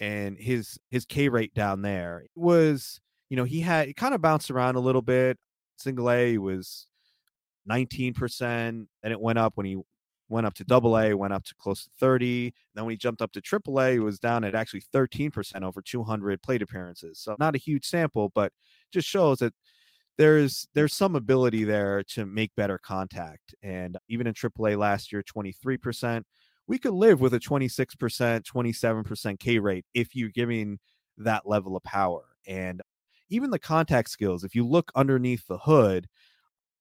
and 0.00 0.38
his 0.38 0.78
his 0.90 1.04
K 1.04 1.28
rate 1.28 1.54
down 1.54 1.82
there 1.82 2.20
it 2.20 2.30
was, 2.40 3.00
you 3.28 3.36
know, 3.36 3.44
he 3.44 3.60
had 3.60 3.88
it 3.88 3.96
kind 3.96 4.14
of 4.14 4.22
bounced 4.22 4.50
around 4.50 4.76
a 4.76 4.80
little 4.80 5.02
bit. 5.02 5.38
Single 5.78 6.10
A 6.10 6.38
was 6.38 6.86
19%, 7.68 8.42
and 8.42 8.88
it 9.04 9.20
went 9.20 9.38
up 9.38 9.52
when 9.56 9.66
he 9.66 9.76
went 10.28 10.46
up 10.46 10.54
to 10.54 10.64
double 10.64 10.98
A, 10.98 11.14
went 11.14 11.32
up 11.32 11.44
to 11.44 11.54
close 11.54 11.84
to 11.84 11.90
30. 11.98 12.52
Then 12.74 12.84
when 12.84 12.92
he 12.92 12.96
jumped 12.96 13.22
up 13.22 13.32
to 13.32 13.40
triple 13.40 13.80
A, 13.80 13.92
he 13.92 13.98
was 13.98 14.18
down 14.18 14.44
at 14.44 14.54
actually 14.54 14.82
13% 14.92 15.62
over 15.62 15.80
200 15.80 16.42
plate 16.42 16.62
appearances. 16.62 17.18
So 17.18 17.36
not 17.38 17.54
a 17.54 17.58
huge 17.58 17.86
sample, 17.86 18.30
but 18.34 18.52
just 18.92 19.08
shows 19.08 19.38
that 19.38 19.54
there's 20.18 20.66
there's 20.74 20.94
some 20.94 21.14
ability 21.14 21.64
there 21.64 22.02
to 22.04 22.26
make 22.26 22.54
better 22.56 22.78
contact. 22.78 23.54
And 23.62 23.96
even 24.08 24.26
in 24.26 24.34
AAA 24.34 24.78
last 24.78 25.12
year, 25.12 25.22
23%, 25.22 26.22
we 26.66 26.78
could 26.78 26.94
live 26.94 27.20
with 27.20 27.34
a 27.34 27.40
26%, 27.40 28.42
27% 28.42 29.38
K 29.38 29.58
rate 29.58 29.84
if 29.94 30.16
you're 30.16 30.30
giving 30.30 30.78
that 31.18 31.46
level 31.46 31.76
of 31.76 31.82
power. 31.82 32.24
And 32.46 32.80
even 33.28 33.50
the 33.50 33.58
contact 33.58 34.10
skills, 34.10 34.44
if 34.44 34.54
you 34.54 34.66
look 34.66 34.90
underneath 34.94 35.46
the 35.46 35.58
hood, 35.58 36.08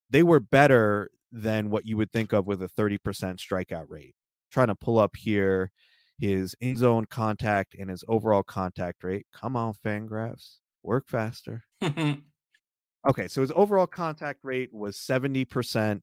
they 0.10 0.24
were 0.24 0.40
better 0.40 1.10
than 1.32 1.70
what 1.70 1.86
you 1.86 1.98
would 1.98 2.12
think 2.12 2.34
of 2.34 2.46
with 2.48 2.62
a 2.62 2.70
30% 2.70 3.00
strikeout 3.38 3.86
rate. 3.90 4.16
trying 4.52 4.68
to 4.68 4.76
pull 4.76 5.00
up 5.00 5.16
here 5.18 5.72
his 6.18 6.56
in 6.62 6.78
zone 6.78 7.06
contact 7.10 7.76
and 7.78 7.90
his 7.90 8.04
overall 8.08 8.44
contact 8.44 9.04
rate. 9.04 9.26
Come 9.34 9.56
on, 9.56 9.74
Fangraphs, 9.86 10.58
work 10.84 11.08
faster. 11.08 11.64
okay, 11.82 13.28
so 13.28 13.42
his 13.42 13.52
overall 13.56 13.88
contact 13.88 14.40
rate 14.44 14.70
was 14.74 14.98
70%. 14.98 16.02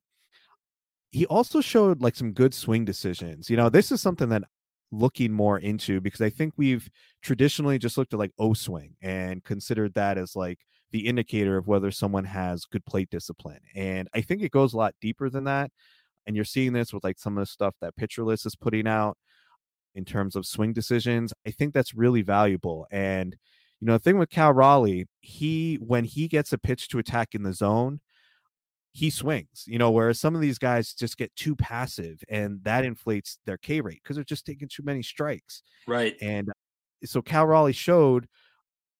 He 1.11 1.27
also 1.27 1.61
showed 1.61 2.03
like 2.03 2.17
some 2.17 2.33
good 2.33 2.55
swing 2.55 2.85
decisions. 2.85 3.49
You 3.49 3.57
know, 3.57 3.69
this 3.69 3.93
is 3.93 4.01
something 4.01 4.29
that 4.31 4.43
looking 4.91 5.33
more 5.33 5.59
into 5.59 6.01
because 6.01 6.21
I 6.21 6.31
think 6.31 6.53
we've 6.57 6.89
traditionally 7.23 7.79
just 7.79 7.97
looked 7.97 8.13
at 8.13 8.19
like 8.19 8.33
O 8.39 8.53
swing 8.53 8.95
and 9.01 9.43
considered 9.43 9.95
that 9.95 10.19
as 10.19 10.37
like 10.37 10.59
the 10.93 11.07
indicator 11.07 11.57
of 11.57 11.67
whether 11.67 11.91
someone 11.91 12.25
has 12.25 12.65
good 12.67 12.85
plate 12.85 13.11
discipline. 13.11 13.61
And 13.75 14.09
I 14.15 14.21
think 14.21 14.43
it 14.43 14.53
goes 14.53 14.75
a 14.75 14.77
lot 14.77 14.95
deeper 15.01 15.29
than 15.29 15.45
that. 15.45 15.71
And 16.27 16.37
you're 16.37 16.45
seeing 16.45 16.73
this 16.73 16.93
with 16.93 17.03
like 17.03 17.19
some 17.19 17.37
of 17.37 17.43
the 17.43 17.47
stuff 17.47 17.75
that 17.81 17.97
Pitcher 17.97 18.25
List 18.25 18.47
is 18.47 18.55
putting 18.55 18.87
out 18.87 19.17
in 19.95 20.05
terms 20.05 20.37
of 20.37 20.47
swing 20.47 20.73
decisions. 20.73 21.33
I 21.47 21.51
think 21.51 21.75
that's 21.75 21.95
really 21.95 22.23
valuable. 22.23 22.87
And 22.91 23.37
you 23.81 23.87
know, 23.87 23.95
the 23.95 23.99
thing 23.99 24.19
with 24.19 24.31
Cal 24.31 24.53
Raleigh, 24.53 25.07
he 25.21 25.75
when 25.77 26.05
he 26.05 26.29
gets 26.29 26.53
a 26.53 26.59
pitch 26.59 26.89
to 26.89 26.99
attack 26.99 27.35
in 27.35 27.43
the 27.43 27.53
zone, 27.53 28.01
he 28.93 29.11
swings, 29.11 29.65
you 29.67 29.79
know, 29.79 29.91
whereas 29.91 30.21
some 30.21 30.35
of 30.35 30.41
these 30.41 30.59
guys 30.59 30.93
just 30.93 31.17
get 31.17 31.35
too 31.35 31.57
passive 31.57 32.23
and 32.29 32.63
that 32.63 32.85
inflates 32.85 33.39
their 33.47 33.57
K 33.57 33.81
rate 33.81 34.01
because 34.03 34.17
they're 34.17 34.25
just 34.25 34.47
taking 34.47 34.69
too 34.69 34.83
many 34.85 35.03
strikes. 35.03 35.63
Right. 35.89 36.15
And 36.21 36.49
so 37.05 37.23
Cal 37.23 37.47
Raleigh 37.47 37.73
showed 37.73 38.29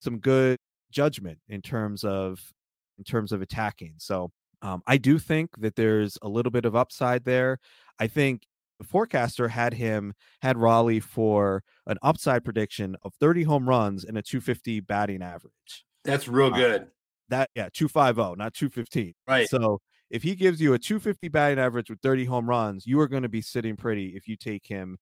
some 0.01 0.19
good 0.19 0.59
judgment 0.93 1.39
in 1.49 1.63
terms 1.63 2.05
of 2.05 2.41
in 2.99 3.05
terms 3.05 3.33
of 3.33 3.43
attacking. 3.43 3.95
So 3.99 4.31
um, 4.61 4.83
I 4.87 4.97
do 4.97 5.19
think 5.19 5.51
that 5.59 5.77
there's 5.77 6.19
a 6.23 6.29
little 6.29 6.53
bit 6.53 6.65
of 6.65 6.77
upside 6.77 7.25
there. 7.25 7.59
I 7.99 8.07
think 8.07 8.43
the 8.79 8.87
forecaster 8.87 9.49
had 9.49 9.75
him 9.75 10.15
had 10.41 10.57
Raleigh 10.57 11.01
for 11.01 11.63
an 11.87 11.99
upside 12.03 12.45
prediction 12.45 12.97
of 13.03 13.13
30 13.21 13.45
home 13.45 13.69
runs 13.69 14.05
and 14.05 14.17
a 14.17 14.23
250 14.23 14.81
batting 14.81 15.23
average. 15.23 15.85
That's 16.05 16.29
real 16.29 16.53
uh, 16.55 16.57
good. 16.57 16.83
Uh, 16.83 16.87
that 17.29 17.51
yeah, 17.55 17.69
250, 17.73 18.37
not 18.37 18.55
215. 18.55 19.15
Right. 19.27 19.49
So 19.49 19.81
if 20.11 20.23
he 20.23 20.35
gives 20.35 20.61
you 20.61 20.75
a 20.75 20.79
250 20.79 21.29
batting 21.29 21.59
average 21.59 21.91
with 21.91 22.01
30 22.01 22.27
home 22.27 22.49
runs, 22.49 22.87
you 22.87 23.01
are 23.01 23.09
going 23.09 23.23
to 23.23 23.29
be 23.29 23.41
sitting 23.41 23.77
pretty 23.77 24.09
if 24.15 24.29
you 24.29 24.37
take 24.37 24.67
him 24.67 24.99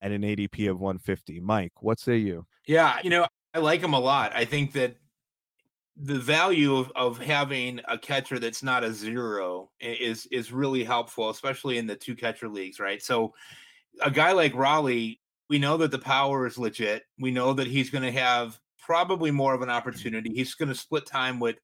at 0.00 0.10
an 0.10 0.22
ADP 0.22 0.70
of 0.70 0.80
150. 0.80 1.40
Mike, 1.40 1.72
what 1.80 2.00
say 2.00 2.16
you? 2.16 2.46
Yeah, 2.66 2.98
you 3.02 3.10
know, 3.10 3.26
I 3.52 3.58
like 3.58 3.80
him 3.80 3.94
a 3.94 4.00
lot. 4.00 4.32
I 4.34 4.44
think 4.44 4.72
that 4.72 4.96
the 5.96 6.18
value 6.18 6.76
of, 6.76 6.90
of 6.96 7.18
having 7.18 7.80
a 7.88 7.96
catcher 7.96 8.38
that's 8.38 8.62
not 8.62 8.82
a 8.82 8.92
zero 8.92 9.70
is 9.80 10.26
is 10.26 10.52
really 10.52 10.82
helpful, 10.82 11.30
especially 11.30 11.78
in 11.78 11.86
the 11.86 11.94
two 11.94 12.16
catcher 12.16 12.48
leagues, 12.48 12.80
right? 12.80 13.02
So 13.02 13.32
a 14.02 14.10
guy 14.10 14.32
like 14.32 14.54
Raleigh, 14.54 15.20
we 15.48 15.58
know 15.58 15.76
that 15.76 15.92
the 15.92 15.98
power 15.98 16.46
is 16.46 16.58
legit. 16.58 17.04
We 17.20 17.30
know 17.30 17.52
that 17.52 17.68
he's 17.68 17.90
going 17.90 18.02
to 18.02 18.12
have 18.12 18.58
probably 18.78 19.30
more 19.30 19.54
of 19.54 19.62
an 19.62 19.70
opportunity. 19.70 20.30
He's 20.34 20.54
going 20.54 20.68
to 20.68 20.74
split 20.74 21.06
time 21.06 21.38
with 21.38 21.56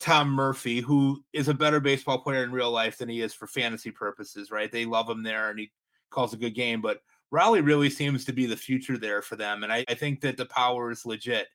Tom 0.00 0.30
Murphy, 0.30 0.80
who 0.80 1.22
is 1.32 1.48
a 1.48 1.54
better 1.54 1.80
baseball 1.80 2.18
player 2.18 2.44
in 2.44 2.52
real 2.52 2.70
life 2.70 2.98
than 2.98 3.08
he 3.08 3.20
is 3.20 3.34
for 3.34 3.46
fantasy 3.46 3.90
purposes, 3.90 4.50
right? 4.50 4.72
They 4.72 4.86
love 4.86 5.10
him 5.10 5.22
there 5.22 5.50
and 5.50 5.58
he 5.58 5.70
calls 6.10 6.32
a 6.32 6.38
good 6.38 6.54
game, 6.54 6.80
but 6.80 7.02
Raleigh 7.30 7.60
really 7.60 7.90
seems 7.90 8.24
to 8.24 8.32
be 8.32 8.46
the 8.46 8.56
future 8.56 8.96
there 8.96 9.20
for 9.20 9.36
them. 9.36 9.62
And 9.62 9.72
I, 9.72 9.84
I 9.88 9.94
think 9.94 10.20
that 10.22 10.36
the 10.36 10.46
power 10.46 10.90
is 10.90 11.04
legit 11.04 11.48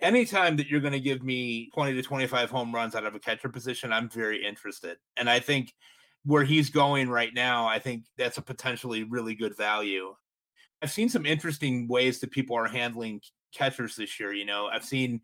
anytime 0.00 0.56
that 0.56 0.68
you're 0.68 0.80
going 0.80 0.92
to 0.92 1.00
give 1.00 1.22
me 1.22 1.70
20 1.74 1.94
to 1.94 2.02
25 2.02 2.50
home 2.50 2.74
runs 2.74 2.94
out 2.94 3.04
of 3.04 3.14
a 3.14 3.20
catcher 3.20 3.48
position, 3.48 3.92
I'm 3.92 4.08
very 4.08 4.44
interested. 4.44 4.98
And 5.16 5.28
I 5.28 5.40
think 5.40 5.74
where 6.24 6.44
he's 6.44 6.70
going 6.70 7.08
right 7.08 7.32
now, 7.34 7.66
I 7.66 7.78
think 7.78 8.04
that's 8.18 8.38
a 8.38 8.42
potentially 8.42 9.04
really 9.04 9.34
good 9.34 9.56
value. 9.56 10.14
I've 10.82 10.90
seen 10.90 11.08
some 11.08 11.26
interesting 11.26 11.88
ways 11.88 12.20
that 12.20 12.30
people 12.30 12.56
are 12.56 12.66
handling 12.66 13.20
catchers 13.54 13.96
this 13.96 14.18
year. 14.18 14.32
You 14.32 14.44
know, 14.44 14.66
I've 14.66 14.84
seen 14.84 15.20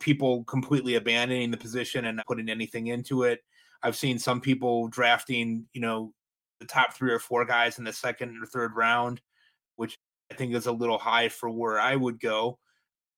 people 0.00 0.44
completely 0.44 0.94
abandoning 0.94 1.50
the 1.50 1.56
position 1.56 2.06
and 2.06 2.16
not 2.16 2.26
putting 2.26 2.48
anything 2.48 2.88
into 2.88 3.24
it. 3.24 3.40
I've 3.82 3.96
seen 3.96 4.18
some 4.18 4.40
people 4.40 4.88
drafting, 4.88 5.66
you 5.72 5.80
know, 5.80 6.12
the 6.60 6.66
top 6.66 6.94
three 6.94 7.12
or 7.12 7.18
four 7.18 7.44
guys 7.44 7.78
in 7.78 7.84
the 7.84 7.92
second 7.92 8.42
or 8.42 8.46
third 8.46 8.74
round, 8.74 9.20
which 9.76 9.98
I 10.32 10.34
think 10.34 10.54
is 10.54 10.66
a 10.66 10.72
little 10.72 10.98
high 10.98 11.28
for 11.28 11.50
where 11.50 11.78
I 11.78 11.96
would 11.96 12.18
go, 12.18 12.58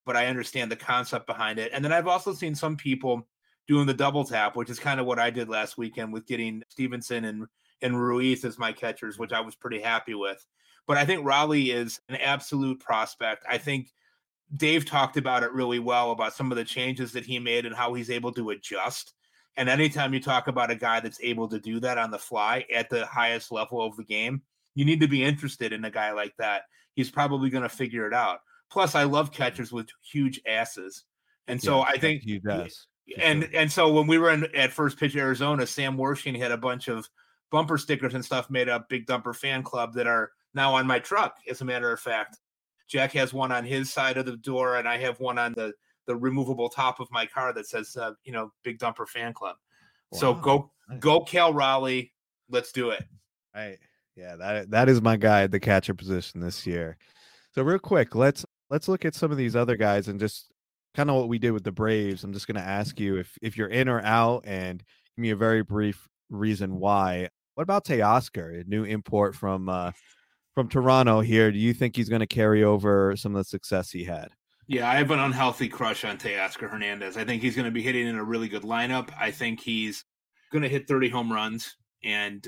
but 0.07 0.17
I 0.17 0.27
understand 0.27 0.71
the 0.71 0.77
concept 0.77 1.27
behind 1.27 1.59
it. 1.59 1.73
And 1.75 1.85
then 1.85 1.93
I've 1.93 2.09
also 2.09 2.33
seen 2.33 2.55
some 2.55 2.77
people 2.77 3.29
doing 3.69 3.87
the 3.87 3.93
double 3.93 4.25
tap, 4.25 4.57
which 4.57 4.71
is 4.71 4.79
kind 4.79 5.01
of 5.01 5.07
what 5.07 5.19
I 5.19 5.29
did 5.29 5.49
last 5.49 5.77
weekend 5.77 6.13
with 6.13 6.27
getting 6.27 6.63
Stephenson 6.71 7.25
and 7.27 7.47
and 7.83 8.01
Ruiz 8.01 8.45
as 8.45 8.59
my 8.59 8.73
catchers, 8.73 9.19
which 9.19 9.33
I 9.33 9.41
was 9.41 9.55
pretty 9.55 9.81
happy 9.81 10.15
with. 10.15 10.43
But 10.87 10.97
I 10.97 11.05
think 11.05 11.27
Raleigh 11.27 11.73
is 11.73 12.01
an 12.09 12.17
absolute 12.17 12.81
prospect. 12.81 13.45
I 13.49 13.59
think 13.59 13.91
Dave 14.57 14.87
talked 14.87 15.17
about 15.17 15.43
it 15.43 15.53
really 15.53 15.81
well 15.81 16.13
about 16.13 16.33
some 16.33 16.51
of 16.51 16.57
the 16.57 16.65
changes 16.65 17.13
that 17.13 17.27
he 17.27 17.39
made 17.39 17.67
and 17.67 17.75
how 17.75 17.93
he's 17.93 18.11
able 18.11 18.33
to 18.33 18.51
adjust. 18.51 19.13
And 19.57 19.69
anytime 19.69 20.15
you 20.15 20.21
talk 20.21 20.49
about 20.49 20.71
a 20.71 20.77
guy 20.77 21.01
that's 21.01 21.21
able 21.23 21.49
to 21.49 21.59
do 21.59 21.81
that 21.81 21.99
on 21.99 22.11
the 22.11 22.19
fly 22.19 22.65
at 22.75 22.89
the 22.89 23.05
highest 23.07 23.51
level 23.51 23.85
of 23.85 23.97
the 23.97 24.05
game, 24.05 24.43
you 24.75 24.85
need 24.85 25.01
to 25.01 25.09
be 25.09 25.25
interested 25.25 25.73
in 25.73 25.85
a 25.85 25.91
guy 25.91 26.13
like 26.13 26.35
that. 26.39 26.63
He's 26.95 27.11
probably 27.11 27.51
going 27.51 27.63
to 27.63 27.69
figure 27.69 28.07
it 28.07 28.15
out. 28.15 28.41
Plus, 28.71 28.95
I 28.95 29.05
love 29.05 29.33
catchers 29.33 29.73
with 29.73 29.89
huge 30.03 30.41
asses. 30.47 31.05
And 31.49 31.63
so 31.63 31.79
yeah, 31.79 31.85
I 31.89 31.99
think 31.99 32.23
he 32.23 32.39
does. 32.39 32.87
And 33.19 33.45
sure. 33.45 33.51
and 33.55 33.71
so 33.71 33.93
when 33.93 34.07
we 34.07 34.19
were 34.19 34.31
in, 34.31 34.55
at 34.55 34.73
first 34.73 34.99
pitch 34.99 35.15
Arizona, 35.15 35.67
Sam 35.67 35.97
Worshing 35.97 36.35
had 36.35 36.51
a 36.51 36.57
bunch 36.57 36.89
of 36.89 37.09
bumper 37.51 37.79
stickers 37.79 38.15
and 38.15 38.25
stuff 38.25 38.51
made 38.51 38.69
up 38.69 38.89
Big 38.89 39.07
Dumper 39.07 39.35
fan 39.35 39.63
club 39.63 39.95
that 39.95 40.07
are 40.07 40.33
now 40.55 40.75
on 40.75 40.87
my 40.87 40.99
truck, 40.99 41.37
as 41.49 41.61
a 41.61 41.65
matter 41.65 41.93
of 41.93 42.01
fact. 42.01 42.39
Jack 42.89 43.13
has 43.13 43.33
one 43.33 43.53
on 43.53 43.65
his 43.65 43.93
side 43.93 44.17
of 44.17 44.27
the 44.27 44.37
door, 44.37 44.77
and 44.77 44.89
I 44.89 44.99
have 44.99 45.21
one 45.21 45.39
on 45.39 45.53
the 45.53 45.73
the 46.07 46.17
removable 46.17 46.69
top 46.69 47.01
of 47.01 47.11
my 47.11 47.27
car 47.27 47.53
that 47.53 47.67
says, 47.67 47.97
uh, 47.97 48.13
you 48.25 48.33
know, 48.33 48.53
Big 48.63 48.79
Dumper 48.79 49.09
Fan 49.09 49.33
Club. 49.33 49.57
Wow. 50.13 50.19
So 50.19 50.35
go 50.35 50.71
nice. 50.89 51.01
go 51.01 51.21
Cal 51.21 51.53
Raleigh. 51.53 52.13
Let's 52.49 52.73
do 52.73 52.91
it. 52.91 53.05
Right. 53.55 53.79
Yeah, 54.15 54.37
that 54.37 54.71
that 54.71 54.89
is 54.89 55.03
my 55.03 55.17
guy 55.17 55.43
at 55.43 55.51
the 55.51 55.61
catcher 55.61 55.95
position 55.95 56.41
this 56.41 56.67
year. 56.67 56.97
So 57.55 57.63
real 57.63 57.79
quick, 57.79 58.15
let's 58.15 58.45
let's 58.71 58.89
look 58.89 59.05
at 59.05 59.15
some 59.15 59.31
of 59.31 59.37
these 59.37 59.57
other 59.57 59.77
guys 59.77 60.09
and 60.09 60.21
just 60.21 60.53
kind 60.95 61.11
of 61.11 61.17
what 61.17 61.29
we 61.29 61.39
did 61.39 61.53
with 61.53 61.65
the 61.65 61.73
Braves. 61.73 62.25
I'm 62.25 62.33
just 62.33 62.47
going 62.47 62.61
to 62.61 62.69
ask 62.69 62.99
you 62.99 63.17
if 63.17 63.39
if 63.43 63.57
you're 63.57 63.69
in 63.69 63.89
or 63.89 64.01
out, 64.03 64.45
and 64.47 64.79
give 64.79 65.23
me 65.23 65.31
a 65.31 65.37
very 65.37 65.63
brief 65.63 66.09
reason 66.31 66.77
why. 66.79 67.29
What 67.55 67.63
about 67.63 67.85
Teoscar, 67.85 68.61
a 68.61 68.65
new 68.65 68.85
import 68.85 69.35
from 69.35 69.69
uh, 69.69 69.93
from 70.55 70.69
Toronto 70.69 71.21
here? 71.21 71.53
Do 71.53 71.59
you 71.59 71.75
think 71.75 71.97
he's 71.97 72.09
going 72.09 72.21
to 72.21 72.27
carry 72.27 72.65
over 72.65 73.15
some 73.17 73.35
of 73.35 73.41
the 73.41 73.45
success 73.45 73.91
he 73.91 74.05
had? 74.05 74.29
Yeah, 74.69 74.91
I 74.91 74.97
have 74.97 75.13
an 75.13 75.21
unhealthy 75.21 75.69
crush 75.69 76.05
on 76.05 76.19
Teoscar 76.19 76.69
Hernandez. 76.69 77.17
I 77.17 77.25
think 77.25 77.41
he's 77.41 77.55
going 77.55 77.67
to 77.67 77.71
be 77.71 77.83
hitting 77.83 78.09
in 78.09 78.17
a 78.17 78.25
really 78.25 78.49
good 78.49 78.63
lineup. 78.63 79.11
I 79.19 79.31
think 79.31 79.61
he's 79.61 80.05
going 80.51 80.63
to 80.63 80.69
hit 80.69 80.89
30 80.89 81.09
home 81.09 81.33
runs, 81.33 81.77
and 82.03 82.47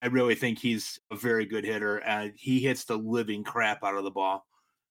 I 0.00 0.06
really 0.06 0.36
think 0.36 0.60
he's 0.60 1.00
a 1.10 1.16
very 1.16 1.46
good 1.46 1.64
hitter. 1.64 1.96
And 1.98 2.32
he 2.36 2.60
hits 2.60 2.84
the 2.84 2.96
living 2.96 3.42
crap 3.42 3.82
out 3.82 3.96
of 3.96 4.04
the 4.04 4.12
ball, 4.12 4.46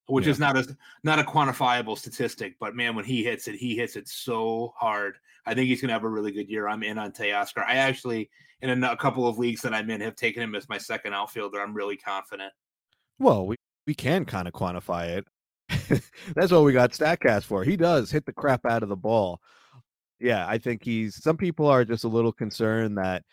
which 0.10 0.26
yeah. 0.26 0.32
is 0.32 0.40
not 0.40 0.58
a 0.58 0.78
not 1.04 1.20
a 1.20 1.24
quantifiable 1.24 1.98
statistic. 1.98 2.56
But 2.60 2.76
man, 2.76 2.96
when 2.96 3.06
he 3.06 3.24
hits 3.24 3.48
it, 3.48 3.56
he 3.56 3.76
hits 3.76 3.96
it 3.96 4.08
so 4.08 4.74
hard. 4.76 5.18
I 5.46 5.54
think 5.54 5.68
he's 5.68 5.82
going 5.82 5.90
to 5.90 5.94
have 5.94 6.04
a 6.04 6.10
really 6.10 6.32
good 6.32 6.50
year. 6.50 6.68
I'm 6.68 6.84
in 6.84 6.98
on 6.98 7.12
Teoscar. 7.12 7.66
I 7.66 7.76
actually, 7.76 8.30
in 8.62 8.84
a, 8.84 8.92
a 8.92 8.98
couple 8.98 9.28
of 9.28 9.38
leagues 9.38 9.62
that 9.62 9.74
I'm 9.74 9.90
in, 9.90 10.02
have 10.02 10.16
taken 10.16 10.44
him 10.44 10.56
as 10.56 10.70
my 10.70 10.78
second 10.78 11.14
outfielder. 11.14 11.60
I'm 11.60 11.74
really 11.74 11.98
confident. 11.98 12.52
Well, 13.20 13.46
we 13.46 13.56
we 13.88 13.94
can 13.94 14.26
kind 14.26 14.48
of 14.48 14.54
quantify 14.54 15.18
it. 15.18 15.28
That's 16.36 16.52
what 16.52 16.64
we 16.64 16.74
got 16.74 16.92
Statcast 16.92 17.44
for. 17.44 17.64
He 17.64 17.78
does 17.78 18.12
hit 18.12 18.26
the 18.26 18.34
crap 18.34 18.66
out 18.66 18.84
of 18.84 18.90
the 18.90 18.96
ball. 18.96 19.40
Yeah, 20.20 20.46
I 20.48 20.58
think 20.58 20.84
he's. 20.84 21.22
Some 21.24 21.38
people 21.38 21.68
are 21.68 21.86
just 21.86 22.04
a 22.04 22.10
little 22.10 22.34
concerned 22.34 22.98
that 22.98 23.24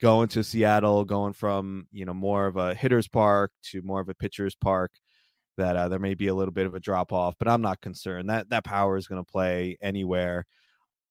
going 0.00 0.28
to 0.28 0.44
Seattle, 0.44 1.04
going 1.04 1.32
from 1.32 1.86
you 1.92 2.04
know 2.04 2.14
more 2.14 2.46
of 2.46 2.56
a 2.56 2.74
hitter's 2.74 3.08
park 3.08 3.50
to 3.64 3.82
more 3.82 4.00
of 4.00 4.08
a 4.08 4.14
pitcher's 4.14 4.54
park, 4.54 4.92
that 5.58 5.76
uh, 5.76 5.88
there 5.88 5.98
may 5.98 6.14
be 6.14 6.28
a 6.28 6.34
little 6.34 6.52
bit 6.52 6.66
of 6.66 6.74
a 6.74 6.80
drop 6.80 7.12
off. 7.12 7.34
But 7.38 7.48
I'm 7.48 7.62
not 7.62 7.80
concerned. 7.80 8.30
That 8.30 8.48
that 8.50 8.64
power 8.64 8.96
is 8.96 9.06
going 9.06 9.22
to 9.22 9.30
play 9.30 9.76
anywhere. 9.82 10.46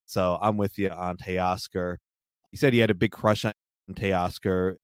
So 0.07 0.37
I'm 0.41 0.57
with 0.57 0.77
you 0.79 0.89
on 0.89 1.17
Teoscar. 1.17 1.97
He 2.51 2.57
said 2.57 2.73
he 2.73 2.79
had 2.79 2.89
a 2.89 2.95
big 2.95 3.11
crush 3.11 3.45
on 3.45 3.53
Teoscar 3.93 4.77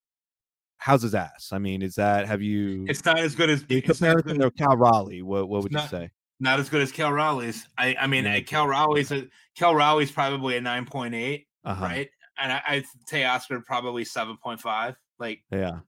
how's 0.84 1.02
his 1.02 1.16
ass? 1.16 1.50
I 1.54 1.60
mean, 1.60 1.82
is 1.82 1.96
that 1.96 2.28
have 2.28 2.42
you? 2.42 2.86
It's 2.90 3.06
not 3.06 3.18
as 3.18 3.36
good 3.36 3.50
as 3.50 3.64
in 3.70 3.82
comparison 3.82 4.40
to 4.40 4.52
Cal 4.52 4.76
Raleigh. 4.76 5.22
What 5.22 5.48
what 5.48 5.64
would 5.64 5.72
not, 5.72 5.84
you 5.84 5.90
say? 5.90 6.10
Not 6.40 6.60
as 6.60 6.70
good 6.70 6.82
as 6.82 6.92
Cal 6.92 7.12
Raleigh's. 7.12 7.68
I 7.78 7.96
I 8.00 8.08
mean, 8.08 8.26
Cal 8.44 8.68
Raleigh's 8.68 9.12
a 9.12 9.28
Cal 9.56 9.74
Raleigh's 9.74 10.12
probably 10.12 10.58
a 10.58 10.62
nine 10.62 10.86
point 10.86 11.16
eight, 11.16 11.48
uh-huh. 11.64 11.84
right? 11.84 12.10
And 12.38 12.52
I, 12.52 12.62
I 12.68 12.84
Teoscar 13.10 13.64
probably 13.64 14.04
seven 14.04 14.38
point 14.44 14.60
five. 14.60 14.96
Like, 15.20 15.42
yeah, 15.52 15.80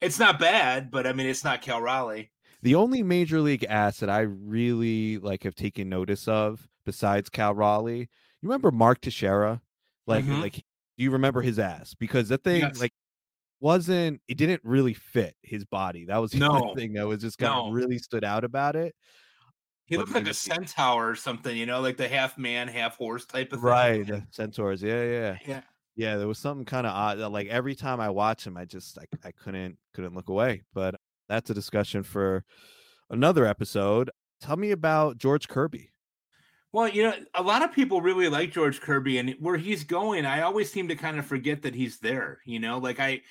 it's 0.00 0.18
not 0.18 0.40
bad, 0.40 0.90
but 0.90 1.06
I 1.06 1.12
mean, 1.12 1.28
it's 1.28 1.44
not 1.44 1.62
Cal 1.62 1.80
Raleigh. 1.80 2.32
The 2.62 2.74
only 2.74 3.02
major 3.02 3.40
league 3.40 3.64
ass 3.64 3.98
that 4.00 4.10
I 4.10 4.20
really 4.20 5.18
like 5.18 5.44
have 5.44 5.54
taken 5.54 5.88
notice 5.88 6.28
of, 6.28 6.68
besides 6.84 7.28
Cal 7.30 7.54
Raleigh, 7.54 8.08
you 8.42 8.48
remember 8.48 8.70
Mark 8.70 9.00
Teixeira? 9.00 9.60
Like, 10.06 10.24
mm-hmm. 10.24 10.40
like, 10.40 10.54
do 10.54 11.04
you 11.04 11.10
remember 11.10 11.40
his 11.42 11.58
ass? 11.58 11.94
Because 11.94 12.28
that 12.28 12.44
thing, 12.44 12.62
yes. 12.62 12.80
like, 12.80 12.92
wasn't 13.60 14.20
it 14.26 14.38
didn't 14.38 14.62
really 14.64 14.94
fit 14.94 15.36
his 15.42 15.64
body. 15.64 16.06
That 16.06 16.18
was 16.18 16.30
the 16.32 16.38
no. 16.38 16.74
thing 16.74 16.94
that 16.94 17.06
was 17.06 17.20
just 17.20 17.38
kind 17.38 17.52
no. 17.52 17.68
of 17.68 17.74
really 17.74 17.98
stood 17.98 18.24
out 18.24 18.44
about 18.44 18.76
it. 18.76 18.94
He 19.84 19.96
looked 19.96 20.14
like 20.14 20.28
a 20.28 20.34
centaur 20.34 21.10
or 21.10 21.16
something, 21.16 21.56
you 21.56 21.66
know, 21.66 21.80
like 21.80 21.96
the 21.96 22.06
half 22.06 22.38
man, 22.38 22.68
half 22.68 22.96
horse 22.96 23.24
type 23.24 23.52
of 23.52 23.58
thing. 23.58 23.68
Right, 23.68 24.06
the 24.06 24.24
centaurs. 24.30 24.82
Yeah, 24.82 25.02
yeah, 25.02 25.38
yeah. 25.44 25.60
Yeah, 25.96 26.16
there 26.16 26.28
was 26.28 26.38
something 26.38 26.64
kind 26.64 26.86
of 26.86 26.92
odd. 26.92 27.18
Like 27.18 27.48
every 27.48 27.74
time 27.74 28.00
I 28.00 28.08
watch 28.10 28.46
him, 28.46 28.56
I 28.56 28.64
just 28.64 28.96
I, 28.98 29.06
I 29.24 29.32
couldn't 29.32 29.76
couldn't 29.92 30.14
look 30.14 30.28
away. 30.28 30.62
But 30.72 30.94
that's 31.30 31.48
a 31.48 31.54
discussion 31.54 32.02
for 32.02 32.44
another 33.08 33.46
episode. 33.46 34.10
Tell 34.40 34.56
me 34.56 34.72
about 34.72 35.16
George 35.16 35.46
Kirby. 35.48 35.90
Well, 36.72 36.88
you 36.88 37.04
know, 37.04 37.14
a 37.34 37.42
lot 37.42 37.62
of 37.62 37.72
people 37.72 38.00
really 38.00 38.28
like 38.28 38.52
George 38.52 38.80
Kirby, 38.80 39.18
and 39.18 39.36
where 39.38 39.56
he's 39.56 39.84
going, 39.84 40.26
I 40.26 40.42
always 40.42 40.70
seem 40.70 40.88
to 40.88 40.96
kind 40.96 41.18
of 41.18 41.26
forget 41.26 41.62
that 41.62 41.74
he's 41.74 41.98
there. 41.98 42.40
You 42.44 42.58
know, 42.58 42.78
like 42.78 42.98
I, 42.98 43.22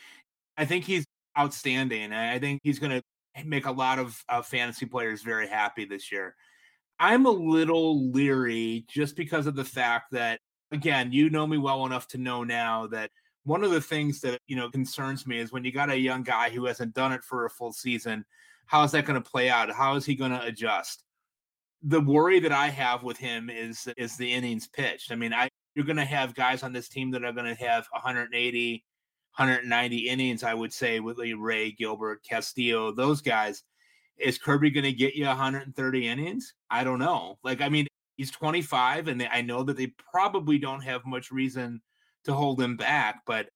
I 0.58 0.64
think 0.64 0.86
he's 0.86 1.06
outstanding. 1.38 2.14
I 2.14 2.40
think 2.40 2.62
he's 2.64 2.80
going 2.80 3.02
to 3.02 3.46
make 3.46 3.66
a 3.66 3.72
lot 3.72 4.00
of 4.00 4.24
uh, 4.30 4.42
fantasy 4.42 4.86
players 4.86 5.22
very 5.22 5.48
happy 5.48 5.84
this 5.84 6.12
year. 6.12 6.36
I'm 7.00 7.26
a 7.26 7.32
little 7.32 8.12
leery 8.12 8.86
just 8.90 9.16
because 9.16 9.46
of 9.46 9.56
the 9.56 9.66
fact 9.66 10.12
that, 10.12 10.40
again, 10.72 11.12
you 11.12 11.30
know 11.30 11.48
me 11.48 11.58
well 11.58 11.86
enough 11.86 12.08
to 12.10 12.18
know 12.18 12.44
now 12.44 12.88
that 12.88 13.12
one 13.44 13.64
of 13.64 13.72
the 13.72 13.82
things 13.82 14.22
that 14.22 14.40
you 14.48 14.56
know 14.56 14.70
concerns 14.70 15.26
me 15.26 15.40
is 15.40 15.52
when 15.52 15.64
you 15.64 15.72
got 15.72 15.90
a 15.90 15.98
young 15.98 16.24
guy 16.24 16.50
who 16.50 16.66
hasn't 16.66 16.94
done 16.94 17.12
it 17.12 17.24
for 17.24 17.46
a 17.46 17.50
full 17.50 17.74
season, 17.74 18.26
how 18.66 18.84
is 18.84 18.92
that 18.92 19.06
going 19.06 19.22
to 19.22 19.30
play 19.30 19.50
out? 19.50 19.72
How 19.72 19.96
is 19.96 20.06
he 20.06 20.16
going 20.16 20.32
to 20.32 20.44
adjust? 20.44 21.04
The 21.82 22.02
worry 22.02 22.40
that 22.42 22.52
I 22.52 22.68
have 22.70 23.04
with 23.04 23.18
him 23.18 23.50
is 23.50 23.88
is 23.98 24.18
the 24.18 24.32
innings 24.32 24.68
pitched. 24.68 25.12
I 25.12 25.16
mean, 25.16 25.34
I 25.34 25.50
you're 25.76 25.86
going 25.86 25.98
to 25.98 26.06
have 26.06 26.36
guys 26.36 26.64
on 26.64 26.74
this 26.74 26.90
team 26.90 27.12
that 27.12 27.24
are 27.24 27.32
going 27.32 27.56
to 27.56 27.64
have 27.64 27.88
180, 27.92 28.84
190 29.38 29.98
innings, 30.10 30.44
I 30.44 30.54
would 30.54 30.74
say, 30.74 31.00
with 31.00 31.18
Ray, 31.18 31.72
Gilbert, 31.72 32.22
Castillo, 32.28 32.92
those 32.92 33.22
guys. 33.22 33.64
Is 34.18 34.38
Kirby 34.38 34.72
going 34.72 34.84
to 34.84 34.92
get 34.92 35.16
you 35.16 35.26
130 35.28 36.08
innings? 36.08 36.54
I 36.70 36.84
don't 36.84 37.00
know. 37.00 37.40
Like, 37.42 37.62
I 37.62 37.70
mean, 37.70 37.88
he's 38.18 38.32
25, 38.32 39.08
and 39.08 39.22
they, 39.22 39.28
I 39.28 39.42
know 39.42 39.64
that 39.64 39.78
they 39.78 39.94
probably 40.12 40.58
don't 40.58 40.82
have 40.82 41.06
much 41.06 41.32
reason 41.32 41.82
to 42.26 42.34
hold 42.34 42.62
him 42.62 42.78
back, 42.78 43.22
but 43.26 43.50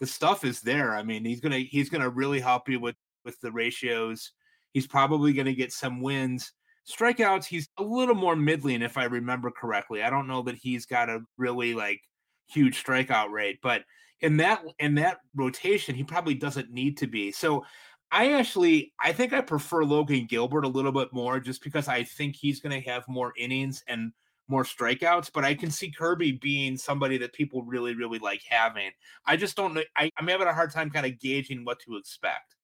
the 0.00 0.06
stuff 0.06 0.44
is 0.44 0.60
there. 0.60 0.94
I 0.94 1.02
mean, 1.02 1.24
he's 1.24 1.40
gonna 1.40 1.58
he's 1.58 1.90
gonna 1.90 2.08
really 2.08 2.40
help 2.40 2.68
you 2.68 2.80
with 2.80 2.96
with 3.24 3.40
the 3.40 3.52
ratios. 3.52 4.32
He's 4.72 4.86
probably 4.86 5.32
gonna 5.32 5.52
get 5.52 5.72
some 5.72 6.00
wins. 6.00 6.52
Strikeouts, 6.88 7.44
he's 7.44 7.68
a 7.78 7.82
little 7.82 8.14
more 8.14 8.34
middling, 8.34 8.82
if 8.82 8.96
I 8.96 9.04
remember 9.04 9.50
correctly. 9.50 10.02
I 10.02 10.10
don't 10.10 10.26
know 10.26 10.42
that 10.42 10.56
he's 10.56 10.86
got 10.86 11.10
a 11.10 11.20
really 11.36 11.74
like 11.74 12.00
huge 12.48 12.82
strikeout 12.82 13.30
rate, 13.30 13.58
but 13.62 13.84
in 14.20 14.36
that 14.38 14.62
in 14.78 14.94
that 14.96 15.18
rotation, 15.34 15.94
he 15.94 16.04
probably 16.04 16.34
doesn't 16.34 16.70
need 16.70 16.96
to 16.98 17.06
be. 17.06 17.32
So 17.32 17.64
I 18.10 18.32
actually 18.32 18.92
I 19.00 19.12
think 19.12 19.32
I 19.32 19.40
prefer 19.40 19.84
Logan 19.84 20.26
Gilbert 20.28 20.64
a 20.64 20.68
little 20.68 20.92
bit 20.92 21.12
more 21.12 21.40
just 21.40 21.62
because 21.62 21.88
I 21.88 22.04
think 22.04 22.36
he's 22.36 22.60
going 22.60 22.80
to 22.80 22.90
have 22.90 23.04
more 23.08 23.32
innings 23.36 23.82
and 23.86 24.12
more 24.50 24.64
strikeouts, 24.64 25.30
but 25.32 25.44
I 25.44 25.54
can 25.54 25.70
see 25.70 25.90
Kirby 25.90 26.32
being 26.32 26.76
somebody 26.76 27.18
that 27.18 27.32
people 27.32 27.62
really, 27.62 27.94
really 27.94 28.18
like 28.18 28.42
having. 28.48 28.90
I 29.24 29.36
just 29.36 29.56
don't 29.56 29.74
know. 29.74 29.82
I, 29.96 30.10
am 30.18 30.28
having 30.28 30.48
a 30.48 30.52
hard 30.52 30.72
time 30.72 30.90
kind 30.90 31.06
of 31.06 31.18
gauging 31.18 31.64
what 31.64 31.80
to 31.80 31.96
expect. 31.96 32.56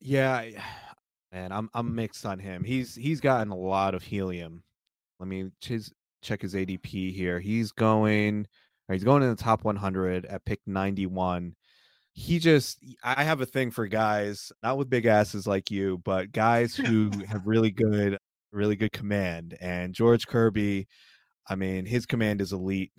Yeah, 0.00 0.44
man, 1.32 1.52
I'm 1.52 1.70
I'm 1.72 1.94
mixed 1.94 2.26
on 2.26 2.38
him. 2.38 2.64
He's 2.64 2.94
he's 2.94 3.20
gotten 3.20 3.52
a 3.52 3.56
lot 3.56 3.94
of 3.94 4.02
helium. 4.02 4.62
Let 5.18 5.28
me 5.28 5.50
his, 5.64 5.92
check 6.20 6.42
his 6.42 6.54
ADP 6.54 7.14
here. 7.14 7.40
He's 7.40 7.72
going 7.72 8.46
He's 8.92 9.04
going 9.04 9.22
in 9.22 9.30
the 9.30 9.36
top 9.36 9.64
100 9.64 10.26
at 10.26 10.44
pick 10.44 10.60
91. 10.66 11.54
He 12.12 12.38
just, 12.38 12.78
I 13.02 13.24
have 13.24 13.40
a 13.40 13.46
thing 13.46 13.70
for 13.70 13.86
guys, 13.86 14.52
not 14.62 14.78
with 14.78 14.88
big 14.88 15.06
asses 15.06 15.46
like 15.46 15.70
you, 15.70 16.00
but 16.04 16.32
guys 16.32 16.74
who 16.74 17.10
have 17.28 17.46
really 17.46 17.70
good 17.70 18.18
really 18.52 18.76
good 18.76 18.92
command. 18.92 19.56
And 19.60 19.94
George 19.94 20.26
Kirby, 20.26 20.86
I 21.48 21.54
mean, 21.54 21.86
his 21.86 22.06
command 22.06 22.40
is 22.40 22.52
elite. 22.52 22.92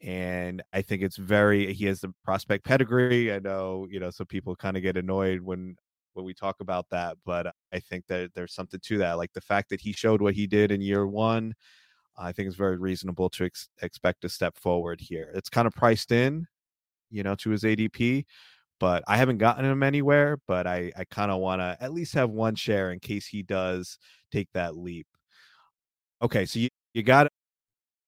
And 0.00 0.62
I 0.72 0.82
think 0.82 1.02
it's 1.02 1.16
very 1.16 1.72
he 1.74 1.86
has 1.86 2.00
the 2.00 2.12
prospect 2.24 2.64
pedigree. 2.64 3.32
I 3.32 3.40
know, 3.40 3.86
you 3.90 3.98
know, 3.98 4.10
some 4.10 4.26
people 4.26 4.54
kind 4.54 4.76
of 4.76 4.82
get 4.82 4.96
annoyed 4.96 5.40
when 5.40 5.76
when 6.14 6.24
we 6.24 6.34
talk 6.34 6.56
about 6.60 6.86
that, 6.90 7.16
but 7.24 7.54
I 7.72 7.78
think 7.78 8.06
that 8.08 8.32
there's 8.34 8.54
something 8.54 8.80
to 8.82 8.98
that. 8.98 9.18
Like 9.18 9.32
the 9.32 9.40
fact 9.40 9.70
that 9.70 9.80
he 9.80 9.92
showed 9.92 10.20
what 10.20 10.34
he 10.34 10.46
did 10.46 10.72
in 10.72 10.80
year 10.80 11.06
one, 11.06 11.54
I 12.18 12.32
think 12.32 12.48
it's 12.48 12.56
very 12.56 12.76
reasonable 12.76 13.30
to 13.30 13.44
ex- 13.44 13.68
expect 13.82 14.24
a 14.24 14.28
step 14.28 14.58
forward 14.58 15.00
here. 15.00 15.30
It's 15.34 15.48
kind 15.48 15.66
of 15.66 15.74
priced 15.74 16.10
in, 16.10 16.46
you 17.10 17.22
know, 17.22 17.36
to 17.36 17.50
his 17.50 17.62
ADP, 17.62 18.24
but 18.80 19.04
I 19.06 19.16
haven't 19.16 19.38
gotten 19.38 19.64
him 19.64 19.82
anywhere. 19.82 20.38
But 20.46 20.66
I, 20.66 20.92
I 20.96 21.04
kind 21.04 21.30
of 21.30 21.40
want 21.40 21.60
to 21.60 21.76
at 21.80 21.92
least 21.92 22.14
have 22.14 22.30
one 22.30 22.54
share 22.54 22.92
in 22.92 23.00
case 23.00 23.26
he 23.26 23.42
does 23.42 23.98
take 24.32 24.48
that 24.54 24.76
leap. 24.76 25.06
Okay, 26.22 26.46
so 26.46 26.58
you, 26.58 26.68
you 26.94 27.02
got 27.02 27.28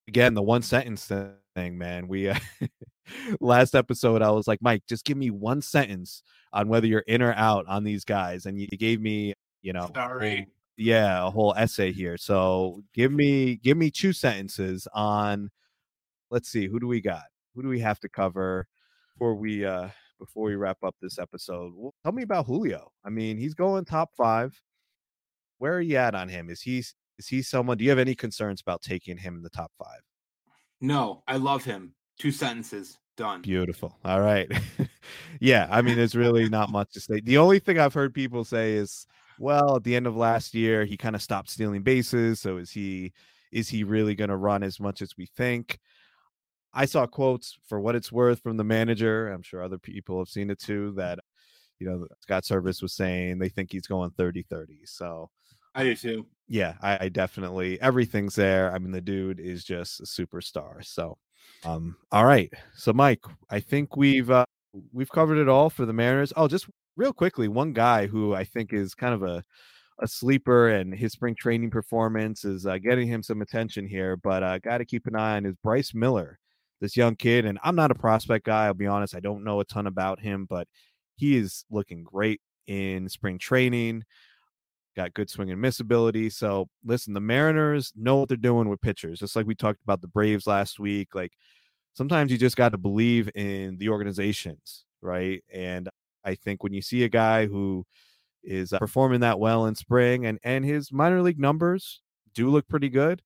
again 0.09 0.35
the 0.35 0.43
one 0.43 0.63
sentence 0.63 1.07
thing, 1.07 1.79
man. 1.79 2.09
We 2.09 2.29
uh, 2.29 2.39
last 3.41 3.75
episode 3.75 4.23
I 4.23 4.31
was 4.31 4.49
like, 4.49 4.61
Mike, 4.61 4.83
just 4.89 5.05
give 5.05 5.17
me 5.17 5.31
one 5.31 5.63
sentence 5.63 6.23
on 6.53 6.69
whether 6.69 6.87
you're 6.87 7.01
in 7.01 7.23
or 7.23 7.33
out 7.35 7.67
on 7.69 7.85
these 7.85 8.05
guys, 8.05 8.47
and 8.47 8.59
you 8.59 8.67
gave 8.67 9.01
me, 9.01 9.35
you 9.63 9.73
know, 9.73 9.91
Sorry. 9.95 10.49
yeah, 10.77 11.27
a 11.27 11.31
whole 11.31 11.55
essay 11.57 11.93
here. 11.93 12.17
So 12.17 12.83
give 12.95 13.13
me 13.13 13.57
give 13.57 13.77
me 13.77 13.91
two 13.91 14.13
sentences 14.13 14.89
on. 14.93 15.51
Let's 16.31 16.49
see, 16.49 16.69
who 16.69 16.79
do 16.79 16.87
we 16.87 17.01
got? 17.01 17.25
Who 17.55 17.63
do 17.63 17.69
we 17.69 17.81
have 17.81 17.99
to 18.01 18.09
cover 18.09 18.67
before 19.15 19.35
we 19.35 19.65
uh 19.65 19.89
before 20.21 20.45
we 20.45 20.55
wrap 20.55 20.79
up 20.85 20.95
this 21.03 21.19
episode? 21.19 21.73
Well, 21.75 21.95
tell 22.05 22.13
me 22.13 22.23
about 22.23 22.47
Julio. 22.47 22.93
I 23.05 23.11
mean, 23.11 23.37
he's 23.39 23.55
going 23.55 23.85
top 23.85 24.11
five. 24.17 24.61
Where 25.59 25.75
are 25.75 25.81
you 25.81 25.97
at 25.97 26.15
on 26.15 26.29
him? 26.29 26.49
Is 26.49 26.63
he 26.63 26.79
is 26.79 27.27
he 27.29 27.43
someone? 27.43 27.77
Do 27.77 27.85
you 27.85 27.91
have 27.91 27.99
any 27.99 28.15
concerns 28.15 28.61
about 28.61 28.83
taking 28.83 29.17
him 29.17 29.37
in 29.37 29.43
the 29.43 29.51
top 29.51 29.73
five? 29.79 30.01
No, 30.81 31.23
I 31.27 31.37
love 31.37 31.65
him. 31.65 31.95
Two 32.19 32.31
sentences. 32.31 32.97
Done. 33.17 33.43
Beautiful. 33.43 33.99
All 34.05 34.21
right. 34.21 34.51
yeah, 35.41 35.69
I 35.71 35.83
mean, 35.83 35.97
there's 35.97 36.15
really 36.15 36.49
not 36.49 36.71
much 36.73 36.93
to 36.93 37.01
say. 37.01 37.21
The 37.21 37.37
only 37.37 37.59
thing 37.59 37.79
I've 37.79 37.93
heard 37.93 38.15
people 38.15 38.45
say 38.45 38.73
is, 38.75 39.07
well, 39.39 39.77
at 39.77 39.85
the 39.85 39.95
end 39.95 40.07
of 40.07 40.17
last 40.17 40.55
year, 40.55 40.85
he 40.87 40.97
kind 40.97 41.15
of 41.15 41.21
stopped 41.21 41.51
stealing 41.51 41.83
bases. 41.83 42.41
So 42.41 42.57
is 42.57 42.71
he 42.71 43.13
is 43.53 43.69
he 43.69 43.85
really 43.85 44.15
going 44.15 44.31
to 44.31 44.37
run 44.37 44.63
as 44.63 44.81
much 44.81 45.03
as 45.03 45.17
we 45.19 45.27
think? 45.27 45.79
I 46.73 46.85
saw 46.85 47.07
quotes 47.07 47.59
for 47.69 47.81
what 47.81 47.97
it's 47.97 48.13
worth 48.13 48.41
from 48.41 48.57
the 48.57 48.65
manager. 48.65 49.29
I'm 49.29 49.43
sure 49.43 49.63
other 49.63 49.79
people 49.79 50.19
have 50.19 50.29
seen 50.29 50.51
it 50.51 50.59
too. 50.59 50.93
That 50.97 51.19
you 51.79 51.89
know 51.89 52.07
Scott 52.21 52.45
Servais 52.45 52.83
was 52.83 52.95
saying 52.95 53.39
they 53.39 53.49
think 53.49 53.73
he's 53.73 53.87
going 53.87 54.11
30-30. 54.11 54.79
So 54.85 55.31
I 55.75 55.85
do 55.85 55.95
too. 55.95 56.27
Yeah, 56.49 56.75
I, 56.83 57.05
I 57.05 57.09
definitely 57.09 57.81
everything's 57.81 58.35
there. 58.35 58.73
I 58.73 58.79
mean, 58.79 58.93
the 58.93 59.01
dude 59.01 59.41
is 59.41 59.65
just 59.65 60.01
a 60.01 60.05
superstar. 60.05 60.85
So, 60.85 61.17
um, 61.65 61.97
all 62.11 62.25
right. 62.25 62.53
So, 62.75 62.93
Mike, 62.93 63.25
I 63.51 63.61
think 63.61 63.97
we've 63.97 64.31
uh, 64.31 64.47
we've 64.93 65.11
covered 65.11 65.39
it 65.39 65.49
all 65.49 65.71
for 65.71 65.87
the 65.87 65.93
Mariners. 65.93 66.33
Oh, 66.37 66.49
just 66.49 66.67
real 66.97 67.13
quickly, 67.13 67.49
one 67.49 67.73
guy 67.73 68.07
who 68.07 68.35
I 68.35 68.45
think 68.45 68.73
is 68.73 68.95
kind 68.95 69.15
of 69.15 69.23
a 69.23 69.45
a 70.03 70.09
sleeper 70.09 70.71
and 70.71 70.95
his 70.95 71.13
spring 71.13 71.35
training 71.35 71.71
performance 71.71 72.45
is 72.45 72.67
uh, 72.67 72.79
getting 72.79 73.07
him 73.07 73.23
some 73.23 73.43
attention 73.43 73.87
here. 73.87 74.17
But 74.17 74.43
uh, 74.43 74.59
got 74.59 74.79
to 74.79 74.85
keep 74.85 75.07
an 75.07 75.15
eye 75.15 75.37
on 75.37 75.47
is 75.47 75.55
Bryce 75.63 75.95
Miller, 75.95 76.39
this 76.81 76.97
young 76.97 77.17
kid. 77.17 77.45
And 77.45 77.59
I'm 77.63 77.77
not 77.77 77.91
a 77.91 77.95
prospect 77.95 78.47
guy. 78.47 78.67
I'll 78.67 78.75
be 78.75 78.87
honest. 78.87 79.15
I 79.15 79.21
don't 79.21 79.45
know 79.45 79.61
a 79.61 79.65
ton 79.65 79.87
about 79.87 80.21
him, 80.21 80.47
but 80.49 80.67
he 81.17 81.37
is 81.37 81.65
looking 81.71 82.03
great 82.03 82.41
in 82.67 83.09
spring 83.09 83.39
training. 83.39 84.05
Got 84.97 85.15
good 85.15 85.31
swing 85.31 85.51
and 85.51 85.61
miss 85.61 85.81
ability. 85.81 86.31
So 86.31 86.69
listen, 86.85 87.15
the 87.15 87.21
Mariners 87.21 87.93
know 87.97 88.17
what 88.17 88.29
they're 88.29 88.37
doing 88.37 88.69
with 88.69 88.81
pitchers, 88.81 89.21
just 89.21 89.37
like 89.37 89.47
we 89.47 89.55
talked 89.55 89.83
about 89.83 90.01
the 90.01 90.09
Braves 90.09 90.47
last 90.47 90.81
week. 90.81 91.15
Like 91.15 91.33
sometimes 91.93 92.33
you 92.33 92.39
just 92.39 92.57
got 92.57 92.71
to 92.71 92.79
believe 92.79 93.31
in 93.35 93.77
the 93.79 93.89
organizations, 93.89 94.85
right? 95.01 95.45
And 95.53 95.89
I 96.25 96.35
think 96.35 96.63
when 96.63 96.73
you 96.73 96.83
see 96.83 97.05
a 97.05 97.09
guy 97.09 97.47
who 97.47 97.87
is 98.43 98.73
uh, 98.73 98.79
performing 98.79 99.21
that 99.21 99.39
well 99.39 99.67
in 99.67 99.75
spring 99.75 100.27
and 100.27 100.39
and 100.43 100.65
his 100.65 100.93
minor 100.93 101.21
league 101.21 101.39
numbers 101.39 102.01
do 102.35 102.49
look 102.49 102.67
pretty 102.69 102.89
good 102.89 103.23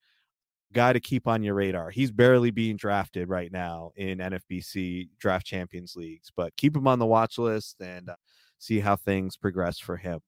guy 0.75 0.93
to 0.93 1.01
keep 1.01 1.27
on 1.27 1.43
your 1.43 1.55
radar. 1.55 1.91
He's 1.91 2.11
barely 2.11 2.51
being 2.51 2.77
drafted 2.77 3.29
right 3.29 3.51
now 3.53 3.93
in 3.97 4.19
nfbc 4.19 5.09
draft 5.19 5.47
champions 5.47 5.97
leagues 5.97 6.31
but 6.37 6.57
keep 6.57 6.77
him 6.77 6.87
on 6.87 6.99
the 6.99 7.07
watch 7.07 7.39
list 7.39 7.81
and 7.81 8.11
uh, 8.11 8.17
see 8.59 8.81
how 8.81 8.97
things 8.97 9.37
progress 9.37 9.79
for 9.79 9.97
him. 9.97 10.21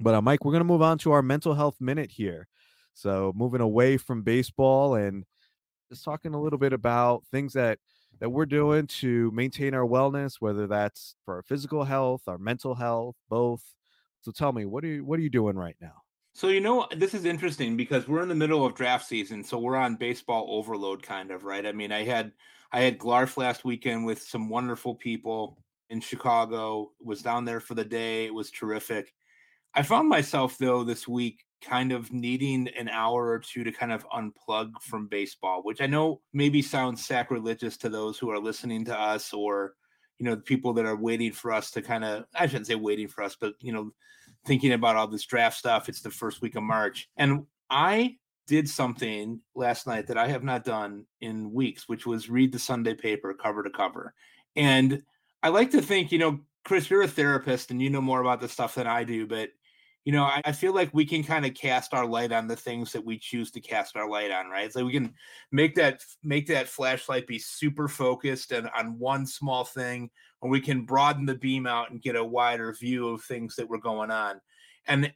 But 0.00 0.14
uh, 0.14 0.22
mike 0.22 0.44
we're 0.44 0.52
going 0.52 0.60
to 0.60 0.64
move 0.72 0.82
on 0.82 0.98
to 0.98 1.12
our 1.12 1.22
mental 1.22 1.54
health 1.54 1.80
minute 1.80 2.10
here. 2.12 2.48
So 2.94 3.32
moving 3.34 3.60
away 3.60 3.96
from 3.96 4.22
baseball 4.22 4.94
and 4.94 5.24
just 5.90 6.04
talking 6.04 6.34
a 6.34 6.40
little 6.40 6.58
bit 6.58 6.72
about 6.72 7.24
things 7.32 7.52
that 7.54 7.78
that 8.20 8.30
we're 8.30 8.46
doing 8.46 8.86
to 8.86 9.30
maintain 9.32 9.74
our 9.74 9.86
wellness 9.86 10.36
whether 10.40 10.66
that's 10.68 11.16
for 11.24 11.34
our 11.36 11.42
physical 11.42 11.84
health 11.84 12.22
our 12.28 12.38
mental 12.38 12.76
health 12.76 13.16
both. 13.28 13.62
So 14.22 14.32
tell 14.32 14.52
me, 14.52 14.64
what 14.66 14.84
are 14.84 14.88
you 14.88 15.04
what 15.04 15.18
are 15.18 15.22
you 15.22 15.30
doing 15.30 15.56
right 15.56 15.76
now? 15.80 16.03
So 16.36 16.48
you 16.48 16.60
know 16.60 16.88
this 16.90 17.14
is 17.14 17.26
interesting 17.26 17.76
because 17.76 18.08
we're 18.08 18.22
in 18.22 18.28
the 18.28 18.34
middle 18.34 18.66
of 18.66 18.74
draft 18.74 19.06
season, 19.06 19.44
so 19.44 19.56
we're 19.56 19.76
on 19.76 19.94
baseball 19.94 20.48
overload 20.50 21.00
kind 21.00 21.30
of, 21.30 21.44
right? 21.44 21.64
I 21.64 21.70
mean, 21.70 21.92
I 21.92 22.02
had 22.02 22.32
I 22.72 22.80
had 22.80 22.98
Glarf 22.98 23.36
last 23.36 23.64
weekend 23.64 24.04
with 24.04 24.20
some 24.20 24.48
wonderful 24.48 24.96
people 24.96 25.56
in 25.90 26.00
Chicago. 26.00 26.90
Was 27.00 27.22
down 27.22 27.44
there 27.44 27.60
for 27.60 27.74
the 27.74 27.84
day. 27.84 28.26
It 28.26 28.34
was 28.34 28.50
terrific. 28.50 29.14
I 29.74 29.82
found 29.82 30.08
myself 30.08 30.58
though 30.58 30.82
this 30.82 31.06
week 31.06 31.44
kind 31.62 31.92
of 31.92 32.12
needing 32.12 32.66
an 32.76 32.88
hour 32.88 33.28
or 33.28 33.38
two 33.38 33.62
to 33.62 33.70
kind 33.70 33.92
of 33.92 34.04
unplug 34.08 34.72
from 34.82 35.06
baseball, 35.06 35.62
which 35.62 35.80
I 35.80 35.86
know 35.86 36.20
maybe 36.32 36.62
sounds 36.62 37.06
sacrilegious 37.06 37.76
to 37.78 37.88
those 37.88 38.18
who 38.18 38.30
are 38.30 38.40
listening 38.40 38.84
to 38.86 39.00
us 39.00 39.32
or 39.32 39.74
you 40.18 40.26
know 40.26 40.34
the 40.34 40.42
people 40.42 40.72
that 40.72 40.84
are 40.84 40.96
waiting 40.96 41.30
for 41.30 41.52
us 41.52 41.70
to 41.70 41.80
kind 41.80 42.04
of 42.04 42.24
I 42.34 42.48
shouldn't 42.48 42.66
say 42.66 42.74
waiting 42.74 43.06
for 43.06 43.22
us, 43.22 43.36
but 43.40 43.54
you 43.60 43.72
know 43.72 43.92
thinking 44.44 44.72
about 44.72 44.96
all 44.96 45.06
this 45.06 45.24
draft 45.24 45.56
stuff. 45.56 45.88
It's 45.88 46.00
the 46.00 46.10
first 46.10 46.42
week 46.42 46.56
of 46.56 46.62
March, 46.62 47.08
and 47.16 47.46
I 47.70 48.16
did 48.46 48.68
something 48.68 49.40
last 49.54 49.86
night 49.86 50.06
that 50.06 50.18
I 50.18 50.28
have 50.28 50.44
not 50.44 50.64
done 50.64 51.06
in 51.20 51.52
weeks, 51.52 51.88
which 51.88 52.06
was 52.06 52.28
read 52.28 52.52
the 52.52 52.58
Sunday 52.58 52.94
paper 52.94 53.32
cover 53.34 53.62
to 53.62 53.70
cover. 53.70 54.14
And 54.54 55.02
I 55.42 55.48
like 55.48 55.70
to 55.70 55.82
think, 55.82 56.12
you 56.12 56.18
know, 56.18 56.40
Chris, 56.64 56.88
you're 56.90 57.02
a 57.02 57.08
therapist 57.08 57.70
and 57.70 57.80
you 57.80 57.90
know 57.90 58.00
more 58.00 58.20
about 58.20 58.40
this 58.40 58.52
stuff 58.52 58.74
than 58.74 58.86
I 58.86 59.04
do, 59.04 59.26
but 59.26 59.50
you 60.04 60.12
know, 60.12 60.24
I, 60.24 60.42
I 60.44 60.52
feel 60.52 60.74
like 60.74 60.90
we 60.92 61.06
can 61.06 61.24
kind 61.24 61.46
of 61.46 61.54
cast 61.54 61.94
our 61.94 62.04
light 62.04 62.30
on 62.30 62.46
the 62.46 62.56
things 62.56 62.92
that 62.92 63.04
we 63.04 63.18
choose 63.18 63.50
to 63.52 63.60
cast 63.60 63.96
our 63.96 64.08
light 64.08 64.30
on, 64.30 64.48
right? 64.48 64.70
So 64.70 64.84
we 64.84 64.92
can 64.92 65.14
make 65.50 65.74
that 65.76 66.02
make 66.22 66.46
that 66.48 66.68
flashlight 66.68 67.26
be 67.26 67.38
super 67.38 67.88
focused 67.88 68.52
and 68.52 68.68
on 68.76 68.98
one 68.98 69.26
small 69.26 69.64
thing, 69.64 70.10
we 70.50 70.60
can 70.60 70.84
broaden 70.84 71.26
the 71.26 71.34
beam 71.34 71.66
out 71.66 71.90
and 71.90 72.02
get 72.02 72.16
a 72.16 72.24
wider 72.24 72.72
view 72.72 73.08
of 73.08 73.22
things 73.22 73.56
that 73.56 73.68
were 73.68 73.78
going 73.78 74.10
on. 74.10 74.40
And 74.86 75.06
it 75.06 75.14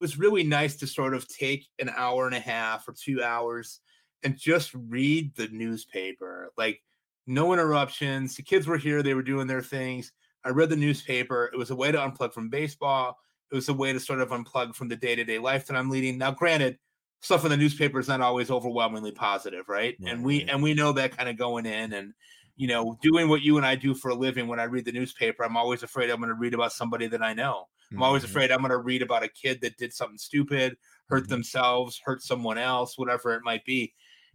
was 0.00 0.18
really 0.18 0.44
nice 0.44 0.76
to 0.76 0.86
sort 0.86 1.14
of 1.14 1.28
take 1.28 1.66
an 1.78 1.90
hour 1.94 2.26
and 2.26 2.34
a 2.34 2.40
half 2.40 2.88
or 2.88 2.94
two 2.94 3.22
hours 3.22 3.80
and 4.22 4.38
just 4.38 4.72
read 4.74 5.34
the 5.36 5.48
newspaper. 5.48 6.52
Like 6.56 6.82
no 7.26 7.52
interruptions. 7.52 8.36
The 8.36 8.42
kids 8.42 8.66
were 8.66 8.78
here, 8.78 9.02
they 9.02 9.14
were 9.14 9.22
doing 9.22 9.46
their 9.46 9.62
things. 9.62 10.12
I 10.44 10.50
read 10.50 10.70
the 10.70 10.76
newspaper. 10.76 11.50
It 11.52 11.58
was 11.58 11.70
a 11.70 11.76
way 11.76 11.92
to 11.92 11.98
unplug 11.98 12.32
from 12.32 12.48
baseball 12.48 13.18
it 13.50 13.54
was 13.54 13.68
a 13.68 13.74
way 13.74 13.92
to 13.92 14.00
sort 14.00 14.20
of 14.20 14.30
unplug 14.30 14.74
from 14.74 14.88
the 14.88 14.96
day-to-day 14.96 15.38
life 15.38 15.66
that 15.66 15.76
I'm 15.76 15.90
leading. 15.90 16.18
Now, 16.18 16.30
granted, 16.30 16.78
stuff 17.20 17.44
in 17.44 17.50
the 17.50 17.56
newspaper 17.56 17.98
is 17.98 18.08
not 18.08 18.20
always 18.20 18.50
overwhelmingly 18.50 19.12
positive, 19.12 19.68
right? 19.68 19.96
right? 20.00 20.12
And 20.12 20.24
we 20.24 20.42
and 20.44 20.62
we 20.62 20.74
know 20.74 20.92
that 20.92 21.16
kind 21.16 21.28
of 21.28 21.36
going 21.36 21.66
in 21.66 21.92
and 21.92 22.12
you 22.60 22.66
know, 22.66 22.98
doing 23.00 23.30
what 23.30 23.40
you 23.40 23.56
and 23.56 23.64
I 23.64 23.74
do 23.74 23.94
for 23.94 24.10
a 24.10 24.14
living 24.14 24.46
when 24.46 24.60
I 24.60 24.64
read 24.64 24.84
the 24.84 24.92
newspaper, 24.92 25.42
I'm 25.42 25.56
always 25.56 25.82
afraid 25.82 26.10
I'm 26.10 26.18
going 26.18 26.28
to 26.28 26.34
read 26.34 26.52
about 26.52 26.74
somebody 26.74 27.06
that 27.06 27.22
I 27.22 27.32
know. 27.32 27.68
I'm 27.90 27.94
mm-hmm. 27.94 28.02
always 28.02 28.22
afraid 28.22 28.52
I'm 28.52 28.58
going 28.58 28.68
to 28.68 28.76
read 28.76 29.00
about 29.00 29.22
a 29.22 29.28
kid 29.28 29.62
that 29.62 29.78
did 29.78 29.94
something 29.94 30.18
stupid, 30.18 30.76
hurt 31.08 31.22
mm-hmm. 31.22 31.30
themselves, 31.30 31.98
hurt 32.04 32.22
someone 32.22 32.58
else, 32.58 32.98
whatever 32.98 33.32
it 33.34 33.40
might 33.44 33.64
be. 33.64 33.94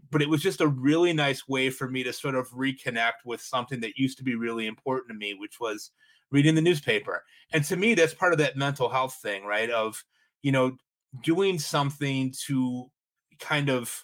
But 0.09 0.23
it 0.23 0.29
was 0.29 0.41
just 0.41 0.59
a 0.59 0.67
really 0.67 1.13
nice 1.13 1.47
way 1.47 1.69
for 1.69 1.87
me 1.87 2.01
to 2.01 2.11
sort 2.11 2.33
of 2.33 2.49
reconnect 2.49 3.25
with 3.25 3.41
something 3.41 3.79
that 3.81 3.95
used 3.95 4.17
to 4.17 4.23
be 4.23 4.33
really 4.33 4.65
important 4.65 5.09
to 5.09 5.15
me, 5.15 5.35
which 5.35 5.59
was 5.59 5.91
reading 6.31 6.55
the 6.55 6.61
newspaper. 6.61 7.23
And 7.53 7.63
to 7.65 7.75
me, 7.75 7.93
that's 7.93 8.15
part 8.15 8.33
of 8.33 8.39
that 8.39 8.57
mental 8.57 8.89
health 8.89 9.19
thing, 9.21 9.45
right? 9.45 9.69
Of, 9.69 10.03
you 10.41 10.51
know, 10.51 10.77
doing 11.21 11.59
something 11.59 12.33
to 12.47 12.89
kind 13.39 13.69
of 13.69 14.03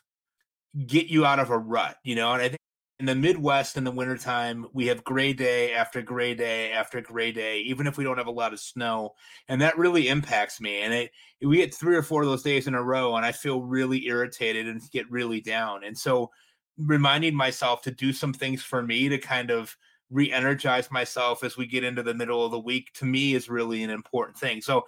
get 0.86 1.08
you 1.08 1.26
out 1.26 1.40
of 1.40 1.50
a 1.50 1.58
rut, 1.58 1.96
you 2.04 2.14
know? 2.14 2.34
And 2.34 2.44
I 2.44 2.50
think 2.50 2.61
in 3.02 3.08
the 3.08 3.16
Midwest 3.16 3.78
in 3.78 3.84
the 3.84 3.92
wintertime, 3.92 4.68
we 4.74 4.88
have 4.88 5.04
gray 5.04 5.34
day 5.34 5.74
after 5.74 6.02
gray 6.02 6.34
day 6.34 6.72
after 6.72 7.02
gray 7.02 7.32
day, 7.32 7.60
even 7.62 7.88
if 7.88 7.98
we 7.98 8.04
don't 8.04 8.18
have 8.18 8.28
a 8.28 8.32
lot 8.32 8.54
of 8.54 8.60
snow. 8.60 9.16
And 9.48 9.60
that 9.62 9.78
really 9.78 10.08
impacts 10.08 10.62
me. 10.62 10.82
And 10.82 10.94
it, 10.94 11.12
we 11.42 11.58
get 11.58 11.74
three 11.74 11.96
or 11.96 12.04
four 12.04 12.22
of 12.22 12.30
those 12.30 12.44
days 12.44 12.68
in 12.68 12.76
a 12.76 12.84
row, 12.84 13.16
and 13.16 13.26
I 13.26 13.32
feel 13.32 13.62
really 13.62 14.06
irritated 14.06 14.68
and 14.68 14.82
get 14.92 15.10
really 15.12 15.42
down. 15.42 15.84
And 15.84 15.98
so 15.98 16.30
reminding 16.78 17.36
myself 17.36 17.82
to 17.84 17.92
do 17.92 18.14
some 18.14 18.34
things 18.34 18.64
for 18.64 18.82
me 18.82 19.10
to 19.10 19.18
kind 19.18 19.50
of 19.52 19.76
re-energize 20.10 20.92
myself 20.92 21.44
as 21.44 21.58
we 21.58 21.66
get 21.66 21.84
into 21.84 22.04
the 22.04 22.14
middle 22.14 22.46
of 22.46 22.52
the 22.52 22.60
week 22.60 22.92
to 22.94 23.06
me 23.06 23.34
is 23.34 23.50
really 23.50 23.82
an 23.82 23.90
important 23.90 24.38
thing 24.38 24.60
so 24.60 24.84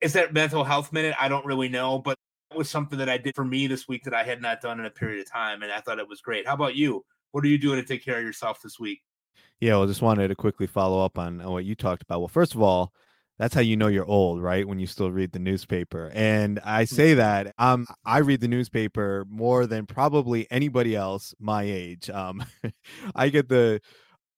is 0.00 0.12
that 0.12 0.32
mental 0.32 0.64
health 0.64 0.92
minute 0.92 1.14
i 1.20 1.28
don't 1.28 1.46
really 1.46 1.68
know 1.68 2.00
but 2.00 2.16
That 2.50 2.58
was 2.58 2.70
something 2.70 2.98
that 2.98 3.08
I 3.08 3.18
did 3.18 3.34
for 3.34 3.44
me 3.44 3.66
this 3.66 3.88
week 3.88 4.04
that 4.04 4.14
I 4.14 4.22
had 4.22 4.40
not 4.40 4.60
done 4.60 4.78
in 4.80 4.86
a 4.86 4.90
period 4.90 5.20
of 5.20 5.30
time. 5.30 5.62
And 5.62 5.72
I 5.72 5.80
thought 5.80 5.98
it 5.98 6.08
was 6.08 6.20
great. 6.20 6.46
How 6.46 6.54
about 6.54 6.76
you? 6.76 7.04
What 7.36 7.44
are 7.44 7.48
you 7.48 7.58
doing 7.58 7.78
to 7.78 7.86
take 7.86 8.02
care 8.02 8.16
of 8.16 8.24
yourself 8.24 8.62
this 8.62 8.80
week? 8.80 9.02
Yeah, 9.60 9.76
well, 9.76 9.86
just 9.86 10.02
wanted 10.02 10.28
to 10.28 10.34
quickly 10.34 10.66
follow 10.66 11.04
up 11.04 11.18
on, 11.18 11.38
what 11.50 11.64
you 11.64 11.74
talked 11.74 12.02
about. 12.02 12.20
Well, 12.20 12.28
first 12.28 12.54
of 12.54 12.62
all, 12.62 12.92
that's 13.38 13.54
how 13.54 13.60
you 13.60 13.76
know 13.76 13.88
you're 13.88 14.06
old, 14.06 14.42
right? 14.42 14.66
When 14.66 14.78
you 14.78 14.86
still 14.86 15.10
read 15.10 15.32
the 15.32 15.38
newspaper. 15.38 16.10
And 16.14 16.58
I 16.64 16.84
say 16.86 17.14
Mm-hmm. 17.14 17.16
that 17.16 17.54
um 17.58 17.86
I 18.04 18.18
read 18.18 18.40
the 18.40 18.48
newspaper 18.48 19.26
more 19.28 19.66
than 19.66 19.84
probably 19.86 20.46
anybody 20.50 20.96
else 20.96 21.34
my 21.38 21.62
age. 21.64 22.08
Um 22.08 22.42
I 23.14 23.28
get 23.28 23.48
the 23.48 23.80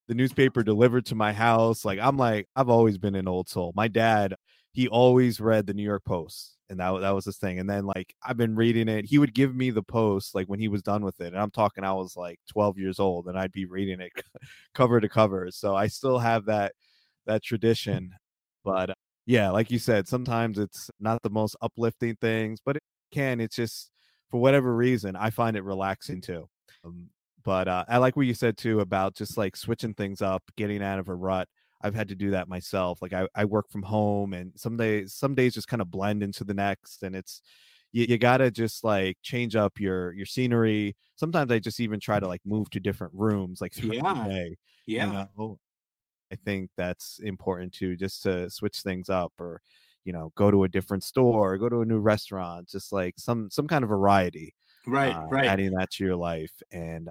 the 0.09 0.15
newspaper 0.15 0.63
delivered 0.65 1.07
to 1.07 1.15
my 1.15 1.33
house. 1.33 1.85
Like 1.85 2.01
I'm 2.01 2.17
like 2.17 2.49
I've 2.57 2.71
always 2.71 2.99
been 2.99 3.15
an 3.15 3.29
old 3.29 3.49
soul. 3.49 3.73
My 3.77 3.89
dad, 3.89 4.35
he 4.79 4.87
always 4.87 5.41
read 5.41 5.67
the 5.67 5.75
New 5.75 5.83
York 5.83 6.05
Post. 6.05 6.55
And 6.71 6.79
that, 6.79 7.01
that 7.01 7.11
was 7.11 7.25
his 7.25 7.37
thing. 7.37 7.59
And 7.59 7.69
then 7.69 7.85
like 7.85 8.15
I've 8.25 8.37
been 8.37 8.55
reading 8.55 8.87
it. 8.87 9.07
He 9.07 9.19
would 9.19 9.35
give 9.35 9.53
me 9.53 9.71
the 9.71 9.83
post 9.83 10.37
like 10.37 10.47
when 10.47 10.61
he 10.61 10.69
was 10.69 10.83
done 10.83 11.05
with 11.05 11.21
it. 11.21 11.33
And 11.33 11.39
I'm 11.39 11.51
talking 11.51 11.83
I 11.83 11.95
was 11.95 12.17
like 12.17 12.39
12 12.53 12.79
years 12.79 13.01
old 13.01 13.27
and 13.27 13.37
I'd 13.37 13.51
be 13.51 13.67
reading 13.67 14.01
it 14.01 14.13
cover 14.75 15.01
to 15.01 15.09
cover. 15.09 15.49
So 15.51 15.75
I 15.75 15.89
still 15.89 16.21
have 16.21 16.45
that 16.45 16.75
that 17.27 17.43
tradition. 17.43 18.13
But 18.65 18.91
uh, 18.91 18.95
yeah, 19.27 19.51
like 19.51 19.73
you 19.73 19.81
said, 19.81 20.07
sometimes 20.07 20.61
it's 20.61 20.93
not 21.01 21.25
the 21.25 21.31
most 21.31 21.57
uplifting 21.61 22.15
things, 22.21 22.61
but 22.65 22.77
it 22.77 22.83
can. 23.13 23.41
It's 23.41 23.57
just 23.57 23.91
for 24.31 24.41
whatever 24.41 24.73
reason, 24.77 25.17
I 25.17 25.31
find 25.31 25.57
it 25.57 25.65
relaxing 25.65 26.21
too. 26.21 26.49
Um, 26.85 27.09
but 27.45 27.67
uh, 27.67 27.85
I 27.89 27.99
like 27.99 28.15
what 28.15 28.27
you 28.27 28.35
said 28.35 28.57
too 28.57 28.79
about 28.79 29.17
just 29.17 29.37
like 29.37 29.57
switching 29.57 29.95
things 29.95 30.23
up, 30.23 30.45
getting 30.57 30.85
out 30.85 31.01
of 31.01 31.09
a 31.09 31.15
rut. 31.17 31.49
I've 31.83 31.95
had 31.95 32.09
to 32.09 32.15
do 32.17 32.31
that 32.33 32.49
myself. 32.49 33.01
Like 33.03 33.13
I, 33.13 33.29
I 33.35 33.45
work 33.45 33.69
from 33.71 33.83
home, 33.83 34.33
and 34.35 34.53
some 34.59 34.77
days 34.77 35.15
some 35.15 35.35
days 35.35 35.55
just 35.55 35.69
kind 35.69 35.83
of 35.83 35.91
blend 35.91 36.23
into 36.23 36.45
the 36.45 36.55
next, 36.55 37.03
and 37.03 37.15
it's 37.17 37.43
you, 37.93 38.07
you 38.09 38.19
gotta 38.19 38.51
just 38.51 38.85
like 38.85 39.19
change 39.23 39.57
up 39.57 39.81
your 39.81 40.13
your 40.15 40.27
scenery. 40.27 40.97
Sometimes 41.17 41.51
I 41.53 41.59
just 41.61 41.81
even 41.81 42.01
try 42.01 42.21
to 42.21 42.27
like 42.29 42.43
move 42.45 42.71
to 42.71 42.81
different 42.81 43.15
rooms, 43.15 43.61
like 43.61 43.73
throughout 43.75 44.05
Yeah. 44.05 44.15
the 44.15 44.31
day. 44.31 44.57
you 44.99 45.07
Yeah. 45.07 45.29
know? 45.37 45.59
I 46.33 46.37
think 46.37 46.71
that's 46.77 47.21
important 47.21 47.73
too, 47.73 47.97
just 47.97 48.23
to 48.25 48.51
switch 48.51 48.83
things 48.83 49.09
up 49.09 49.33
or, 49.41 49.63
you 50.05 50.13
know, 50.13 50.33
go 50.37 50.51
to 50.51 50.65
a 50.65 50.69
different 50.69 51.03
store, 51.05 51.57
go 51.59 51.69
to 51.71 51.81
a 51.83 51.87
new 51.87 51.99
restaurant, 52.01 52.69
just 52.69 52.93
like 52.93 53.15
some 53.19 53.51
some 53.51 53.67
kind 53.69 53.83
of 53.85 53.89
variety, 53.91 54.55
Right. 54.87 55.17
uh, 55.17 55.27
right. 55.29 55.47
adding 55.47 55.73
that 55.73 55.91
to 55.93 56.05
your 56.05 56.17
life. 56.17 56.63
And 56.73 57.11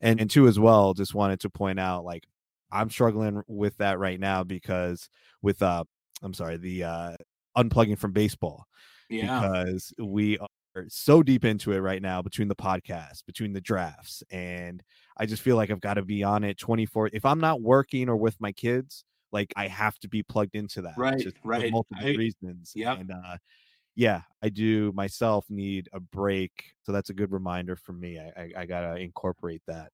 and 0.00 0.20
and 0.20 0.30
two 0.30 0.48
as 0.48 0.58
well, 0.60 0.94
just 0.94 1.14
wanted 1.14 1.40
to 1.40 1.50
point 1.50 1.80
out 1.80 2.04
like 2.04 2.24
I'm 2.70 2.90
struggling 2.90 3.42
with 3.46 3.76
that 3.78 3.98
right 3.98 4.20
now 4.20 4.44
because 4.44 5.08
with 5.42 5.62
uh 5.62 5.84
I'm 6.22 6.34
sorry, 6.34 6.56
the 6.56 6.84
uh 6.84 7.16
unplugging 7.56 7.98
from 7.98 8.12
baseball 8.12 8.66
Yeah. 9.10 9.40
because 9.40 9.92
we 9.98 10.38
are 10.38 10.48
so 10.88 11.22
deep 11.22 11.44
into 11.44 11.72
it 11.72 11.78
right 11.78 12.02
now 12.02 12.22
between 12.22 12.48
the 12.48 12.54
podcast, 12.56 13.24
between 13.26 13.52
the 13.52 13.60
drafts, 13.60 14.22
and 14.30 14.82
I 15.16 15.26
just 15.26 15.42
feel 15.42 15.56
like 15.56 15.70
I've 15.70 15.80
got 15.80 15.94
to 15.94 16.02
be 16.04 16.22
on 16.22 16.44
it 16.44 16.58
24. 16.58 17.10
If 17.12 17.24
I'm 17.24 17.40
not 17.40 17.60
working 17.60 18.08
or 18.08 18.16
with 18.16 18.40
my 18.40 18.52
kids, 18.52 19.04
like 19.32 19.52
I 19.56 19.66
have 19.66 19.98
to 20.00 20.08
be 20.08 20.22
plugged 20.22 20.54
into 20.54 20.82
that. 20.82 20.96
Right, 20.96 21.18
just 21.18 21.38
for 21.38 21.48
right. 21.48 21.70
multiple 21.72 22.02
I- 22.06 22.14
reasons. 22.14 22.72
Yeah. 22.74 22.94
And 22.94 23.10
uh 23.10 23.36
yeah, 23.96 24.22
I 24.42 24.48
do 24.48 24.92
myself 24.92 25.44
need 25.48 25.88
a 25.92 25.98
break. 25.98 26.52
So 26.84 26.92
that's 26.92 27.10
a 27.10 27.14
good 27.14 27.32
reminder 27.32 27.74
for 27.74 27.92
me. 27.92 28.18
I 28.20 28.40
I, 28.40 28.52
I 28.58 28.66
gotta 28.66 28.96
incorporate 29.00 29.62
that. 29.66 29.90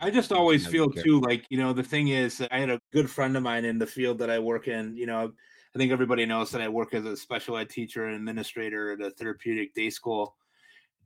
I 0.00 0.10
just 0.10 0.30
always 0.32 0.66
feel 0.66 0.88
care. 0.94 1.02
too 1.02 1.20
like 1.20 1.46
you 1.50 1.58
know 1.58 1.72
the 1.72 1.82
thing 1.82 2.08
is 2.08 2.40
I 2.52 2.60
had 2.60 2.70
a 2.70 2.80
good 2.92 3.10
friend 3.10 3.36
of 3.36 3.42
mine 3.42 3.64
in 3.64 3.78
the 3.78 3.86
field 3.86 4.18
that 4.18 4.30
I 4.30 4.38
work 4.38 4.68
in. 4.68 4.96
You 4.96 5.06
know, 5.06 5.32
I 5.74 5.78
think 5.78 5.90
everybody 5.92 6.24
knows 6.24 6.50
that 6.52 6.60
I 6.62 6.68
work 6.68 6.94
as 6.94 7.04
a 7.04 7.16
special 7.16 7.56
ed 7.56 7.68
teacher 7.70 8.04
and 8.06 8.14
administrator 8.16 8.92
at 8.92 9.00
a 9.00 9.10
therapeutic 9.10 9.74
day 9.74 9.90
school. 9.90 10.36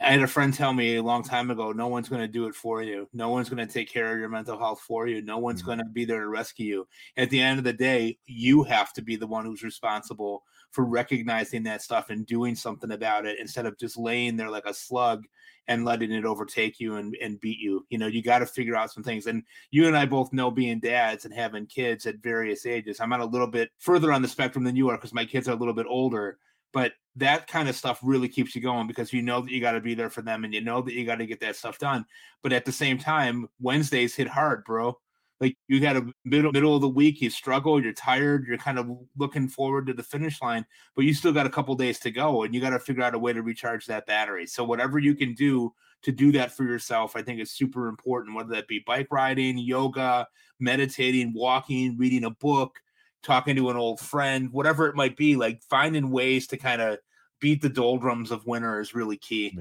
I 0.00 0.12
had 0.12 0.22
a 0.22 0.28
friend 0.28 0.52
tell 0.54 0.72
me 0.74 0.96
a 0.96 1.02
long 1.02 1.22
time 1.24 1.50
ago, 1.50 1.72
no 1.72 1.88
one's 1.88 2.08
going 2.08 2.22
to 2.22 2.28
do 2.28 2.46
it 2.48 2.54
for 2.56 2.82
you. 2.82 3.08
No 3.14 3.30
one's 3.30 3.48
going 3.48 3.66
to 3.66 3.72
take 3.72 3.88
care 3.90 4.12
of 4.12 4.18
your 4.20 4.28
mental 4.30 4.58
health 4.58 4.80
for 4.80 5.08
you. 5.08 5.22
No 5.22 5.38
one's 5.38 5.62
Mhm. 5.62 5.66
going 5.66 5.78
to 5.78 5.86
be 5.86 6.04
there 6.04 6.20
to 6.20 6.28
rescue 6.28 6.66
you. 6.66 6.88
At 7.16 7.30
the 7.30 7.40
end 7.40 7.58
of 7.58 7.64
the 7.64 7.72
day, 7.74 8.18
you 8.26 8.64
have 8.64 8.92
to 8.94 9.02
be 9.02 9.16
the 9.16 9.26
one 9.28 9.44
who's 9.46 9.62
responsible 9.62 10.44
for 10.72 10.84
recognizing 10.84 11.62
that 11.62 11.82
stuff 11.82 12.10
and 12.10 12.26
doing 12.26 12.54
something 12.54 12.90
about 12.90 13.26
it 13.26 13.38
instead 13.38 13.66
of 13.66 13.78
just 13.78 13.96
laying 13.96 14.36
there 14.36 14.50
like 14.50 14.66
a 14.66 14.74
slug 14.74 15.24
and 15.68 15.84
letting 15.84 16.10
it 16.10 16.24
overtake 16.24 16.80
you 16.80 16.96
and, 16.96 17.14
and 17.22 17.40
beat 17.40 17.58
you. 17.58 17.86
You 17.90 17.98
know, 17.98 18.06
you 18.06 18.22
got 18.22 18.40
to 18.40 18.46
figure 18.46 18.74
out 18.74 18.90
some 18.90 19.02
things. 19.02 19.26
And 19.26 19.44
you 19.70 19.86
and 19.86 19.96
I 19.96 20.06
both 20.06 20.32
know 20.32 20.50
being 20.50 20.80
dads 20.80 21.24
and 21.24 21.32
having 21.32 21.66
kids 21.66 22.06
at 22.06 22.22
various 22.22 22.66
ages. 22.66 23.00
I'm 23.00 23.12
on 23.12 23.20
a 23.20 23.26
little 23.26 23.46
bit 23.46 23.70
further 23.78 24.12
on 24.12 24.22
the 24.22 24.28
spectrum 24.28 24.64
than 24.64 24.76
you 24.76 24.88
are 24.88 24.96
because 24.96 25.14
my 25.14 25.24
kids 25.24 25.48
are 25.48 25.52
a 25.52 25.56
little 25.56 25.74
bit 25.74 25.86
older. 25.88 26.38
But 26.72 26.92
that 27.16 27.46
kind 27.46 27.68
of 27.68 27.76
stuff 27.76 28.00
really 28.02 28.28
keeps 28.28 28.56
you 28.56 28.62
going 28.62 28.86
because 28.86 29.12
you 29.12 29.22
know 29.22 29.42
that 29.42 29.50
you 29.50 29.60
got 29.60 29.72
to 29.72 29.80
be 29.80 29.94
there 29.94 30.10
for 30.10 30.22
them 30.22 30.44
and 30.44 30.54
you 30.54 30.62
know 30.62 30.80
that 30.80 30.94
you 30.94 31.04
got 31.04 31.16
to 31.16 31.26
get 31.26 31.40
that 31.40 31.56
stuff 31.56 31.78
done. 31.78 32.06
But 32.42 32.52
at 32.52 32.64
the 32.64 32.72
same 32.72 32.98
time, 32.98 33.48
Wednesdays 33.60 34.16
hit 34.16 34.28
hard, 34.28 34.64
bro. 34.64 34.98
Like 35.42 35.56
you 35.66 35.80
got 35.80 35.96
a 35.96 36.06
middle 36.24 36.52
middle 36.52 36.76
of 36.76 36.82
the 36.82 36.88
week, 36.88 37.20
you 37.20 37.28
struggle, 37.28 37.82
you're 37.82 37.92
tired, 37.92 38.46
you're 38.46 38.56
kind 38.58 38.78
of 38.78 38.88
looking 39.18 39.48
forward 39.48 39.88
to 39.88 39.92
the 39.92 40.04
finish 40.04 40.40
line, 40.40 40.64
but 40.94 41.04
you 41.04 41.12
still 41.12 41.32
got 41.32 41.46
a 41.46 41.50
couple 41.50 41.74
days 41.74 41.98
to 41.98 42.12
go 42.12 42.44
and 42.44 42.54
you 42.54 42.60
got 42.60 42.70
to 42.70 42.78
figure 42.78 43.02
out 43.02 43.16
a 43.16 43.18
way 43.18 43.32
to 43.32 43.42
recharge 43.42 43.86
that 43.86 44.06
battery. 44.06 44.46
So 44.46 44.62
whatever 44.62 45.00
you 45.00 45.16
can 45.16 45.34
do 45.34 45.74
to 46.02 46.12
do 46.12 46.30
that 46.30 46.52
for 46.52 46.62
yourself, 46.62 47.16
I 47.16 47.22
think 47.22 47.40
is 47.40 47.50
super 47.50 47.88
important, 47.88 48.36
whether 48.36 48.50
that 48.50 48.68
be 48.68 48.84
bike 48.86 49.08
riding, 49.10 49.58
yoga, 49.58 50.28
meditating, 50.60 51.32
walking, 51.34 51.98
reading 51.98 52.22
a 52.22 52.30
book, 52.30 52.78
talking 53.24 53.56
to 53.56 53.70
an 53.70 53.76
old 53.76 53.98
friend, 53.98 54.48
whatever 54.52 54.86
it 54.86 54.94
might 54.94 55.16
be, 55.16 55.34
like 55.34 55.60
finding 55.68 56.10
ways 56.12 56.46
to 56.46 56.56
kind 56.56 56.80
of 56.80 56.98
beat 57.40 57.60
the 57.60 57.68
doldrums 57.68 58.30
of 58.30 58.46
winter 58.46 58.80
is 58.80 58.94
really 58.94 59.16
key. 59.16 59.52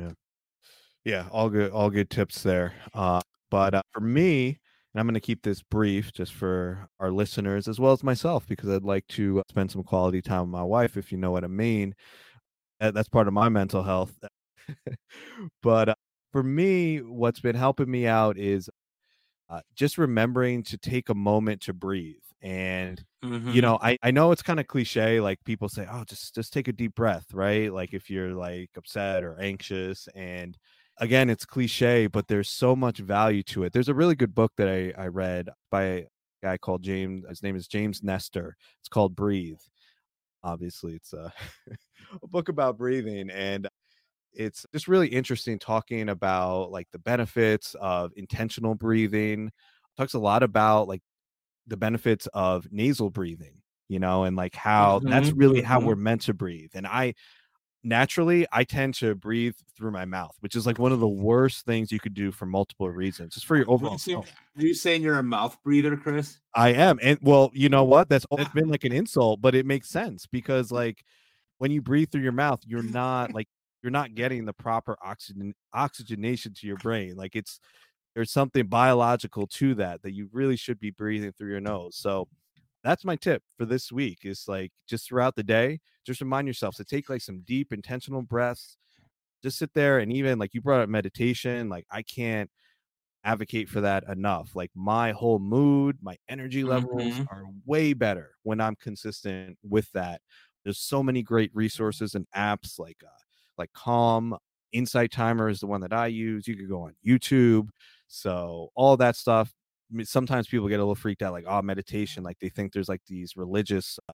Yeah, 1.05 1.25
all 1.31 1.49
good, 1.49 1.71
all 1.71 1.89
good 1.89 2.11
tips 2.11 2.43
there. 2.43 2.73
Uh, 2.93 3.21
but 3.49 3.73
uh, 3.73 3.81
for 3.91 4.01
me, 4.01 4.60
and 4.93 4.99
I'm 4.99 5.05
going 5.07 5.13
to 5.15 5.19
keep 5.21 5.43
this 5.43 5.61
brief 5.61 6.11
just 6.13 6.33
for 6.33 6.87
our 6.99 7.11
listeners 7.11 7.67
as 7.67 7.79
well 7.79 7.93
as 7.93 8.03
myself 8.03 8.47
because 8.47 8.69
I'd 8.69 8.83
like 8.83 9.07
to 9.09 9.39
uh, 9.39 9.43
spend 9.49 9.71
some 9.71 9.83
quality 9.83 10.21
time 10.21 10.41
with 10.41 10.49
my 10.49 10.63
wife, 10.63 10.97
if 10.97 11.11
you 11.11 11.17
know 11.17 11.31
what 11.31 11.43
I 11.43 11.47
mean. 11.47 11.93
That's 12.79 13.09
part 13.09 13.27
of 13.27 13.33
my 13.33 13.49
mental 13.49 13.83
health. 13.83 14.17
but 15.61 15.89
uh, 15.89 15.95
for 16.31 16.43
me, 16.43 16.99
what's 16.99 17.39
been 17.39 17.55
helping 17.55 17.89
me 17.89 18.07
out 18.07 18.37
is 18.37 18.69
uh, 19.49 19.61
just 19.75 19.97
remembering 19.97 20.63
to 20.63 20.77
take 20.77 21.09
a 21.09 21.15
moment 21.15 21.61
to 21.63 21.73
breathe. 21.73 22.15
And 22.41 23.03
Mm-hmm. 23.23 23.53
you 23.53 23.61
know 23.61 23.77
i 23.81 23.97
i 24.03 24.11
know 24.11 24.31
it's 24.31 24.43
kind 24.43 24.59
of 24.59 24.67
cliche 24.67 25.21
like 25.21 25.43
people 25.45 25.69
say 25.69 25.87
oh 25.91 26.03
just 26.05 26.35
just 26.35 26.53
take 26.53 26.67
a 26.67 26.73
deep 26.73 26.95
breath 26.95 27.33
right 27.33 27.73
like 27.73 27.93
if 27.93 28.09
you're 28.09 28.33
like 28.33 28.69
upset 28.77 29.23
or 29.23 29.39
anxious 29.41 30.07
and 30.15 30.57
again 31.01 31.29
it's 31.31 31.45
cliche 31.45 32.07
but 32.07 32.29
there's 32.29 32.49
so 32.49 32.75
much 32.77 32.99
value 32.99 33.43
to 33.43 33.65
it. 33.65 33.73
There's 33.73 33.89
a 33.89 33.95
really 33.95 34.15
good 34.15 34.35
book 34.35 34.53
that 34.57 34.69
i 34.69 34.93
i 35.03 35.07
read 35.07 35.49
by 35.71 35.83
a 35.83 36.07
guy 36.43 36.57
called 36.59 36.83
james 36.83 37.25
his 37.29 37.43
name 37.43 37.57
is 37.57 37.67
james 37.67 38.03
nestor. 38.03 38.57
It's 38.81 38.89
called 38.89 39.15
breathe. 39.15 39.61
Obviously 40.43 40.95
it's 40.95 41.13
a, 41.13 41.33
a 42.23 42.27
book 42.27 42.49
about 42.49 42.77
breathing 42.77 43.29
and 43.31 43.67
it's 44.33 44.65
just 44.73 44.87
really 44.87 45.09
interesting 45.09 45.59
talking 45.59 46.09
about 46.09 46.71
like 46.71 46.87
the 46.91 46.99
benefits 46.99 47.75
of 47.75 48.13
intentional 48.17 48.75
breathing. 48.75 49.51
Talks 49.97 50.13
a 50.15 50.19
lot 50.19 50.43
about 50.43 50.87
like 50.87 51.01
the 51.67 51.77
benefits 51.77 52.27
of 52.33 52.67
nasal 52.71 53.09
breathing 53.09 53.61
you 53.87 53.99
know 53.99 54.23
and 54.23 54.35
like 54.35 54.55
how 54.55 55.01
that's 55.07 55.31
Mhm, 55.31 55.35
really 55.35 55.61
how 55.61 55.79
mhm. 55.79 55.81
we're 55.81 55.95
meant 55.95 56.21
to 56.21 56.33
breathe 56.33 56.71
and 56.73 56.87
i 56.87 57.13
naturally 57.83 58.45
i 58.51 58.63
tend 58.63 58.93
to 58.93 59.15
breathe 59.15 59.55
through 59.75 59.91
my 59.91 60.05
mouth 60.05 60.35
which 60.41 60.55
is 60.55 60.67
like 60.67 60.77
one 60.77 60.91
of 60.91 60.99
the 60.99 61.07
mm-hmm. 61.07 61.23
worst 61.23 61.65
things 61.65 61.91
you 61.91 61.99
could 61.99 62.13
do 62.13 62.31
for 62.31 62.45
multiple 62.45 62.89
reasons 62.89 63.33
just 63.33 63.45
for 63.45 63.57
your 63.57 63.69
overall 63.69 63.97
health. 63.97 64.31
are 64.57 64.61
you 64.61 64.73
saying 64.73 65.01
you're 65.01 65.17
a 65.17 65.23
mouth 65.23 65.57
breather, 65.63 65.97
Chris? 65.97 66.39
i 66.53 66.69
am 66.69 66.99
and 67.01 67.17
well 67.21 67.49
you 67.53 67.69
know 67.69 67.83
what 67.83 68.07
that's 68.07 68.25
always 68.29 68.47
been 68.53 68.69
like 68.69 68.83
an 68.83 68.91
insult 68.91 69.41
but 69.41 69.55
it 69.55 69.65
makes 69.65 69.89
sense 69.89 70.27
because 70.27 70.69
mm. 70.69 70.73
like 70.73 71.03
when 71.57 71.71
you 71.71 71.81
breathe 71.81 72.11
through 72.11 72.21
your 72.21 72.31
mouth 72.31 72.59
you're 72.65 72.83
not 72.83 73.33
like 73.33 73.47
you're 73.81 73.91
not 73.91 74.13
getting 74.13 74.45
the 74.45 74.53
proper 74.53 74.95
oxygen 75.03 75.53
oxygenation 75.73 76.53
to 76.53 76.67
your 76.67 76.77
brain 76.77 77.15
like 77.15 77.35
it's 77.35 77.59
there's 78.13 78.31
something 78.31 78.67
biological 78.67 79.47
to 79.47 79.73
that 79.75 80.03
that 80.03 80.11
you 80.11 80.29
really 80.31 80.55
should 80.55 80.79
be 80.79 80.91
breathing 80.91 81.31
through 81.31 81.49
your 81.49 81.61
nose 81.61 81.95
so 81.95 82.27
that's 82.83 83.05
my 83.05 83.15
tip 83.15 83.43
for 83.57 83.65
this 83.65 83.91
week 83.91 84.19
is 84.23 84.47
like 84.47 84.71
just 84.87 85.07
throughout 85.07 85.35
the 85.35 85.43
day 85.43 85.79
just 86.05 86.21
remind 86.21 86.47
yourself 86.47 86.75
to 86.75 86.85
take 86.85 87.09
like 87.09 87.21
some 87.21 87.41
deep 87.41 87.71
intentional 87.73 88.21
breaths 88.21 88.77
just 89.43 89.57
sit 89.59 89.73
there 89.73 89.99
and 89.99 90.13
even 90.13 90.39
like 90.39 90.53
you 90.53 90.61
brought 90.61 90.81
up 90.81 90.89
meditation 90.89 91.69
like 91.69 91.85
i 91.91 92.01
can't 92.03 92.51
advocate 93.23 93.69
for 93.69 93.81
that 93.81 94.03
enough 94.09 94.55
like 94.55 94.71
my 94.75 95.11
whole 95.11 95.39
mood 95.39 95.97
my 96.01 96.17
energy 96.27 96.63
levels 96.63 97.19
Mhm. 97.19 97.27
are 97.27 97.43
way 97.65 97.93
better 97.93 98.35
when 98.43 98.59
i'm 98.59 98.75
consistent 98.75 99.57
with 99.63 99.91
that 99.91 100.21
there's 100.63 100.79
so 100.79 101.03
many 101.03 101.21
great 101.21 101.51
resources 101.53 102.15
and 102.15 102.25
apps 102.35 102.79
like 102.79 102.97
uh 103.05 103.09
like 103.57 103.71
calm 103.73 104.35
insight 104.71 105.11
timer 105.11 105.49
is 105.49 105.59
the 105.59 105.67
one 105.67 105.81
that 105.81 105.93
i 105.93 106.07
use 106.07 106.47
you 106.47 106.55
could 106.55 106.69
go 106.69 106.83
on 106.83 106.95
youtube 107.05 107.69
so 108.07 108.69
all 108.75 108.97
that 108.97 109.15
stuff 109.15 109.53
sometimes 110.03 110.47
people 110.47 110.67
get 110.67 110.79
a 110.79 110.83
little 110.83 110.95
freaked 110.95 111.21
out 111.21 111.33
like 111.33 111.45
oh 111.47 111.61
meditation 111.61 112.23
like 112.23 112.39
they 112.39 112.49
think 112.49 112.71
there's 112.71 112.89
like 112.89 113.01
these 113.07 113.35
religious 113.35 113.99
uh, 114.09 114.13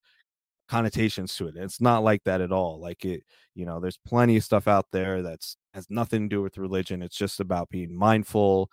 connotations 0.67 1.35
to 1.35 1.47
it. 1.47 1.55
It's 1.55 1.81
not 1.81 2.03
like 2.03 2.23
that 2.25 2.41
at 2.41 2.51
all. 2.51 2.79
Like 2.79 3.05
it, 3.05 3.23
you 3.55 3.65
know, 3.65 3.79
there's 3.79 3.97
plenty 4.05 4.37
of 4.37 4.43
stuff 4.43 4.67
out 4.67 4.85
there 4.91 5.21
that's 5.21 5.57
has 5.73 5.87
nothing 5.89 6.23
to 6.23 6.35
do 6.35 6.41
with 6.41 6.57
religion. 6.57 7.01
It's 7.01 7.17
just 7.17 7.39
about 7.39 7.69
being 7.69 7.95
mindful 7.95 8.69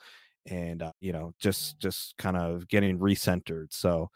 and 0.47 0.83
uh, 0.83 0.93
you 1.01 1.13
know, 1.13 1.33
just 1.39 1.79
just 1.79 2.17
kind 2.19 2.37
of 2.37 2.69
getting 2.69 2.99
recentered. 2.99 3.69
So 3.71 4.11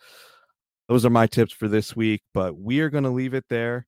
those 0.88 1.04
are 1.06 1.10
my 1.10 1.26
tips 1.26 1.52
for 1.52 1.68
this 1.68 1.94
week, 1.94 2.22
but 2.34 2.58
we 2.58 2.80
are 2.80 2.90
going 2.90 3.04
to 3.04 3.10
leave 3.10 3.34
it 3.34 3.44
there. 3.48 3.86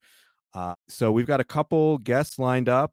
Uh, 0.54 0.74
so 0.88 1.12
we've 1.12 1.26
got 1.26 1.40
a 1.40 1.44
couple 1.44 1.98
guests 1.98 2.38
lined 2.38 2.68
up. 2.68 2.92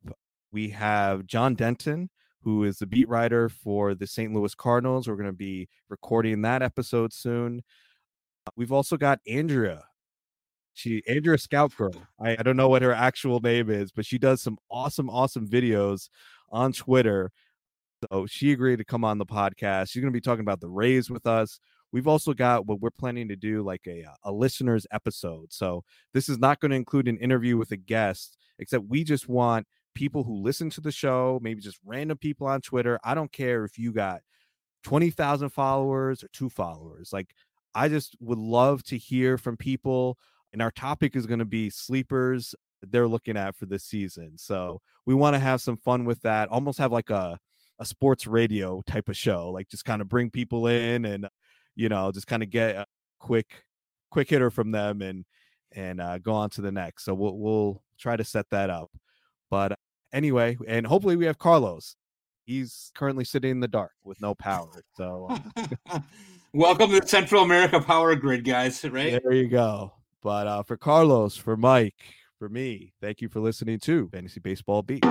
We 0.51 0.69
have 0.69 1.25
John 1.25 1.55
Denton, 1.55 2.09
who 2.47 2.63
is 2.63 2.77
the 2.77 2.87
beat 2.87 3.09
writer 3.09 3.49
for 3.49 3.93
the 3.93 4.07
St. 4.07 4.33
Louis 4.33 4.55
Cardinals. 4.55 5.05
We're 5.05 5.17
going 5.17 5.25
to 5.25 5.33
be 5.33 5.67
recording 5.89 6.43
that 6.43 6.61
episode 6.61 7.11
soon. 7.11 7.61
We've 8.55 8.71
also 8.71 8.95
got 8.95 9.19
Andrea 9.27 9.83
she 10.77 11.03
Andrea 11.09 11.37
Scout 11.37 11.75
Girl. 11.75 11.91
I, 12.21 12.37
I 12.39 12.43
don't 12.43 12.55
know 12.55 12.69
what 12.69 12.83
her 12.83 12.93
actual 12.93 13.41
name 13.41 13.69
is, 13.69 13.91
but 13.91 14.05
she 14.05 14.17
does 14.17 14.41
some 14.41 14.57
awesome, 14.71 15.09
awesome 15.09 15.45
videos 15.45 16.07
on 16.49 16.71
Twitter. 16.71 17.31
So 18.09 18.27
she 18.27 18.53
agreed 18.53 18.77
to 18.77 18.85
come 18.85 19.03
on 19.03 19.17
the 19.17 19.25
podcast. 19.25 19.89
She's 19.89 20.01
going 20.01 20.13
to 20.13 20.17
be 20.17 20.21
talking 20.21 20.45
about 20.45 20.61
the 20.61 20.69
Rays 20.69 21.09
with 21.09 21.27
us. 21.27 21.59
We've 21.91 22.07
also 22.07 22.33
got 22.33 22.65
what 22.65 22.79
we're 22.79 22.91
planning 22.91 23.27
to 23.27 23.35
do 23.35 23.61
like 23.61 23.87
a 23.87 24.03
uh, 24.05 24.15
a 24.23 24.31
listeners 24.31 24.87
episode. 24.93 25.51
So 25.51 25.83
this 26.13 26.29
is 26.29 26.37
not 26.37 26.61
going 26.61 26.71
to 26.71 26.77
include 26.77 27.09
an 27.09 27.17
interview 27.17 27.57
with 27.57 27.71
a 27.71 27.77
guest, 27.77 28.37
except 28.57 28.85
we 28.85 29.03
just 29.03 29.27
want 29.27 29.67
people 29.97 30.23
who 30.23 30.43
listen 30.43 30.69
to 30.69 30.79
the 30.79 30.91
show, 30.91 31.39
maybe 31.41 31.59
just 31.59 31.79
random 31.83 32.19
people 32.19 32.45
on 32.45 32.61
Twitter. 32.61 32.99
I 33.03 33.15
don't 33.15 33.31
care 33.31 33.65
if 33.65 33.79
you 33.79 33.91
got 33.91 34.21
20,000 34.83 35.49
followers 35.49 36.23
or 36.23 36.27
two 36.31 36.49
followers. 36.49 37.09
Like 37.11 37.31
I 37.73 37.89
just 37.89 38.15
would 38.19 38.37
love 38.37 38.83
to 38.83 38.97
hear 38.97 39.39
from 39.39 39.57
people 39.57 40.19
and 40.53 40.61
our 40.61 40.69
topic 40.69 41.15
is 41.15 41.25
going 41.25 41.39
to 41.39 41.45
be 41.45 41.71
sleepers 41.71 42.53
they're 42.83 43.07
looking 43.07 43.37
at 43.37 43.55
for 43.55 43.65
this 43.65 43.85
season. 43.85 44.37
So 44.37 44.81
we 45.07 45.15
want 45.15 45.33
to 45.33 45.39
have 45.39 45.61
some 45.61 45.77
fun 45.77 46.05
with 46.05 46.21
that. 46.21 46.49
Almost 46.49 46.77
have 46.77 46.91
like 46.91 47.09
a 47.09 47.39
a 47.79 47.85
sports 47.85 48.27
radio 48.27 48.83
type 48.85 49.09
of 49.09 49.17
show, 49.17 49.49
like 49.49 49.67
just 49.67 49.85
kind 49.85 50.01
of 50.01 50.09
bring 50.09 50.29
people 50.29 50.67
in 50.67 51.05
and 51.05 51.27
you 51.75 51.89
know 51.89 52.11
just 52.11 52.27
kind 52.27 52.43
of 52.43 52.51
get 52.51 52.75
a 52.75 52.85
quick 53.19 53.63
quick 54.11 54.29
hitter 54.29 54.51
from 54.51 54.71
them 54.71 55.01
and 55.01 55.25
and 55.75 55.99
uh, 55.99 56.19
go 56.19 56.33
on 56.33 56.51
to 56.51 56.61
the 56.61 56.71
next. 56.71 57.03
So 57.03 57.15
we'll 57.15 57.37
we'll 57.37 57.83
try 57.99 58.15
to 58.15 58.23
set 58.23 58.45
that 58.51 58.69
up. 58.69 58.91
But 59.49 59.77
anyway, 60.13 60.57
and 60.67 60.85
hopefully 60.85 61.15
we 61.15 61.25
have 61.25 61.37
Carlos. 61.37 61.95
He's 62.45 62.91
currently 62.95 63.25
sitting 63.25 63.51
in 63.51 63.59
the 63.59 63.67
dark 63.67 63.91
with 64.03 64.21
no 64.21 64.33
power. 64.33 64.83
So 64.95 65.27
uh 65.89 65.99
welcome 66.53 66.91
to 66.91 66.99
the 67.01 67.07
Central 67.07 67.43
America 67.43 67.79
Power 67.79 68.15
Grid, 68.15 68.45
guys. 68.45 68.83
Right 68.83 69.21
there 69.21 69.33
you 69.33 69.47
go. 69.47 69.93
But 70.23 70.47
uh, 70.47 70.63
for 70.63 70.77
Carlos, 70.77 71.37
for 71.37 71.55
Mike, 71.55 71.95
for 72.39 72.49
me, 72.49 72.93
thank 73.01 73.21
you 73.21 73.29
for 73.29 73.39
listening 73.39 73.79
to 73.81 74.09
Fantasy 74.09 74.39
Baseball 74.39 74.81
Beat. 74.81 75.03